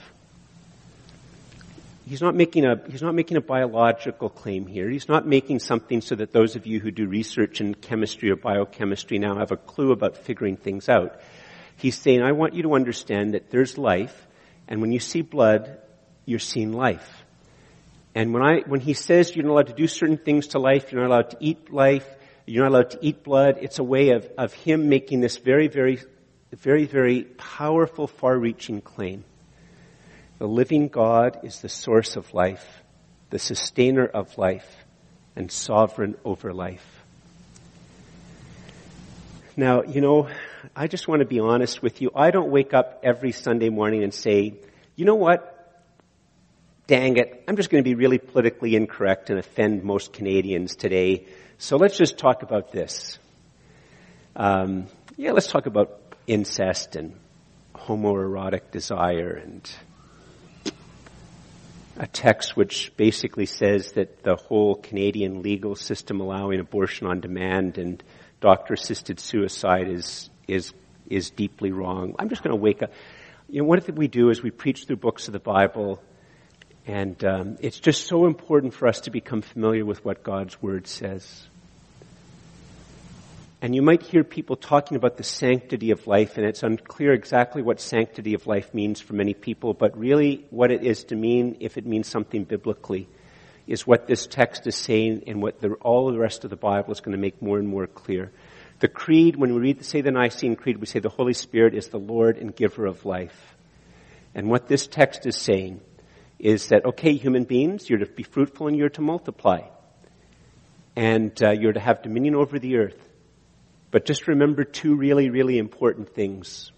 He's 2.10 2.20
not 2.20 2.34
making 2.34 2.64
a, 2.64 2.74
he's 2.90 3.02
not 3.02 3.14
making 3.14 3.36
a 3.36 3.40
biological 3.40 4.30
claim 4.30 4.66
here. 4.66 4.90
He's 4.90 5.08
not 5.08 5.28
making 5.28 5.60
something 5.60 6.00
so 6.00 6.16
that 6.16 6.32
those 6.32 6.56
of 6.56 6.66
you 6.66 6.80
who 6.80 6.90
do 6.90 7.06
research 7.06 7.60
in 7.60 7.72
chemistry 7.72 8.32
or 8.32 8.34
biochemistry 8.34 9.20
now 9.20 9.36
have 9.36 9.52
a 9.52 9.56
clue 9.56 9.92
about 9.92 10.16
figuring 10.16 10.56
things 10.56 10.88
out. 10.88 11.20
He's 11.76 11.96
saying, 11.96 12.20
I 12.20 12.32
want 12.32 12.54
you 12.54 12.64
to 12.64 12.74
understand 12.74 13.34
that 13.34 13.50
there's 13.50 13.78
life, 13.78 14.26
and 14.66 14.80
when 14.80 14.90
you 14.90 14.98
see 14.98 15.22
blood, 15.22 15.78
you're 16.24 16.40
seeing 16.40 16.72
life. 16.72 17.24
And 18.12 18.34
when 18.34 18.42
I, 18.42 18.62
when 18.66 18.80
he 18.80 18.94
says 18.94 19.36
you're 19.36 19.44
not 19.44 19.52
allowed 19.52 19.66
to 19.68 19.74
do 19.74 19.86
certain 19.86 20.18
things 20.18 20.48
to 20.48 20.58
life, 20.58 20.90
you're 20.90 21.02
not 21.02 21.10
allowed 21.10 21.30
to 21.30 21.36
eat 21.38 21.72
life, 21.72 22.08
you're 22.44 22.64
not 22.64 22.72
allowed 22.72 22.90
to 22.90 22.98
eat 23.02 23.22
blood, 23.22 23.58
it's 23.60 23.78
a 23.78 23.84
way 23.84 24.10
of, 24.10 24.28
of 24.36 24.52
him 24.52 24.88
making 24.88 25.20
this 25.20 25.36
very, 25.36 25.68
very, 25.68 26.00
very, 26.50 26.86
very 26.86 27.22
powerful, 27.22 28.08
far-reaching 28.08 28.80
claim. 28.80 29.22
The 30.40 30.48
living 30.48 30.88
God 30.88 31.40
is 31.42 31.60
the 31.60 31.68
source 31.68 32.16
of 32.16 32.32
life, 32.32 32.82
the 33.28 33.38
sustainer 33.38 34.06
of 34.06 34.38
life, 34.38 34.66
and 35.36 35.52
sovereign 35.52 36.16
over 36.24 36.54
life. 36.54 37.02
Now, 39.54 39.82
you 39.82 40.00
know, 40.00 40.30
I 40.74 40.86
just 40.86 41.06
want 41.06 41.20
to 41.20 41.26
be 41.26 41.40
honest 41.40 41.82
with 41.82 42.00
you. 42.00 42.10
I 42.16 42.30
don't 42.30 42.50
wake 42.50 42.72
up 42.72 43.00
every 43.02 43.32
Sunday 43.32 43.68
morning 43.68 44.02
and 44.02 44.14
say, 44.14 44.54
you 44.96 45.04
know 45.04 45.14
what? 45.14 45.82
Dang 46.86 47.18
it. 47.18 47.44
I'm 47.46 47.56
just 47.56 47.68
going 47.68 47.84
to 47.84 47.88
be 47.88 47.94
really 47.94 48.16
politically 48.16 48.76
incorrect 48.76 49.28
and 49.28 49.38
offend 49.38 49.84
most 49.84 50.14
Canadians 50.14 50.74
today. 50.74 51.26
So 51.58 51.76
let's 51.76 51.98
just 51.98 52.16
talk 52.16 52.42
about 52.42 52.72
this. 52.72 53.18
Um, 54.34 54.86
yeah, 55.18 55.32
let's 55.32 55.48
talk 55.48 55.66
about 55.66 56.00
incest 56.26 56.96
and 56.96 57.14
homoerotic 57.74 58.70
desire 58.70 59.32
and 59.32 59.70
a 62.00 62.06
text 62.06 62.56
which 62.56 62.96
basically 62.96 63.44
says 63.44 63.92
that 63.92 64.22
the 64.22 64.34
whole 64.34 64.74
Canadian 64.74 65.42
legal 65.42 65.74
system 65.74 66.18
allowing 66.22 66.58
abortion 66.58 67.06
on 67.06 67.20
demand 67.20 67.76
and 67.76 68.02
doctor 68.40 68.72
assisted 68.72 69.20
suicide 69.20 69.86
is, 69.86 70.30
is, 70.48 70.72
is 71.10 71.28
deeply 71.28 71.72
wrong. 71.72 72.14
I'm 72.18 72.30
just 72.30 72.42
going 72.42 72.56
to 72.56 72.60
wake 72.60 72.82
up. 72.82 72.90
You 73.50 73.60
know, 73.60 73.68
one 73.68 73.82
thing 73.82 73.96
we 73.96 74.08
do 74.08 74.30
is 74.30 74.42
we 74.42 74.50
preach 74.50 74.86
through 74.86 74.96
books 74.96 75.28
of 75.28 75.32
the 75.32 75.40
Bible, 75.40 76.02
and 76.86 77.22
um, 77.22 77.58
it's 77.60 77.78
just 77.78 78.06
so 78.06 78.24
important 78.24 78.72
for 78.72 78.88
us 78.88 79.02
to 79.02 79.10
become 79.10 79.42
familiar 79.42 79.84
with 79.84 80.02
what 80.02 80.22
God's 80.22 80.60
Word 80.62 80.86
says. 80.86 81.48
And 83.62 83.74
you 83.74 83.82
might 83.82 84.02
hear 84.02 84.24
people 84.24 84.56
talking 84.56 84.96
about 84.96 85.18
the 85.18 85.22
sanctity 85.22 85.90
of 85.90 86.06
life, 86.06 86.38
and 86.38 86.46
it's 86.46 86.62
unclear 86.62 87.12
exactly 87.12 87.60
what 87.60 87.78
sanctity 87.78 88.32
of 88.32 88.46
life 88.46 88.72
means 88.72 89.00
for 89.00 89.12
many 89.12 89.34
people, 89.34 89.74
but 89.74 89.98
really 89.98 90.46
what 90.48 90.70
it 90.70 90.82
is 90.82 91.04
to 91.04 91.16
mean, 91.16 91.58
if 91.60 91.76
it 91.76 91.84
means 91.84 92.08
something 92.08 92.44
biblically, 92.44 93.06
is 93.66 93.86
what 93.86 94.06
this 94.06 94.26
text 94.26 94.66
is 94.66 94.76
saying 94.76 95.24
and 95.26 95.42
what 95.42 95.60
the, 95.60 95.74
all 95.74 96.10
the 96.10 96.18
rest 96.18 96.44
of 96.44 96.50
the 96.50 96.56
Bible 96.56 96.90
is 96.90 97.00
going 97.00 97.12
to 97.12 97.20
make 97.20 97.42
more 97.42 97.58
and 97.58 97.68
more 97.68 97.86
clear. 97.86 98.30
The 98.78 98.88
creed, 98.88 99.36
when 99.36 99.52
we 99.52 99.60
read, 99.60 99.84
say 99.84 100.00
the 100.00 100.10
Nicene 100.10 100.56
Creed, 100.56 100.78
we 100.78 100.86
say 100.86 101.00
the 101.00 101.10
Holy 101.10 101.34
Spirit 101.34 101.74
is 101.74 101.88
the 101.88 101.98
Lord 101.98 102.38
and 102.38 102.56
giver 102.56 102.86
of 102.86 103.04
life. 103.04 103.54
And 104.34 104.48
what 104.48 104.68
this 104.68 104.86
text 104.86 105.26
is 105.26 105.36
saying 105.36 105.82
is 106.38 106.68
that, 106.68 106.86
okay, 106.86 107.12
human 107.12 107.44
beings, 107.44 107.90
you're 107.90 107.98
to 107.98 108.06
be 108.06 108.22
fruitful 108.22 108.68
and 108.68 108.76
you're 108.76 108.88
to 108.88 109.02
multiply. 109.02 109.60
And 110.96 111.30
uh, 111.42 111.50
you're 111.50 111.74
to 111.74 111.80
have 111.80 112.02
dominion 112.02 112.34
over 112.34 112.58
the 112.58 112.76
earth. 112.78 113.09
But 113.90 114.04
just 114.04 114.28
remember 114.28 114.64
two 114.64 114.94
really, 114.94 115.30
really 115.30 115.58
important 115.58 116.14
things. 116.14 116.70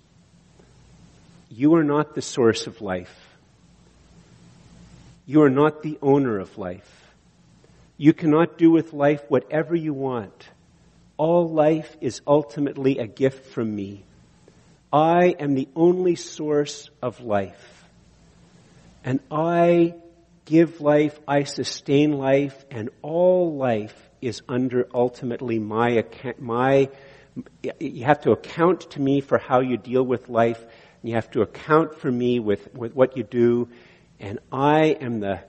You 1.51 1.75
are 1.75 1.85
not 1.85 2.14
the 2.14 2.22
source 2.22 2.66
of 2.66 2.81
life. 2.81 3.14
You 5.27 5.42
are 5.42 5.51
not 5.51 5.83
the 5.83 5.98
owner 6.01 6.38
of 6.38 6.57
life. 6.57 6.88
You 7.98 8.12
cannot 8.12 8.57
do 8.57 8.70
with 8.70 8.92
life 8.92 9.22
whatever 9.29 9.77
you 9.77 9.92
want. 9.92 10.48
All 11.18 11.48
life 11.48 11.96
is 12.01 12.22
ultimately 12.27 12.98
a 12.98 13.07
gift 13.07 13.53
from 13.53 13.75
me. 13.75 14.05
I 14.92 15.37
am 15.38 15.55
the 15.55 15.68
only 15.77 16.16
source 16.16 16.90
of 17.01 17.20
life. 17.20 17.85
And 19.05 19.20
I 19.31 19.94
give 20.46 20.81
life, 20.81 21.18
I 21.29 21.44
sustain 21.44 22.12
life, 22.12 22.64
and 22.70 22.88
all 23.03 23.57
life 23.57 23.94
is 24.23 24.41
under 24.49 24.89
ultimately 24.95 25.59
my 25.59 25.91
account, 25.91 26.41
my 26.41 26.89
you 27.79 28.05
have 28.05 28.21
to 28.23 28.31
account 28.33 28.91
to 28.93 29.01
me 29.01 29.21
for 29.21 29.39
how 29.39 29.61
you 29.61 29.77
deal 29.77 30.03
with 30.03 30.29
life 30.29 30.61
and 30.61 31.09
you 31.11 31.15
have 31.15 31.31
to 31.31 31.41
account 31.41 31.95
for 31.95 32.11
me 32.11 32.39
with, 32.41 32.75
with 32.75 32.95
what 32.95 33.17
you 33.17 33.23
do 33.23 33.69
and 34.23 34.39
I 34.53 34.97
am 35.01 35.19
the 35.19 35.41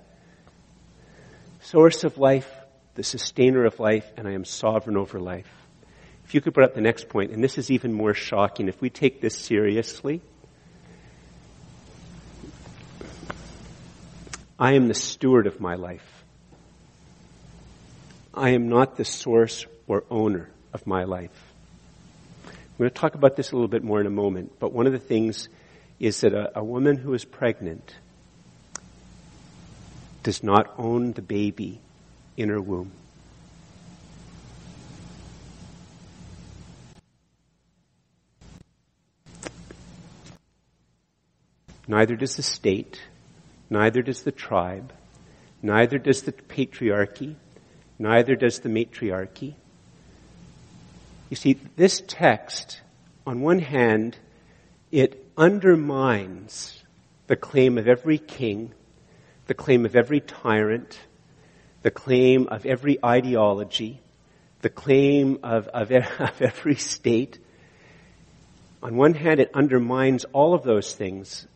source 1.62 2.04
of 2.04 2.18
life, 2.18 2.52
the 2.96 3.04
sustainer 3.04 3.66
of 3.66 3.80
life, 3.80 4.12
and 4.18 4.28
I 4.28 4.32
am 4.32 4.46
sovereign 4.46 4.98
over 4.98 5.20
life. 5.20 5.50
If 6.26 6.34
you 6.34 6.42
could 6.42 6.56
put 6.56 6.64
up 6.64 6.74
the 6.74 6.82
next 6.82 7.08
point, 7.08 7.32
and 7.32 7.44
this 7.44 7.58
is 7.58 7.70
even 7.70 7.94
more 7.94 8.16
shocking, 8.16 8.68
if 8.68 8.82
we 8.82 8.90
take 8.90 9.22
this 9.22 9.38
seriously, 9.38 10.22
I 14.58 14.74
am 14.74 14.88
the 14.88 14.94
steward 14.94 15.46
of 15.46 15.60
my 15.60 15.76
life. 15.76 16.23
I 18.34 18.50
am 18.50 18.68
not 18.68 18.98
the 18.98 19.06
source 19.06 19.68
or 19.88 20.04
owner 20.10 20.50
of 20.74 20.88
my 20.88 21.04
life. 21.04 21.54
I'm 22.48 22.78
going 22.80 22.90
to 22.90 22.96
talk 22.96 23.14
about 23.14 23.36
this 23.36 23.52
a 23.52 23.56
little 23.56 23.68
bit 23.68 23.84
more 23.84 24.02
in 24.02 24.08
a 24.08 24.12
moment, 24.12 24.54
but 24.60 24.74
one 24.74 24.88
of 24.88 24.94
the 24.94 25.00
things 25.00 25.50
is 26.00 26.22
that 26.22 26.34
a, 26.34 26.60
a 26.60 26.64
woman 26.64 26.98
who 26.98 27.14
is 27.14 27.26
pregnant 27.26 27.94
does 30.24 30.42
not 30.42 30.74
own 30.80 31.12
the 31.12 31.22
baby 31.22 31.80
in 32.36 32.50
her 32.50 32.60
womb. 32.60 32.92
Neither 41.88 42.16
does 42.16 42.38
the 42.38 42.44
state, 42.44 43.00
neither 43.70 44.02
does 44.02 44.24
the 44.24 44.32
tribe, 44.32 44.92
neither 45.62 46.00
does 46.00 46.24
the 46.24 46.32
patriarchy, 46.32 47.36
neither 48.00 48.36
does 48.36 48.60
the 48.60 48.70
matriarchy. 48.70 49.56
You 51.30 51.36
see, 51.36 51.54
this 51.76 52.02
text, 52.08 52.82
on 53.26 53.42
one 53.42 53.60
hand, 53.60 54.18
it 54.92 55.26
undermines 55.38 56.84
the 57.28 57.36
claim 57.36 57.78
of 57.78 57.88
every 57.88 58.18
king, 58.18 58.74
the 59.48 59.54
claim 59.54 59.86
of 59.86 59.96
every 59.96 60.20
tyrant, 60.20 61.00
the 61.82 61.92
claim 61.92 62.48
of 62.48 62.66
every 62.66 63.04
ideology, 63.04 64.00
the 64.62 64.70
claim 64.70 65.40
of, 65.44 65.68
of, 65.68 65.92
of 66.20 66.42
every 66.42 66.76
state. 66.76 67.40
On 68.82 68.96
one 68.96 69.14
hand, 69.14 69.40
it 69.40 69.52
undermines 69.54 70.26
all 70.34 70.54
of 70.54 70.64
those 70.64 70.94
things, 70.94 71.48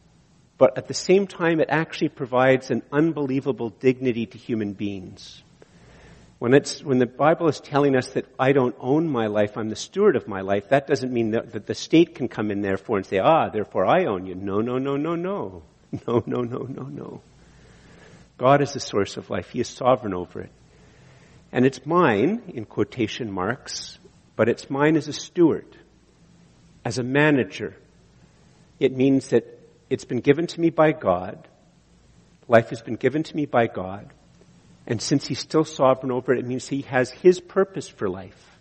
but 0.57 0.77
at 0.77 0.87
the 0.87 0.93
same 0.93 1.27
time, 1.27 1.59
it 1.59 1.69
actually 1.69 2.09
provides 2.09 2.71
an 2.71 2.81
unbelievable 2.91 3.69
dignity 3.69 4.25
to 4.25 4.37
human 4.37 4.73
beings. 4.73 5.43
When 6.39 6.53
it's, 6.53 6.83
when 6.83 6.99
the 6.99 7.07
Bible 7.07 7.47
is 7.47 7.59
telling 7.59 7.95
us 7.95 8.09
that 8.09 8.25
I 8.37 8.51
don't 8.51 8.75
own 8.79 9.09
my 9.09 9.27
life, 9.27 9.57
I'm 9.57 9.69
the 9.69 9.75
steward 9.75 10.15
of 10.15 10.27
my 10.27 10.41
life, 10.41 10.69
that 10.69 10.85
doesn't 10.85 11.11
mean 11.11 11.31
that, 11.31 11.53
that 11.53 11.65
the 11.65 11.73
state 11.73 12.13
can 12.13 12.27
come 12.27 12.51
in 12.51 12.61
therefore 12.61 12.97
and 12.97 13.05
say, 13.05 13.17
ah, 13.17 13.49
therefore 13.49 13.87
I 13.87 14.05
own 14.05 14.27
you. 14.27 14.35
No, 14.35 14.59
no, 14.59 14.77
no, 14.77 14.97
no, 14.97 15.15
no. 15.15 15.63
No, 16.05 16.21
no, 16.25 16.41
no, 16.41 16.63
no, 16.63 16.83
no. 16.83 17.21
God 18.37 18.61
is 18.61 18.73
the 18.73 18.79
source 18.81 19.15
of 19.15 19.29
life. 19.29 19.51
He 19.51 19.61
is 19.61 19.69
sovereign 19.69 20.13
over 20.13 20.41
it. 20.41 20.51
And 21.51 21.65
it's 21.65 21.85
mine, 21.85 22.41
in 22.49 22.65
quotation 22.65 23.31
marks, 23.31 23.97
but 24.35 24.49
it's 24.49 24.69
mine 24.69 24.97
as 24.97 25.07
a 25.07 25.13
steward, 25.13 25.77
as 26.83 26.97
a 26.97 27.03
manager. 27.03 27.75
It 28.81 28.95
means 28.95 29.29
that 29.29 29.45
it's 29.89 30.03
been 30.03 30.19
given 30.19 30.45
to 30.47 30.59
me 30.59 30.69
by 30.69 30.91
God. 30.91 31.47
Life 32.49 32.69
has 32.69 32.81
been 32.81 32.95
given 32.95 33.23
to 33.23 33.35
me 33.35 33.45
by 33.45 33.67
God. 33.67 34.11
And 34.87 35.01
since 35.01 35.27
he's 35.27 35.39
still 35.39 35.65
sovereign 35.65 36.11
over 36.11 36.33
it, 36.33 36.39
it 36.39 36.45
means 36.45 36.67
he 36.67 36.83
has 36.83 37.11
his 37.11 37.41
purpose 37.41 37.89
for 37.89 38.09
life. 38.09 38.57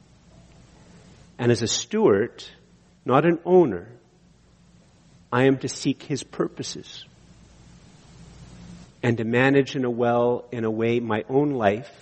And 1.39 1.53
as 1.53 1.63
a 1.63 1.69
steward, 1.69 2.45
not 3.05 3.25
an 3.25 3.39
owner, 3.45 3.89
I 5.33 5.45
am 5.45 5.59
to 5.59 5.69
seek 5.69 6.03
his 6.03 6.25
purposes 6.25 7.05
and 9.03 9.19
to 9.19 9.25
manage 9.25 9.77
in 9.77 9.85
a 9.85 9.91
well, 9.91 10.47
in 10.51 10.65
a 10.65 10.71
way, 10.71 10.99
my 10.99 11.25
own 11.29 11.53
life 11.53 11.93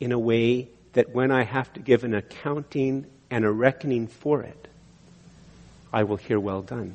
in 0.00 0.12
a 0.12 0.18
way 0.18 0.68
that 0.94 1.10
when 1.14 1.30
I 1.30 1.44
have 1.44 1.70
to 1.74 1.80
give 1.80 2.04
an 2.04 2.14
accounting 2.14 3.06
and 3.30 3.44
a 3.44 3.50
reckoning 3.50 4.06
for 4.06 4.42
it, 4.42 4.68
I 5.92 6.04
will 6.04 6.16
hear 6.16 6.40
well 6.40 6.62
done. 6.62 6.94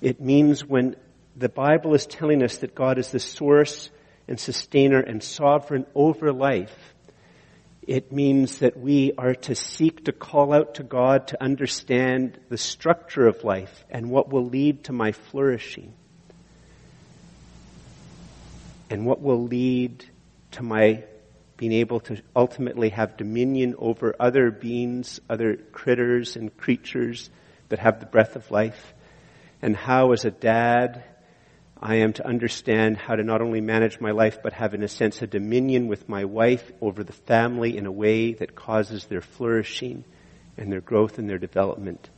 It 0.00 0.20
means 0.20 0.64
when 0.64 0.94
the 1.36 1.48
Bible 1.48 1.94
is 1.94 2.06
telling 2.06 2.42
us 2.44 2.58
that 2.58 2.74
God 2.74 2.98
is 2.98 3.10
the 3.10 3.18
source 3.18 3.90
and 4.28 4.38
sustainer 4.38 5.00
and 5.00 5.22
sovereign 5.22 5.86
over 5.94 6.32
life, 6.32 6.94
it 7.82 8.12
means 8.12 8.58
that 8.58 8.78
we 8.78 9.12
are 9.16 9.34
to 9.34 9.54
seek 9.54 10.04
to 10.04 10.12
call 10.12 10.52
out 10.52 10.74
to 10.74 10.82
God 10.82 11.28
to 11.28 11.42
understand 11.42 12.38
the 12.50 12.58
structure 12.58 13.26
of 13.26 13.44
life 13.44 13.84
and 13.88 14.10
what 14.10 14.30
will 14.30 14.44
lead 14.44 14.84
to 14.84 14.92
my 14.92 15.12
flourishing. 15.12 15.94
And 18.90 19.06
what 19.06 19.22
will 19.22 19.42
lead 19.44 20.04
to 20.52 20.62
my 20.62 21.04
being 21.56 21.72
able 21.72 22.00
to 22.00 22.22
ultimately 22.36 22.90
have 22.90 23.16
dominion 23.16 23.74
over 23.78 24.14
other 24.20 24.50
beings, 24.50 25.18
other 25.28 25.56
critters 25.56 26.36
and 26.36 26.54
creatures 26.56 27.30
that 27.70 27.78
have 27.78 28.00
the 28.00 28.06
breath 28.06 28.36
of 28.36 28.50
life 28.50 28.94
and 29.60 29.74
how 29.76 30.12
as 30.12 30.24
a 30.24 30.30
dad 30.30 31.04
I 31.80 31.96
am 31.96 32.12
to 32.14 32.26
understand 32.26 32.96
how 32.96 33.14
to 33.14 33.22
not 33.22 33.40
only 33.40 33.60
manage 33.60 34.00
my 34.00 34.10
life, 34.10 34.42
but 34.42 34.52
have 34.52 34.74
in 34.74 34.82
a 34.82 34.88
sense 34.88 35.22
a 35.22 35.26
dominion 35.26 35.86
with 35.86 36.08
my 36.08 36.24
wife 36.24 36.72
over 36.80 37.04
the 37.04 37.12
family 37.12 37.76
in 37.76 37.86
a 37.86 37.92
way 37.92 38.32
that 38.32 38.56
causes 38.56 39.04
their 39.04 39.20
flourishing 39.20 40.04
and 40.56 40.72
their 40.72 40.80
growth 40.80 41.18
and 41.18 41.30
their 41.30 41.38
development 41.38 42.10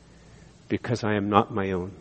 because 0.69 1.05
I 1.05 1.15
am 1.15 1.29
not 1.29 1.53
my 1.53 1.73
own. 1.73 1.93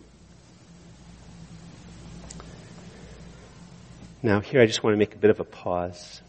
Now 4.24 4.40
here 4.40 4.62
I 4.62 4.66
just 4.66 4.84
want 4.84 4.94
to 4.94 4.98
make 4.98 5.16
a 5.16 5.18
bit 5.18 5.32
of 5.32 5.42
a 5.42 5.46
pause. 5.46 6.22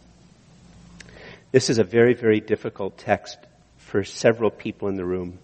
This 1.52 1.70
is 1.70 1.78
a 1.78 1.84
very, 1.84 2.14
very 2.14 2.40
difficult 2.40 2.98
text 2.98 3.38
for 3.76 4.02
several 4.04 4.50
people 4.50 4.88
in 4.88 4.96
the 4.96 5.04
room. 5.04 5.38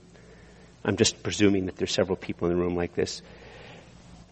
I'm 0.84 0.96
just 0.96 1.22
presuming 1.22 1.66
that 1.66 1.76
there's 1.76 1.92
several 1.92 2.16
people 2.16 2.48
in 2.48 2.56
the 2.56 2.62
room 2.62 2.76
like 2.76 2.94
this. 2.94 3.22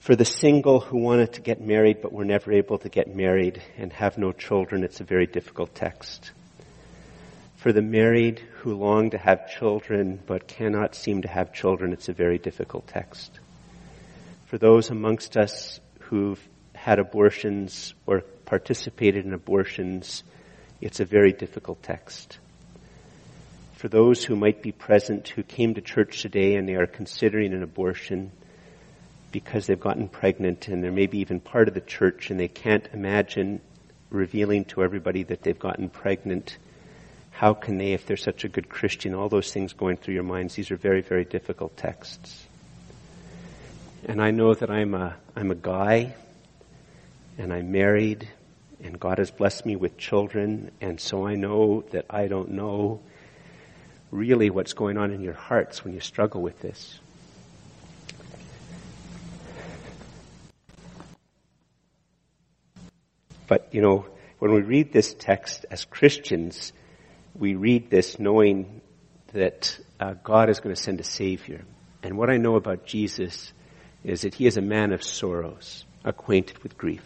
For 0.04 0.14
the 0.14 0.26
single 0.26 0.80
who 0.80 0.98
wanted 0.98 1.32
to 1.32 1.40
get 1.40 1.62
married 1.62 2.02
but 2.02 2.12
were 2.12 2.26
never 2.26 2.52
able 2.52 2.76
to 2.76 2.90
get 2.90 3.16
married 3.16 3.62
and 3.78 3.90
have 3.94 4.18
no 4.18 4.32
children, 4.32 4.84
it's 4.84 5.00
a 5.00 5.04
very 5.04 5.26
difficult 5.26 5.74
text. 5.74 6.30
For 7.56 7.72
the 7.72 7.80
married 7.80 8.40
who 8.56 8.74
long 8.74 9.08
to 9.12 9.16
have 9.16 9.48
children 9.48 10.20
but 10.26 10.46
cannot 10.46 10.94
seem 10.94 11.22
to 11.22 11.28
have 11.28 11.54
children, 11.54 11.94
it's 11.94 12.10
a 12.10 12.12
very 12.12 12.36
difficult 12.36 12.86
text. 12.86 13.40
For 14.44 14.58
those 14.58 14.90
amongst 14.90 15.38
us 15.38 15.80
who've 16.00 16.48
had 16.74 16.98
abortions 16.98 17.94
or 18.04 18.20
participated 18.44 19.24
in 19.24 19.32
abortions, 19.32 20.22
it's 20.82 21.00
a 21.00 21.06
very 21.06 21.32
difficult 21.32 21.82
text. 21.82 22.38
For 23.76 23.88
those 23.88 24.22
who 24.22 24.36
might 24.36 24.60
be 24.60 24.72
present 24.72 25.28
who 25.28 25.42
came 25.42 25.72
to 25.76 25.80
church 25.80 26.20
today 26.20 26.56
and 26.56 26.68
they 26.68 26.74
are 26.74 26.86
considering 26.86 27.54
an 27.54 27.62
abortion, 27.62 28.32
because 29.34 29.66
they've 29.66 29.80
gotten 29.80 30.06
pregnant 30.06 30.68
and 30.68 30.80
they're 30.80 30.92
maybe 30.92 31.18
even 31.18 31.40
part 31.40 31.66
of 31.66 31.74
the 31.74 31.80
church 31.80 32.30
and 32.30 32.38
they 32.38 32.46
can't 32.46 32.88
imagine 32.92 33.60
revealing 34.08 34.64
to 34.64 34.84
everybody 34.84 35.24
that 35.24 35.42
they've 35.42 35.58
gotten 35.58 35.88
pregnant. 35.88 36.56
How 37.32 37.52
can 37.52 37.76
they, 37.76 37.94
if 37.94 38.06
they're 38.06 38.16
such 38.16 38.44
a 38.44 38.48
good 38.48 38.68
Christian, 38.68 39.12
all 39.12 39.28
those 39.28 39.52
things 39.52 39.72
going 39.72 39.96
through 39.96 40.14
your 40.14 40.22
minds, 40.22 40.54
these 40.54 40.70
are 40.70 40.76
very, 40.76 41.00
very 41.00 41.24
difficult 41.24 41.76
texts. 41.76 42.46
And 44.04 44.22
I 44.22 44.30
know 44.30 44.54
that 44.54 44.70
I'm 44.70 44.94
a, 44.94 45.16
I'm 45.34 45.50
a 45.50 45.56
guy 45.56 46.14
and 47.36 47.52
I'm 47.52 47.72
married 47.72 48.28
and 48.84 49.00
God 49.00 49.18
has 49.18 49.32
blessed 49.32 49.66
me 49.66 49.74
with 49.74 49.98
children 49.98 50.70
and 50.80 51.00
so 51.00 51.26
I 51.26 51.34
know 51.34 51.82
that 51.90 52.06
I 52.08 52.28
don't 52.28 52.52
know 52.52 53.00
really 54.12 54.48
what's 54.48 54.74
going 54.74 54.96
on 54.96 55.10
in 55.10 55.22
your 55.22 55.34
hearts 55.34 55.82
when 55.84 55.92
you 55.92 55.98
struggle 55.98 56.40
with 56.40 56.60
this. 56.60 57.00
But, 63.46 63.68
you 63.72 63.80
know, 63.80 64.06
when 64.38 64.52
we 64.52 64.62
read 64.62 64.92
this 64.92 65.14
text 65.14 65.66
as 65.70 65.84
Christians, 65.84 66.72
we 67.34 67.54
read 67.54 67.90
this 67.90 68.18
knowing 68.18 68.80
that 69.32 69.78
uh, 69.98 70.14
God 70.22 70.48
is 70.48 70.60
going 70.60 70.74
to 70.74 70.80
send 70.80 71.00
a 71.00 71.04
Savior. 71.04 71.64
And 72.02 72.16
what 72.16 72.30
I 72.30 72.36
know 72.36 72.56
about 72.56 72.86
Jesus 72.86 73.52
is 74.04 74.22
that 74.22 74.34
He 74.34 74.46
is 74.46 74.56
a 74.56 74.62
man 74.62 74.92
of 74.92 75.02
sorrows, 75.02 75.84
acquainted 76.04 76.62
with 76.62 76.76
grief. 76.76 77.04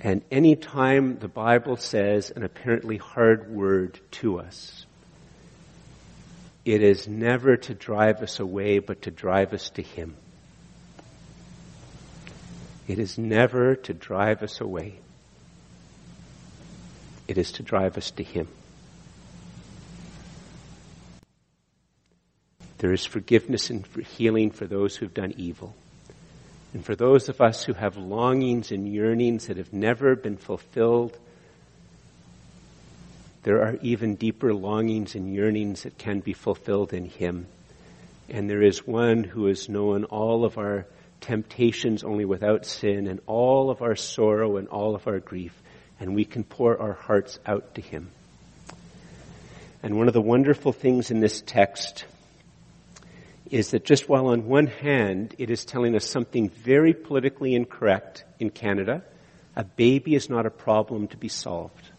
And 0.00 0.22
any 0.30 0.56
time 0.56 1.18
the 1.18 1.28
Bible 1.28 1.76
says 1.76 2.30
an 2.30 2.42
apparently 2.42 2.96
hard 2.96 3.50
word 3.50 4.00
to 4.12 4.38
us, 4.38 4.86
it 6.64 6.82
is 6.82 7.08
never 7.08 7.56
to 7.56 7.74
drive 7.74 8.22
us 8.22 8.40
away, 8.40 8.78
but 8.78 9.02
to 9.02 9.10
drive 9.10 9.52
us 9.52 9.70
to 9.70 9.82
Him. 9.82 10.16
It 12.88 12.98
is 12.98 13.18
never 13.18 13.76
to 13.76 13.94
drive 13.94 14.42
us 14.42 14.60
away. 14.60 14.94
It 17.28 17.38
is 17.38 17.52
to 17.52 17.62
drive 17.62 17.96
us 17.96 18.10
to 18.12 18.24
Him. 18.24 18.48
There 22.78 22.92
is 22.92 23.04
forgiveness 23.04 23.70
and 23.70 23.86
healing 24.16 24.50
for 24.50 24.66
those 24.66 24.96
who've 24.96 25.12
done 25.12 25.34
evil. 25.36 25.74
And 26.72 26.84
for 26.84 26.96
those 26.96 27.28
of 27.28 27.40
us 27.40 27.64
who 27.64 27.74
have 27.74 27.96
longings 27.96 28.72
and 28.72 28.88
yearnings 28.88 29.46
that 29.48 29.58
have 29.58 29.72
never 29.72 30.16
been 30.16 30.36
fulfilled, 30.36 31.18
there 33.42 33.62
are 33.62 33.76
even 33.82 34.14
deeper 34.14 34.54
longings 34.54 35.14
and 35.14 35.32
yearnings 35.32 35.82
that 35.82 35.98
can 35.98 36.20
be 36.20 36.32
fulfilled 36.32 36.92
in 36.92 37.06
Him. 37.06 37.46
And 38.28 38.48
there 38.48 38.62
is 38.62 38.86
one 38.86 39.24
who 39.24 39.46
has 39.46 39.68
known 39.68 40.04
all 40.04 40.44
of 40.44 40.58
our 40.58 40.86
temptations 41.20 42.04
only 42.04 42.24
without 42.24 42.66
sin 42.66 43.06
and 43.06 43.20
all 43.26 43.70
of 43.70 43.82
our 43.82 43.96
sorrow 43.96 44.56
and 44.56 44.68
all 44.68 44.94
of 44.94 45.06
our 45.06 45.20
grief, 45.20 45.54
and 45.98 46.14
we 46.14 46.24
can 46.24 46.44
pour 46.44 46.80
our 46.80 46.94
hearts 46.94 47.38
out 47.46 47.74
to 47.74 47.80
Him. 47.80 48.10
And 49.82 49.96
one 49.96 50.08
of 50.08 50.14
the 50.14 50.20
wonderful 50.20 50.72
things 50.72 51.10
in 51.10 51.20
this 51.20 51.42
text 51.44 52.04
is 53.50 53.72
that 53.72 53.84
just 53.84 54.08
while 54.08 54.28
on 54.28 54.46
one 54.46 54.66
hand 54.66 55.34
it 55.38 55.50
is 55.50 55.64
telling 55.64 55.96
us 55.96 56.04
something 56.04 56.48
very 56.50 56.92
politically 56.92 57.54
incorrect 57.54 58.24
in 58.38 58.50
Canada, 58.50 59.02
a 59.56 59.64
baby 59.64 60.14
is 60.14 60.30
not 60.30 60.46
a 60.46 60.50
problem 60.50 61.08
to 61.08 61.16
be 61.16 61.28
solved. 61.28 61.90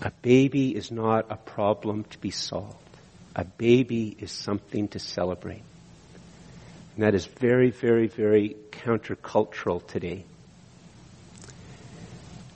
A 0.00 0.12
baby 0.22 0.74
is 0.74 0.92
not 0.92 1.26
a 1.28 1.36
problem 1.36 2.04
to 2.04 2.18
be 2.18 2.30
solved. 2.30 2.87
A 3.38 3.44
baby 3.44 4.16
is 4.18 4.32
something 4.32 4.88
to 4.88 4.98
celebrate. 4.98 5.62
And 6.96 7.04
that 7.04 7.14
is 7.14 7.24
very, 7.24 7.70
very, 7.70 8.08
very 8.08 8.56
countercultural 8.72 9.86
today. 9.86 10.24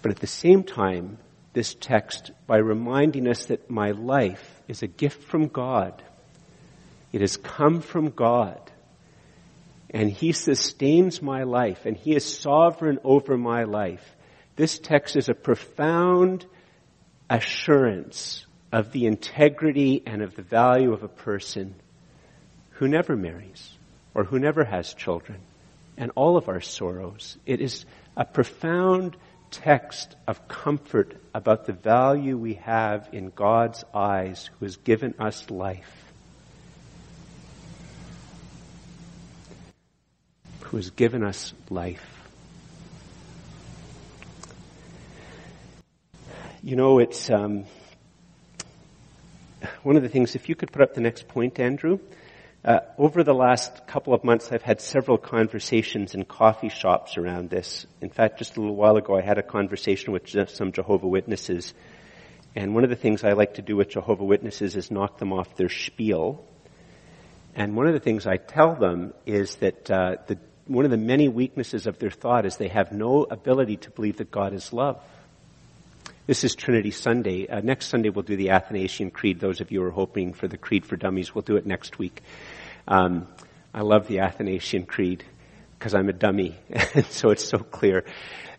But 0.03 0.11
at 0.11 0.18
the 0.18 0.27
same 0.27 0.64
time, 0.64 1.18
this 1.53 1.75
text, 1.79 2.33
by 2.49 2.57
reminding 2.57 3.29
us 3.29 3.47
that 3.47 3.71
my 3.71 3.92
life 3.92 4.61
is 4.66 4.83
a 4.83 4.88
gift 4.88 5.23
from 5.23 5.47
God, 5.47 6.03
it 7.12 7.21
has 7.21 7.37
come 7.37 7.81
from 7.81 8.11
God, 8.11 8.59
and 9.90 10.11
He 10.11 10.33
sustains 10.33 11.23
my 11.23 11.45
life, 11.45 11.87
and 11.87 11.97
He 11.97 12.16
is 12.16 12.25
sovereign 12.25 12.99
over 13.05 13.38
my 13.38 13.62
life. 13.64 14.16
This 14.57 14.81
text 14.81 15.14
is 15.14 15.29
a 15.29 15.35
profound 15.35 16.45
assurance 17.31 18.47
of 18.72 18.90
the 18.92 19.06
integrity 19.06 20.02
and 20.06 20.22
of 20.22 20.35
the 20.35 20.42
value 20.42 20.92
of 20.92 21.02
a 21.02 21.08
person 21.08 21.74
who 22.70 22.88
never 22.88 23.14
marries 23.14 23.70
or 24.14 24.24
who 24.24 24.38
never 24.38 24.64
has 24.64 24.94
children 24.94 25.38
and 25.98 26.11
all 26.14 26.38
of 26.38 26.48
our 26.48 26.61
sorrows. 26.61 27.37
It 27.44 27.61
is 27.61 27.85
a 28.16 28.24
profound 28.24 29.16
text 29.50 30.16
of 30.26 30.48
comfort 30.48 31.14
about 31.35 31.66
the 31.66 31.74
value 31.74 32.38
we 32.38 32.54
have 32.54 33.08
in 33.12 33.30
God's 33.30 33.85
eyes 33.92 34.48
who 34.58 34.64
has 34.64 34.76
given 34.76 35.14
us 35.18 35.50
life. 35.50 36.12
Who 40.61 40.78
has 40.78 40.90
given 40.90 41.22
us 41.22 41.52
life. 41.68 42.08
You 46.62 46.76
know, 46.76 46.98
it's, 47.00 47.28
um, 47.28 47.64
one 49.83 49.96
of 49.96 50.03
the 50.03 50.09
things, 50.09 50.35
if 50.35 50.48
you 50.48 50.55
could 50.55 50.72
put 50.72 50.83
up 50.83 50.94
the 50.94 51.01
next 51.01 51.29
point, 51.29 51.59
Andrew. 51.59 51.98
Uh, 52.64 52.79
over 52.96 53.25
the 53.25 53.35
last 53.35 53.88
couple 53.88 54.14
of 54.14 54.22
months, 54.22 54.53
I've 54.53 54.62
had 54.62 54.81
several 54.81 55.18
conversations 55.18 56.14
in 56.14 56.25
coffee 56.25 56.68
shops 56.68 57.16
around 57.16 57.51
this. 57.51 57.87
In 58.01 58.11
fact, 58.11 58.38
just 58.38 58.57
a 58.57 58.61
little 58.61 58.77
while 58.77 58.96
ago, 58.96 59.16
I 59.16 59.20
had 59.20 59.38
a 59.38 59.42
conversation 59.42 60.12
with 60.12 60.29
some 60.51 60.70
Jehovah 60.70 61.09
Witnesses. 61.09 61.75
And 62.55 62.72
one 62.75 62.85
of 62.85 62.90
the 62.90 62.96
things 62.96 63.25
I 63.25 63.33
like 63.33 63.55
to 63.55 63.62
do 63.62 63.77
with 63.77 63.88
Jehovah 63.88 64.25
Witnesses 64.25 64.77
is 64.77 64.92
knock 64.92 65.18
them 65.18 65.33
off 65.33 65.57
their 65.57 65.68
spiel. 65.68 66.44
And 67.57 67.75
one 67.75 67.88
of 67.88 67.94
the 67.94 68.01
things 68.01 68.29
I 68.29 68.37
tell 68.37 68.77
them 68.77 69.12
is 69.27 69.57
that 69.57 69.90
uh, 69.90 70.16
the, 70.29 70.38
one 70.66 70.85
of 70.85 70.92
the 70.92 70.96
many 70.96 71.29
weaknesses 71.29 71.88
of 71.88 71.98
their 71.98 72.11
thought 72.11 72.46
is 72.46 72.59
they 72.59 72.68
have 72.68 72.92
no 72.92 73.25
ability 73.25 73.79
to 73.79 73.90
believe 73.90 74.18
that 74.18 74.31
God 74.31 74.53
is 74.53 74.72
love. 74.72 75.03
This 76.24 76.44
is 76.44 76.54
Trinity 76.54 76.92
Sunday. 76.92 77.48
Uh, 77.48 77.62
next 77.62 77.87
Sunday 77.87 78.08
we'll 78.08 78.22
do 78.22 78.37
the 78.37 78.50
Athanasian 78.50 79.11
Creed. 79.11 79.40
Those 79.40 79.61
of 79.61 79.72
you 79.72 79.80
who 79.80 79.87
are 79.87 79.90
hoping 79.90 80.35
for 80.35 80.46
the 80.46 80.56
Creed 80.56 80.87
for 80.87 80.94
Dummies, 80.94 81.35
we'll 81.35 81.42
do 81.42 81.56
it 81.56 81.66
next 81.66 81.98
week. 81.98 82.22
Um, 82.87 83.26
I 83.74 83.80
love 83.80 84.06
the 84.06 84.20
Athanasian 84.20 84.87
Creed 84.87 85.24
because 85.76 85.96
I'm 85.96 86.08
a 86.08 86.12
dummy, 86.12 86.56
so 87.08 87.30
it's 87.30 87.44
so 87.44 87.58
clear. 87.58 88.04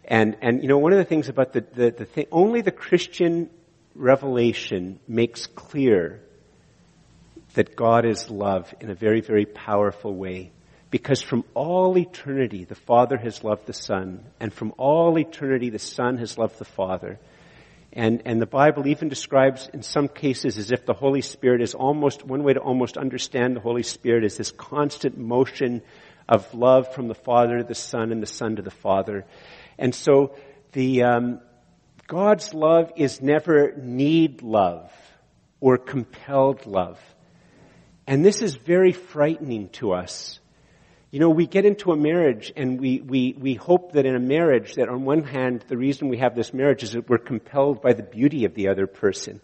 And 0.04 0.36
and 0.42 0.62
you 0.62 0.68
know 0.68 0.78
one 0.78 0.92
of 0.92 0.98
the 0.98 1.06
things 1.06 1.30
about 1.30 1.54
the 1.54 1.62
the, 1.62 1.92
the 1.92 2.04
thing 2.04 2.26
only 2.34 2.60
the 2.60 2.72
Christian 2.72 3.50
revelation 3.96 5.00
makes 5.08 5.48
clear 5.48 6.22
that 7.54 7.78
God 7.78 8.06
is 8.06 8.30
love 8.30 8.76
in 8.82 8.90
a 8.90 8.96
very 8.96 9.22
very 9.22 9.46
powerful 9.46 10.14
way. 10.14 10.52
Because 10.92 11.22
from 11.22 11.46
all 11.54 11.98
eternity, 11.98 12.66
the 12.66 12.76
Father 12.76 13.16
has 13.16 13.42
loved 13.42 13.68
the 13.68 13.74
Son, 13.74 14.26
and 14.42 14.54
from 14.54 14.74
all 14.78 15.18
eternity, 15.18 15.70
the 15.70 15.80
Son 15.80 16.18
has 16.18 16.38
loved 16.38 16.60
the 16.60 16.66
Father. 16.66 17.20
And, 17.96 18.24
and 18.26 18.42
the 18.42 18.48
Bible 18.48 18.88
even 18.88 19.08
describes 19.08 19.70
in 19.72 19.84
some 19.84 20.08
cases 20.08 20.58
as 20.58 20.72
if 20.72 20.86
the 20.86 20.94
Holy 20.94 21.22
Spirit 21.22 21.62
is 21.62 21.76
almost, 21.76 22.26
one 22.26 22.44
way 22.44 22.54
to 22.54 22.60
almost 22.60 22.98
understand 22.98 23.56
the 23.56 23.60
Holy 23.60 23.84
Spirit 23.84 24.24
is 24.24 24.36
this 24.36 24.52
constant 24.52 25.16
motion 25.16 25.84
of 26.28 26.52
love 26.56 26.92
from 26.96 27.08
the 27.08 27.16
Father 27.16 27.60
to 27.60 27.64
the 27.64 27.76
Son 27.76 28.12
and 28.12 28.22
the 28.22 28.28
Son 28.28 28.56
to 28.56 28.64
the 28.64 28.72
Father. 28.72 29.26
And 29.78 29.94
so 29.94 30.36
the, 30.72 31.04
um, 31.04 31.40
God's 32.08 32.56
love 32.56 32.92
is 32.96 33.22
never 33.22 33.74
need 33.78 34.42
love 34.42 34.92
or 35.60 35.78
compelled 35.78 36.66
love. 36.66 37.00
And 38.08 38.26
this 38.26 38.42
is 38.42 38.56
very 38.56 38.92
frightening 38.92 39.70
to 39.70 39.94
us 39.94 40.40
you 41.14 41.20
know, 41.20 41.30
we 41.30 41.46
get 41.46 41.64
into 41.64 41.92
a 41.92 41.96
marriage 41.96 42.52
and 42.56 42.82
we, 42.82 43.00
we, 43.00 43.36
we 43.40 43.54
hope 43.54 43.92
that 43.92 44.08
in 44.08 44.16
a 44.16 44.20
marriage 44.20 44.74
that 44.74 44.90
on 44.90 45.06
one 45.06 45.22
hand, 45.22 45.64
the 45.68 45.78
reason 45.78 46.08
we 46.08 46.18
have 46.18 46.36
this 46.36 46.56
marriage 46.56 46.82
is 46.82 46.94
that 46.94 47.08
we're 47.08 47.20
compelled 47.20 47.84
by 47.84 47.94
the 47.94 48.02
beauty 48.02 48.46
of 48.46 48.56
the 48.56 48.70
other 48.70 48.88
person. 48.88 49.40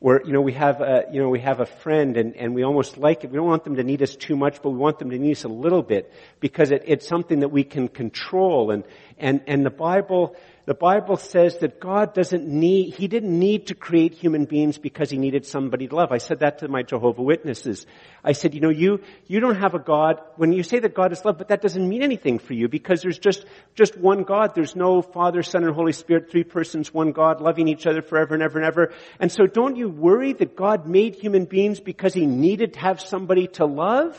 Or, 0.00 0.20
you 0.24 0.32
know, 0.32 0.40
we 0.40 0.54
have 0.54 0.80
a, 0.80 1.04
you 1.12 1.22
know, 1.22 1.28
we 1.28 1.38
have 1.42 1.60
a 1.60 1.66
friend 1.66 2.16
and, 2.16 2.34
and 2.34 2.56
we 2.56 2.64
almost 2.64 2.98
like 2.98 3.22
it. 3.22 3.30
We 3.30 3.36
don't 3.36 3.46
want 3.46 3.62
them 3.62 3.76
to 3.76 3.84
need 3.84 4.02
us 4.02 4.16
too 4.16 4.34
much, 4.34 4.62
but 4.62 4.70
we 4.70 4.78
want 4.78 4.98
them 4.98 5.10
to 5.10 5.18
need 5.18 5.30
us 5.36 5.44
a 5.44 5.48
little 5.48 5.82
bit 5.82 6.12
because 6.40 6.72
it, 6.72 6.82
it's 6.86 7.06
something 7.06 7.38
that 7.40 7.50
we 7.50 7.62
can 7.62 7.86
control 7.86 8.72
and, 8.72 8.82
And, 9.16 9.42
and 9.46 9.64
the 9.64 9.70
Bible, 9.70 10.34
the 10.70 10.74
Bible 10.74 11.16
says 11.16 11.58
that 11.62 11.80
God 11.80 12.14
doesn't 12.14 12.46
need, 12.46 12.94
He 12.94 13.08
didn't 13.08 13.36
need 13.36 13.66
to 13.66 13.74
create 13.74 14.14
human 14.14 14.44
beings 14.44 14.78
because 14.78 15.10
He 15.10 15.18
needed 15.18 15.44
somebody 15.44 15.88
to 15.88 15.96
love. 15.96 16.12
I 16.12 16.18
said 16.18 16.38
that 16.38 16.60
to 16.60 16.68
my 16.68 16.84
Jehovah 16.84 17.22
Witnesses. 17.22 17.86
I 18.22 18.30
said, 18.30 18.54
you 18.54 18.60
know, 18.60 18.70
you, 18.70 19.00
you 19.26 19.40
don't 19.40 19.56
have 19.56 19.74
a 19.74 19.80
God, 19.80 20.20
when 20.36 20.52
you 20.52 20.62
say 20.62 20.78
that 20.78 20.94
God 20.94 21.10
is 21.10 21.24
love, 21.24 21.38
but 21.38 21.48
that 21.48 21.60
doesn't 21.60 21.88
mean 21.88 22.04
anything 22.04 22.38
for 22.38 22.54
you 22.54 22.68
because 22.68 23.02
there's 23.02 23.18
just, 23.18 23.46
just 23.74 23.98
one 23.98 24.22
God. 24.22 24.54
There's 24.54 24.76
no 24.76 25.02
Father, 25.02 25.42
Son, 25.42 25.64
and 25.64 25.74
Holy 25.74 25.92
Spirit, 25.92 26.30
three 26.30 26.44
persons, 26.44 26.94
one 26.94 27.10
God, 27.10 27.40
loving 27.40 27.66
each 27.66 27.84
other 27.88 28.00
forever 28.00 28.34
and 28.34 28.42
ever 28.44 28.60
and 28.60 28.64
ever. 28.64 28.92
And 29.18 29.32
so 29.32 29.46
don't 29.46 29.74
you 29.74 29.88
worry 29.88 30.34
that 30.34 30.54
God 30.54 30.86
made 30.86 31.16
human 31.16 31.46
beings 31.46 31.80
because 31.80 32.14
He 32.14 32.26
needed 32.26 32.74
to 32.74 32.78
have 32.78 33.00
somebody 33.00 33.48
to 33.54 33.66
love? 33.66 34.16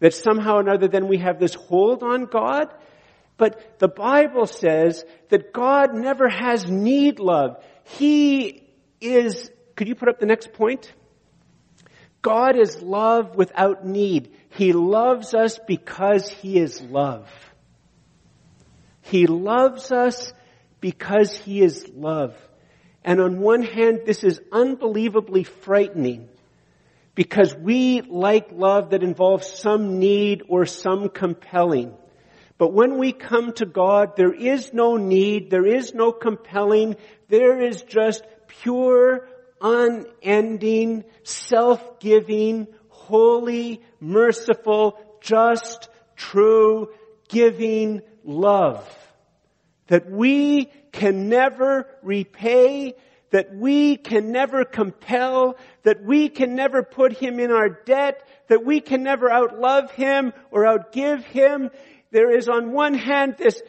That 0.00 0.14
somehow 0.14 0.56
or 0.56 0.60
another 0.62 0.88
then 0.88 1.06
we 1.06 1.18
have 1.18 1.38
this 1.38 1.54
hold 1.54 2.02
on 2.02 2.24
God? 2.24 2.74
But 3.38 3.78
the 3.78 3.88
Bible 3.88 4.46
says 4.46 5.04
that 5.30 5.52
God 5.52 5.94
never 5.94 6.28
has 6.28 6.68
need 6.68 7.20
love. 7.20 7.64
He 7.84 8.68
is, 9.00 9.50
could 9.76 9.88
you 9.88 9.94
put 9.94 10.08
up 10.08 10.18
the 10.18 10.26
next 10.26 10.52
point? 10.52 10.92
God 12.20 12.58
is 12.58 12.82
love 12.82 13.36
without 13.36 13.86
need. 13.86 14.34
He 14.50 14.72
loves 14.72 15.34
us 15.34 15.58
because 15.66 16.28
He 16.28 16.58
is 16.58 16.80
love. 16.82 17.30
He 19.02 19.26
loves 19.26 19.92
us 19.92 20.32
because 20.80 21.34
He 21.36 21.62
is 21.62 21.88
love. 21.94 22.36
And 23.04 23.20
on 23.20 23.40
one 23.40 23.62
hand, 23.62 24.00
this 24.04 24.24
is 24.24 24.40
unbelievably 24.50 25.44
frightening 25.44 26.28
because 27.14 27.54
we 27.54 28.00
like 28.02 28.48
love 28.50 28.90
that 28.90 29.04
involves 29.04 29.46
some 29.46 30.00
need 30.00 30.42
or 30.48 30.66
some 30.66 31.08
compelling. 31.08 31.94
But 32.58 32.72
when 32.72 32.98
we 32.98 33.12
come 33.12 33.52
to 33.54 33.66
God, 33.66 34.16
there 34.16 34.34
is 34.34 34.72
no 34.72 34.96
need, 34.96 35.48
there 35.48 35.66
is 35.66 35.94
no 35.94 36.10
compelling, 36.10 36.96
there 37.28 37.60
is 37.60 37.82
just 37.82 38.24
pure, 38.48 39.28
unending, 39.60 41.04
self-giving, 41.22 42.66
holy, 42.88 43.80
merciful, 44.00 44.98
just, 45.20 45.88
true, 46.16 46.88
giving 47.28 48.02
love. 48.24 48.84
That 49.86 50.10
we 50.10 50.66
can 50.90 51.28
never 51.28 51.86
repay, 52.02 52.94
that 53.30 53.54
we 53.54 53.96
can 53.96 54.32
never 54.32 54.64
compel, 54.64 55.56
that 55.84 56.02
we 56.02 56.28
can 56.28 56.56
never 56.56 56.82
put 56.82 57.12
Him 57.12 57.38
in 57.38 57.52
our 57.52 57.68
debt, 57.68 58.26
that 58.48 58.64
we 58.64 58.80
can 58.80 59.04
never 59.04 59.28
outlove 59.28 59.90
Him 59.92 60.32
or 60.50 60.64
outgive 60.64 61.22
Him 61.22 61.70
there 62.10 62.30
is 62.36 62.48
on 62.48 62.72
one 62.72 62.94
hand 62.94 63.36
this 63.36 63.62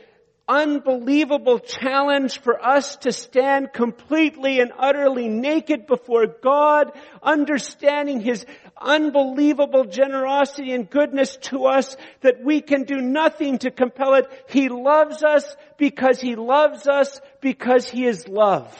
unbelievable 0.49 1.59
challenge 1.59 2.39
for 2.39 2.59
us 2.61 2.97
to 2.97 3.11
stand 3.11 3.71
completely 3.71 4.59
and 4.59 4.71
utterly 4.77 5.29
naked 5.29 5.85
before 5.85 6.25
God, 6.25 6.91
understanding 7.21 8.19
His 8.19 8.45
unbelievable 8.75 9.85
generosity 9.85 10.73
and 10.73 10.89
goodness 10.89 11.37
to 11.43 11.65
us 11.65 11.95
that 12.21 12.43
we 12.43 12.61
can 12.61 12.83
do 12.83 12.99
nothing 12.99 13.59
to 13.59 13.69
compel 13.69 14.15
it. 14.15 14.25
He 14.49 14.69
loves 14.69 15.23
us 15.23 15.55
because 15.77 16.19
He 16.19 16.35
loves 16.35 16.87
us 16.87 17.21
because 17.41 17.87
He 17.87 18.05
is 18.05 18.27
love. 18.27 18.75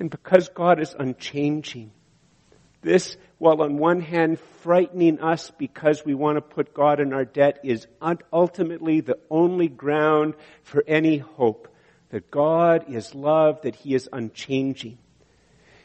And 0.00 0.10
because 0.10 0.48
God 0.48 0.80
is 0.80 0.94
unchanging. 0.98 1.92
This 2.80 3.16
while 3.38 3.62
on 3.62 3.76
one 3.76 4.00
hand 4.00 4.38
frightening 4.64 5.20
us 5.20 5.52
because 5.58 6.06
we 6.06 6.14
want 6.14 6.38
to 6.38 6.40
put 6.40 6.72
God 6.72 6.98
in 6.98 7.12
our 7.12 7.26
debt 7.26 7.60
is 7.64 7.86
ultimately 8.32 9.02
the 9.02 9.18
only 9.30 9.68
ground 9.68 10.32
for 10.62 10.82
any 10.88 11.18
hope. 11.18 11.68
That 12.08 12.30
God 12.30 12.86
is 12.88 13.14
love, 13.14 13.60
that 13.62 13.74
He 13.74 13.94
is 13.94 14.08
unchanging. 14.10 14.96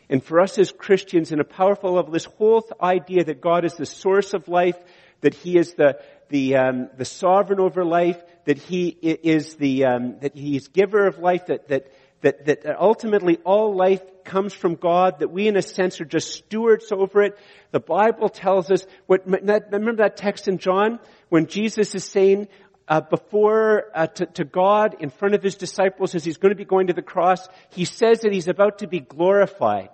And 0.10 0.24
for 0.24 0.40
us 0.40 0.58
as 0.58 0.72
Christians, 0.72 1.34
in 1.34 1.42
a 1.42 1.44
powerful 1.44 1.92
level, 1.92 2.14
this 2.14 2.24
whole 2.24 2.66
idea 2.82 3.26
that 3.26 3.42
God 3.42 3.66
is 3.66 3.74
the 3.74 3.86
source 3.86 4.34
of 4.34 4.48
life, 4.48 4.78
that 5.20 5.34
He 5.34 5.58
is 5.58 5.74
the 5.74 6.00
the 6.30 6.56
um, 6.56 6.90
the 6.96 7.06
sovereign 7.06 7.60
over 7.60 7.84
life, 7.84 8.22
that 8.46 8.60
He 8.60 8.88
is 8.88 9.56
the 9.56 9.86
um, 9.86 10.20
that 10.22 10.36
He's 10.36 10.70
giver 10.70 11.06
of 11.06 11.20
life, 11.20 11.48
that 11.48 11.68
that 11.68 11.92
that, 12.22 12.46
that 12.46 12.80
ultimately 12.80 13.38
all 13.44 13.76
life 13.76 14.02
comes 14.30 14.54
from 14.54 14.76
God, 14.76 15.20
that 15.20 15.32
we 15.32 15.48
in 15.48 15.58
a 15.58 15.62
sense 15.62 16.00
are 16.00 16.06
just 16.06 16.34
stewards 16.34 16.92
over 16.92 17.24
it. 17.24 17.38
The 17.72 17.80
Bible 17.80 18.30
tells 18.30 18.70
us, 18.70 18.86
what, 19.08 19.26
remember 19.26 19.96
that 19.98 20.18
text 20.18 20.48
in 20.48 20.60
John 20.60 21.00
when 21.30 21.48
Jesus 21.48 21.96
is 21.96 22.04
saying, 22.04 22.48
uh, 22.88 23.02
before 23.02 23.86
uh, 23.94 24.08
to, 24.08 24.26
to, 24.28 24.44
God 24.44 24.98
in 25.00 25.10
front 25.10 25.36
of 25.36 25.44
his 25.44 25.56
disciples 25.56 26.16
as 26.16 26.24
he's 26.24 26.38
going 26.38 26.52
to 26.52 26.56
be 26.56 26.66
going 26.66 26.88
to 26.88 26.94
the 26.94 27.04
cross, 27.04 27.48
he 27.70 27.86
says 27.86 28.22
that 28.22 28.34
he's 28.34 28.48
about 28.48 28.80
to 28.80 28.88
be 28.88 29.00
glorified. 29.00 29.90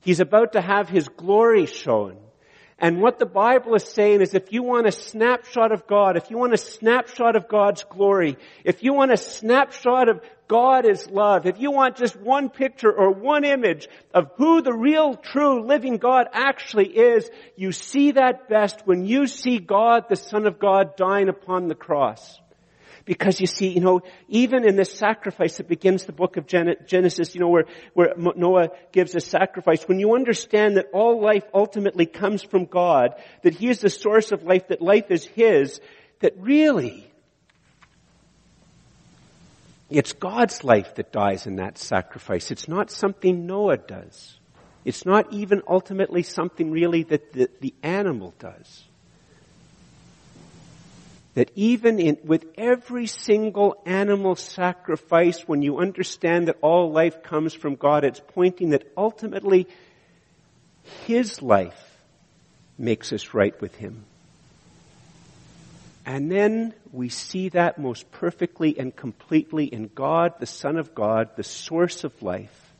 He's 0.00 0.20
about 0.20 0.52
to 0.52 0.60
have 0.60 0.88
his 0.88 1.08
glory 1.08 1.66
shown. 1.66 2.18
And 2.78 3.00
what 3.00 3.18
the 3.18 3.26
Bible 3.26 3.74
is 3.74 3.84
saying 3.84 4.20
is 4.20 4.34
if 4.34 4.52
you 4.52 4.62
want 4.62 4.86
a 4.86 4.92
snapshot 4.92 5.72
of 5.72 5.86
God, 5.86 6.16
if 6.16 6.30
you 6.30 6.38
want 6.38 6.52
a 6.52 6.58
snapshot 6.58 7.34
of 7.34 7.48
God's 7.48 7.84
glory, 7.84 8.36
if 8.64 8.82
you 8.82 8.92
want 8.92 9.12
a 9.12 9.16
snapshot 9.16 10.08
of 10.08 10.20
God 10.48 10.86
is 10.86 11.10
love, 11.10 11.46
if 11.46 11.58
you 11.58 11.72
want 11.72 11.96
just 11.96 12.14
one 12.16 12.50
picture 12.50 12.92
or 12.92 13.10
one 13.10 13.44
image 13.44 13.88
of 14.14 14.30
who 14.36 14.62
the 14.62 14.72
real, 14.72 15.16
true, 15.16 15.66
living 15.66 15.96
God 15.96 16.28
actually 16.32 16.88
is, 16.88 17.28
you 17.56 17.72
see 17.72 18.12
that 18.12 18.48
best 18.48 18.86
when 18.86 19.04
you 19.04 19.26
see 19.26 19.58
God, 19.58 20.04
the 20.08 20.16
Son 20.16 20.46
of 20.46 20.58
God, 20.58 20.96
dying 20.96 21.28
upon 21.28 21.66
the 21.66 21.74
cross. 21.74 22.38
Because 23.04 23.40
you 23.40 23.46
see, 23.46 23.68
you 23.68 23.80
know, 23.80 24.02
even 24.28 24.66
in 24.66 24.74
this 24.74 24.92
sacrifice 24.92 25.58
that 25.58 25.68
begins 25.68 26.04
the 26.04 26.12
book 26.12 26.36
of 26.36 26.46
Genesis, 26.46 27.34
you 27.34 27.40
know, 27.40 27.48
where, 27.48 27.66
where 27.94 28.14
Noah 28.16 28.70
gives 28.90 29.14
a 29.14 29.20
sacrifice, 29.20 29.84
when 29.84 30.00
you 30.00 30.14
understand 30.14 30.76
that 30.76 30.90
all 30.92 31.20
life 31.20 31.44
ultimately 31.54 32.06
comes 32.06 32.42
from 32.42 32.64
God, 32.64 33.14
that 33.42 33.54
He 33.54 33.68
is 33.68 33.78
the 33.78 33.90
source 33.90 34.32
of 34.32 34.42
life, 34.42 34.68
that 34.68 34.82
life 34.82 35.10
is 35.10 35.24
His, 35.24 35.80
that 36.20 36.34
really, 36.36 37.08
it's 39.88 40.12
God's 40.12 40.64
life 40.64 40.96
that 40.96 41.12
dies 41.12 41.46
in 41.46 41.56
that 41.56 41.78
sacrifice. 41.78 42.50
It's 42.50 42.68
not 42.68 42.90
something 42.90 43.46
Noah 43.46 43.76
does. 43.76 44.38
It's 44.84 45.04
not 45.04 45.32
even 45.32 45.62
ultimately 45.68 46.22
something 46.22 46.70
really 46.70 47.02
that 47.04 47.32
the, 47.32 47.50
the 47.60 47.74
animal 47.82 48.34
does 48.38 48.84
that 51.36 51.52
even 51.54 52.00
in, 52.00 52.16
with 52.24 52.46
every 52.56 53.06
single 53.06 53.76
animal 53.84 54.34
sacrifice, 54.36 55.40
when 55.40 55.60
you 55.60 55.78
understand 55.78 56.48
that 56.48 56.56
all 56.62 56.90
life 56.90 57.22
comes 57.22 57.52
from 57.52 57.76
God, 57.76 58.04
it's 58.04 58.22
pointing 58.28 58.70
that 58.70 58.90
ultimately 58.96 59.68
His 61.04 61.42
life 61.42 61.98
makes 62.78 63.12
us 63.12 63.34
right 63.34 63.58
with 63.60 63.74
Him. 63.74 64.06
And 66.06 66.30
then 66.30 66.72
we 66.92 67.08
see 67.08 67.48
that 67.48 67.78
most 67.78 68.12
perfectly 68.12 68.78
and 68.78 68.94
completely 68.94 69.64
in 69.64 69.90
God, 69.92 70.34
the 70.38 70.46
Son 70.46 70.76
of 70.76 70.94
God, 70.94 71.30
the 71.34 71.42
source 71.42 72.04
of 72.04 72.22
life, 72.22 72.72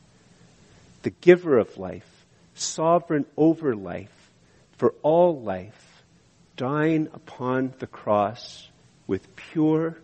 the 1.02 1.10
giver 1.10 1.58
of 1.58 1.76
life, 1.76 2.08
sovereign 2.54 3.26
over 3.36 3.74
life, 3.74 4.30
for 4.78 4.94
all 5.02 5.40
life 5.40 6.04
dying 6.56 7.08
upon 7.12 7.74
the 7.80 7.88
cross 7.88 8.68
with 9.08 9.34
pure, 9.34 9.98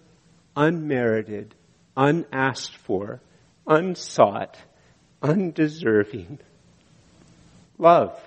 unmerited, 0.57 1.55
unasked 1.97 2.77
for, 2.77 3.21
unsought, 3.69 4.57
undeserving 5.23 6.41
love. 7.79 8.19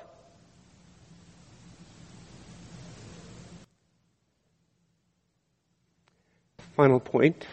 Final 6.76 7.00
point. 7.00 7.48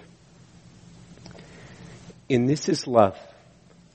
In 2.29 2.47
this 2.47 2.69
is 2.69 2.89
love, 2.89 3.17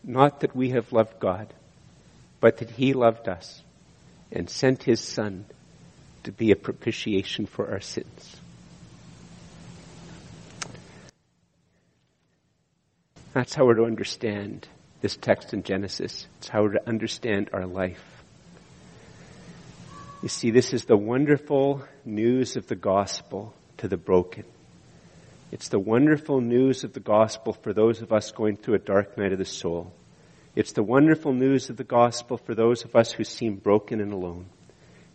not 0.04 0.40
that 0.40 0.56
we 0.56 0.70
have 0.70 0.94
loved 0.94 1.20
God, 1.20 1.54
but 2.40 2.58
that 2.58 2.70
He 2.70 2.94
loved 2.94 3.28
us 3.28 3.62
and 4.32 4.50
sent 4.50 4.84
His 4.84 5.02
Son 5.02 5.46
to 6.24 6.32
be 6.32 6.52
a 6.52 6.56
propitiation 6.56 7.46
for 7.46 7.70
our 7.70 7.82
sins. 7.82 8.38
That's 13.34 13.54
how 13.54 13.66
we're 13.66 13.76
to 13.76 13.86
understand 13.86 14.68
this 15.02 15.16
text 15.18 15.54
in 15.54 15.64
Genesis. 15.64 16.26
It's 16.40 16.48
how 16.48 16.64
we're 16.64 16.74
to 16.74 16.88
understand 16.88 17.50
our 17.54 17.66
life. 17.66 18.04
You 20.24 20.30
see, 20.30 20.52
this 20.52 20.74
is 20.74 20.86
the 20.86 20.98
wonderful 20.98 21.84
news 22.06 22.56
of 22.56 22.68
the 22.68 22.76
gospel 22.76 23.54
to 23.78 23.88
the 23.88 23.98
broken. 23.98 24.46
It's 25.50 25.70
the 25.70 25.80
wonderful 25.80 26.42
news 26.42 26.84
of 26.84 26.92
the 26.92 27.00
gospel 27.00 27.54
for 27.54 27.72
those 27.72 28.02
of 28.02 28.12
us 28.12 28.32
going 28.32 28.58
through 28.58 28.76
a 28.76 28.80
dark 28.80 29.18
night 29.18 29.32
of 29.32 29.40
the 29.40 29.46
soul. 29.46 29.94
It's 30.56 30.74
the 30.74 30.84
wonderful 30.84 31.32
news 31.32 31.70
of 31.70 31.78
the 31.78 31.86
gospel 31.86 32.38
for 32.38 32.54
those 32.54 32.84
of 32.84 32.98
us 32.98 33.14
who 33.14 33.24
seem 33.24 33.56
broken 33.56 34.02
and 34.02 34.12
alone. 34.12 34.48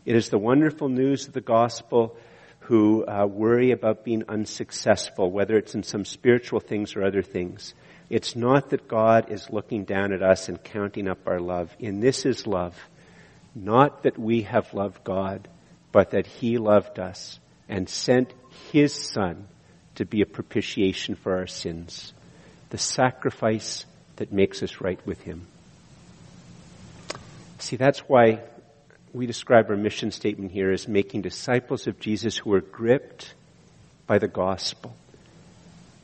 It 0.06 0.16
is 0.16 0.30
the 0.30 0.38
wonderful 0.38 0.88
news 0.88 1.26
of 1.26 1.34
the 1.34 1.42
gospel 1.42 2.16
who 2.60 3.04
uh, 3.04 3.26
worry 3.26 3.72
about 3.72 4.04
being 4.04 4.24
unsuccessful, 4.26 5.30
whether 5.30 5.58
it's 5.58 5.74
in 5.74 5.82
some 5.82 6.06
spiritual 6.06 6.60
things 6.60 6.96
or 6.96 7.04
other 7.04 7.22
things. 7.22 7.74
It's 8.08 8.34
not 8.34 8.70
that 8.70 8.88
God 8.88 9.30
is 9.30 9.50
looking 9.50 9.84
down 9.84 10.14
at 10.14 10.22
us 10.22 10.48
and 10.48 10.62
counting 10.62 11.08
up 11.08 11.26
our 11.26 11.40
love. 11.40 11.76
In 11.78 12.00
this 12.00 12.24
is 12.24 12.46
love. 12.46 12.78
Not 13.54 14.04
that 14.04 14.18
we 14.18 14.42
have 14.42 14.72
loved 14.72 15.04
God, 15.04 15.46
but 15.90 16.12
that 16.12 16.26
He 16.26 16.56
loved 16.56 16.98
us 16.98 17.38
and 17.68 17.86
sent 17.86 18.32
His 18.70 18.94
Son 18.94 19.48
to 20.02 20.06
be 20.06 20.20
a 20.20 20.26
propitiation 20.26 21.14
for 21.14 21.36
our 21.36 21.46
sins. 21.46 22.12
The 22.70 22.78
sacrifice 22.78 23.86
that 24.16 24.32
makes 24.32 24.60
us 24.62 24.80
right 24.80 24.98
with 25.06 25.20
Him. 25.22 25.46
See, 27.60 27.76
that's 27.76 28.00
why 28.00 28.40
we 29.12 29.26
describe 29.26 29.70
our 29.70 29.76
mission 29.76 30.10
statement 30.10 30.50
here 30.50 30.72
as 30.72 30.88
making 30.88 31.22
disciples 31.22 31.86
of 31.86 32.00
Jesus 32.00 32.36
who 32.36 32.52
are 32.52 32.60
gripped 32.60 33.34
by 34.08 34.18
the 34.18 34.26
gospel. 34.26 34.96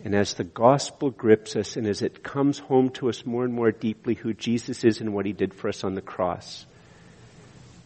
And 0.05 0.15
as 0.15 0.35
the 0.35 0.45
gospel 0.45 1.11
grips 1.11 1.57
us 1.57 1.77
and 1.77 1.85
as 1.85 2.01
it 2.01 2.23
comes 2.23 2.61
home 2.61 2.91
to 2.91 3.09
us 3.09 3.27
more 3.27 3.45
and 3.45 3.53
more 3.53 3.73
deeply 3.73 4.15
who 4.15 4.33
Jesus 4.33 4.85
is 4.85 5.01
and 5.01 5.13
what 5.13 5.27
he 5.27 5.33
did 5.33 5.53
for 5.53 5.69
us 5.69 5.83
on 5.83 5.95
the 5.95 6.01
cross, 6.01 6.65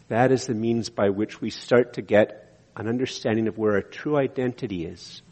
that 0.08 0.30
is 0.30 0.46
the 0.46 0.54
means 0.54 0.90
by 0.90 1.08
which 1.08 1.40
we 1.40 1.48
start 1.48 1.94
to 1.94 2.02
get 2.02 2.58
an 2.76 2.86
understanding 2.86 3.48
of 3.48 3.56
where 3.56 3.72
our 3.72 3.82
true 3.82 4.18
identity 4.18 4.84
is 4.84 5.22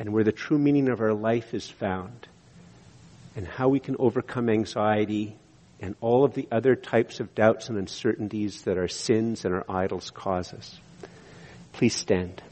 and 0.00 0.14
where 0.14 0.24
the 0.24 0.32
true 0.32 0.58
meaning 0.58 0.88
of 0.88 1.02
our 1.02 1.12
life 1.12 1.52
is 1.52 1.68
found 1.68 2.26
and 3.36 3.46
how 3.46 3.68
we 3.68 3.78
can 3.78 3.96
overcome 3.98 4.48
anxiety 4.48 5.36
and 5.78 5.94
all 6.00 6.24
of 6.24 6.32
the 6.32 6.48
other 6.50 6.74
types 6.74 7.20
of 7.20 7.34
doubts 7.34 7.68
and 7.68 7.76
uncertainties 7.76 8.62
that 8.62 8.78
our 8.78 8.88
sins 8.88 9.44
and 9.44 9.54
our 9.54 9.64
idols 9.68 10.10
cause 10.10 10.54
us. 10.54 10.78
Please 11.74 11.94
stand. 11.94 12.42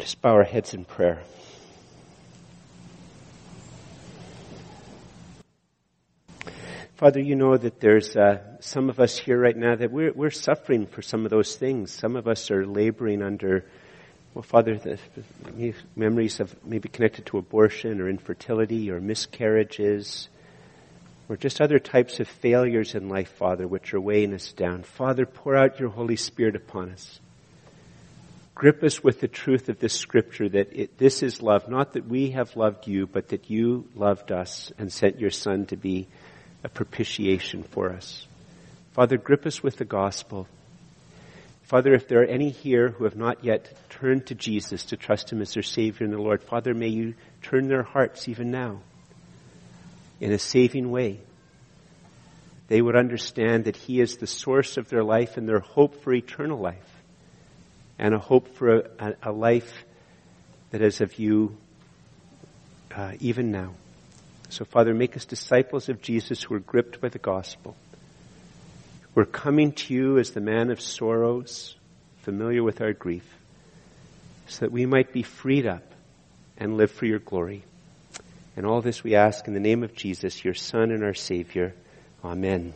Just 0.00 0.20
bow 0.20 0.34
our 0.34 0.42
heads 0.42 0.74
in 0.74 0.84
prayer. 0.84 1.22
Father, 7.00 7.20
you 7.20 7.34
know 7.34 7.56
that 7.56 7.80
there's 7.80 8.14
uh, 8.14 8.40
some 8.60 8.90
of 8.90 9.00
us 9.00 9.16
here 9.16 9.40
right 9.40 9.56
now 9.56 9.74
that 9.74 9.90
we're, 9.90 10.12
we're 10.12 10.30
suffering 10.30 10.84
for 10.86 11.00
some 11.00 11.24
of 11.24 11.30
those 11.30 11.56
things. 11.56 11.90
Some 11.90 12.14
of 12.14 12.28
us 12.28 12.50
are 12.50 12.66
laboring 12.66 13.22
under, 13.22 13.64
well, 14.34 14.42
Father, 14.42 14.76
the, 14.76 14.98
memories 15.96 16.40
of 16.40 16.54
maybe 16.62 16.90
connected 16.90 17.24
to 17.24 17.38
abortion 17.38 18.02
or 18.02 18.10
infertility 18.10 18.90
or 18.90 19.00
miscarriages 19.00 20.28
or 21.30 21.38
just 21.38 21.62
other 21.62 21.78
types 21.78 22.20
of 22.20 22.28
failures 22.28 22.94
in 22.94 23.08
life, 23.08 23.30
Father, 23.30 23.66
which 23.66 23.94
are 23.94 24.00
weighing 24.00 24.34
us 24.34 24.52
down. 24.52 24.82
Father, 24.82 25.24
pour 25.24 25.56
out 25.56 25.80
your 25.80 25.88
Holy 25.88 26.16
Spirit 26.16 26.54
upon 26.54 26.90
us. 26.90 27.18
Grip 28.54 28.82
us 28.82 29.02
with 29.02 29.20
the 29.20 29.28
truth 29.28 29.70
of 29.70 29.78
this 29.78 29.94
scripture 29.94 30.50
that 30.50 30.68
it, 30.78 30.98
this 30.98 31.22
is 31.22 31.40
love, 31.40 31.66
not 31.66 31.94
that 31.94 32.06
we 32.06 32.32
have 32.32 32.56
loved 32.56 32.86
you, 32.86 33.06
but 33.06 33.28
that 33.28 33.48
you 33.48 33.88
loved 33.94 34.30
us 34.30 34.70
and 34.76 34.92
sent 34.92 35.18
your 35.18 35.30
Son 35.30 35.64
to 35.64 35.76
be 35.76 36.06
a 36.64 36.68
propitiation 36.68 37.62
for 37.62 37.90
us. 37.90 38.26
Father, 38.92 39.16
grip 39.16 39.46
us 39.46 39.62
with 39.62 39.76
the 39.76 39.84
gospel. 39.84 40.46
Father, 41.62 41.94
if 41.94 42.08
there 42.08 42.22
are 42.22 42.26
any 42.26 42.50
here 42.50 42.88
who 42.88 43.04
have 43.04 43.16
not 43.16 43.44
yet 43.44 43.72
turned 43.88 44.26
to 44.26 44.34
Jesus 44.34 44.86
to 44.86 44.96
trust 44.96 45.32
Him 45.32 45.40
as 45.40 45.54
their 45.54 45.62
Savior 45.62 46.04
and 46.04 46.12
the 46.12 46.20
Lord, 46.20 46.42
Father, 46.42 46.74
may 46.74 46.88
you 46.88 47.14
turn 47.42 47.68
their 47.68 47.84
hearts 47.84 48.28
even 48.28 48.50
now 48.50 48.80
in 50.20 50.32
a 50.32 50.38
saving 50.38 50.90
way. 50.90 51.20
They 52.68 52.82
would 52.82 52.96
understand 52.96 53.64
that 53.64 53.76
He 53.76 54.00
is 54.00 54.16
the 54.16 54.26
source 54.26 54.76
of 54.76 54.88
their 54.88 55.04
life 55.04 55.36
and 55.36 55.48
their 55.48 55.60
hope 55.60 56.02
for 56.02 56.12
eternal 56.12 56.58
life 56.58 56.90
and 57.98 58.14
a 58.14 58.18
hope 58.18 58.48
for 58.56 58.76
a, 58.98 59.14
a 59.22 59.32
life 59.32 59.84
that 60.70 60.82
is 60.82 61.00
of 61.00 61.18
you 61.18 61.56
uh, 62.94 63.12
even 63.20 63.50
now. 63.50 63.74
So, 64.50 64.64
Father, 64.64 64.92
make 64.92 65.16
us 65.16 65.24
disciples 65.24 65.88
of 65.88 66.02
Jesus 66.02 66.42
who 66.42 66.54
are 66.54 66.60
gripped 66.60 67.00
by 67.00 67.08
the 67.08 67.18
gospel. 67.18 67.76
We're 69.14 69.24
coming 69.24 69.72
to 69.72 69.94
you 69.94 70.18
as 70.18 70.30
the 70.30 70.40
man 70.40 70.70
of 70.70 70.80
sorrows, 70.80 71.76
familiar 72.22 72.62
with 72.62 72.80
our 72.80 72.92
grief, 72.92 73.24
so 74.48 74.60
that 74.60 74.72
we 74.72 74.86
might 74.86 75.12
be 75.12 75.22
freed 75.22 75.66
up 75.66 75.94
and 76.58 76.76
live 76.76 76.90
for 76.90 77.06
your 77.06 77.20
glory. 77.20 77.62
And 78.56 78.66
all 78.66 78.82
this 78.82 79.04
we 79.04 79.14
ask 79.14 79.46
in 79.46 79.54
the 79.54 79.60
name 79.60 79.84
of 79.84 79.94
Jesus, 79.94 80.44
your 80.44 80.54
Son 80.54 80.90
and 80.90 81.04
our 81.04 81.14
Savior. 81.14 81.72
Amen. 82.24 82.74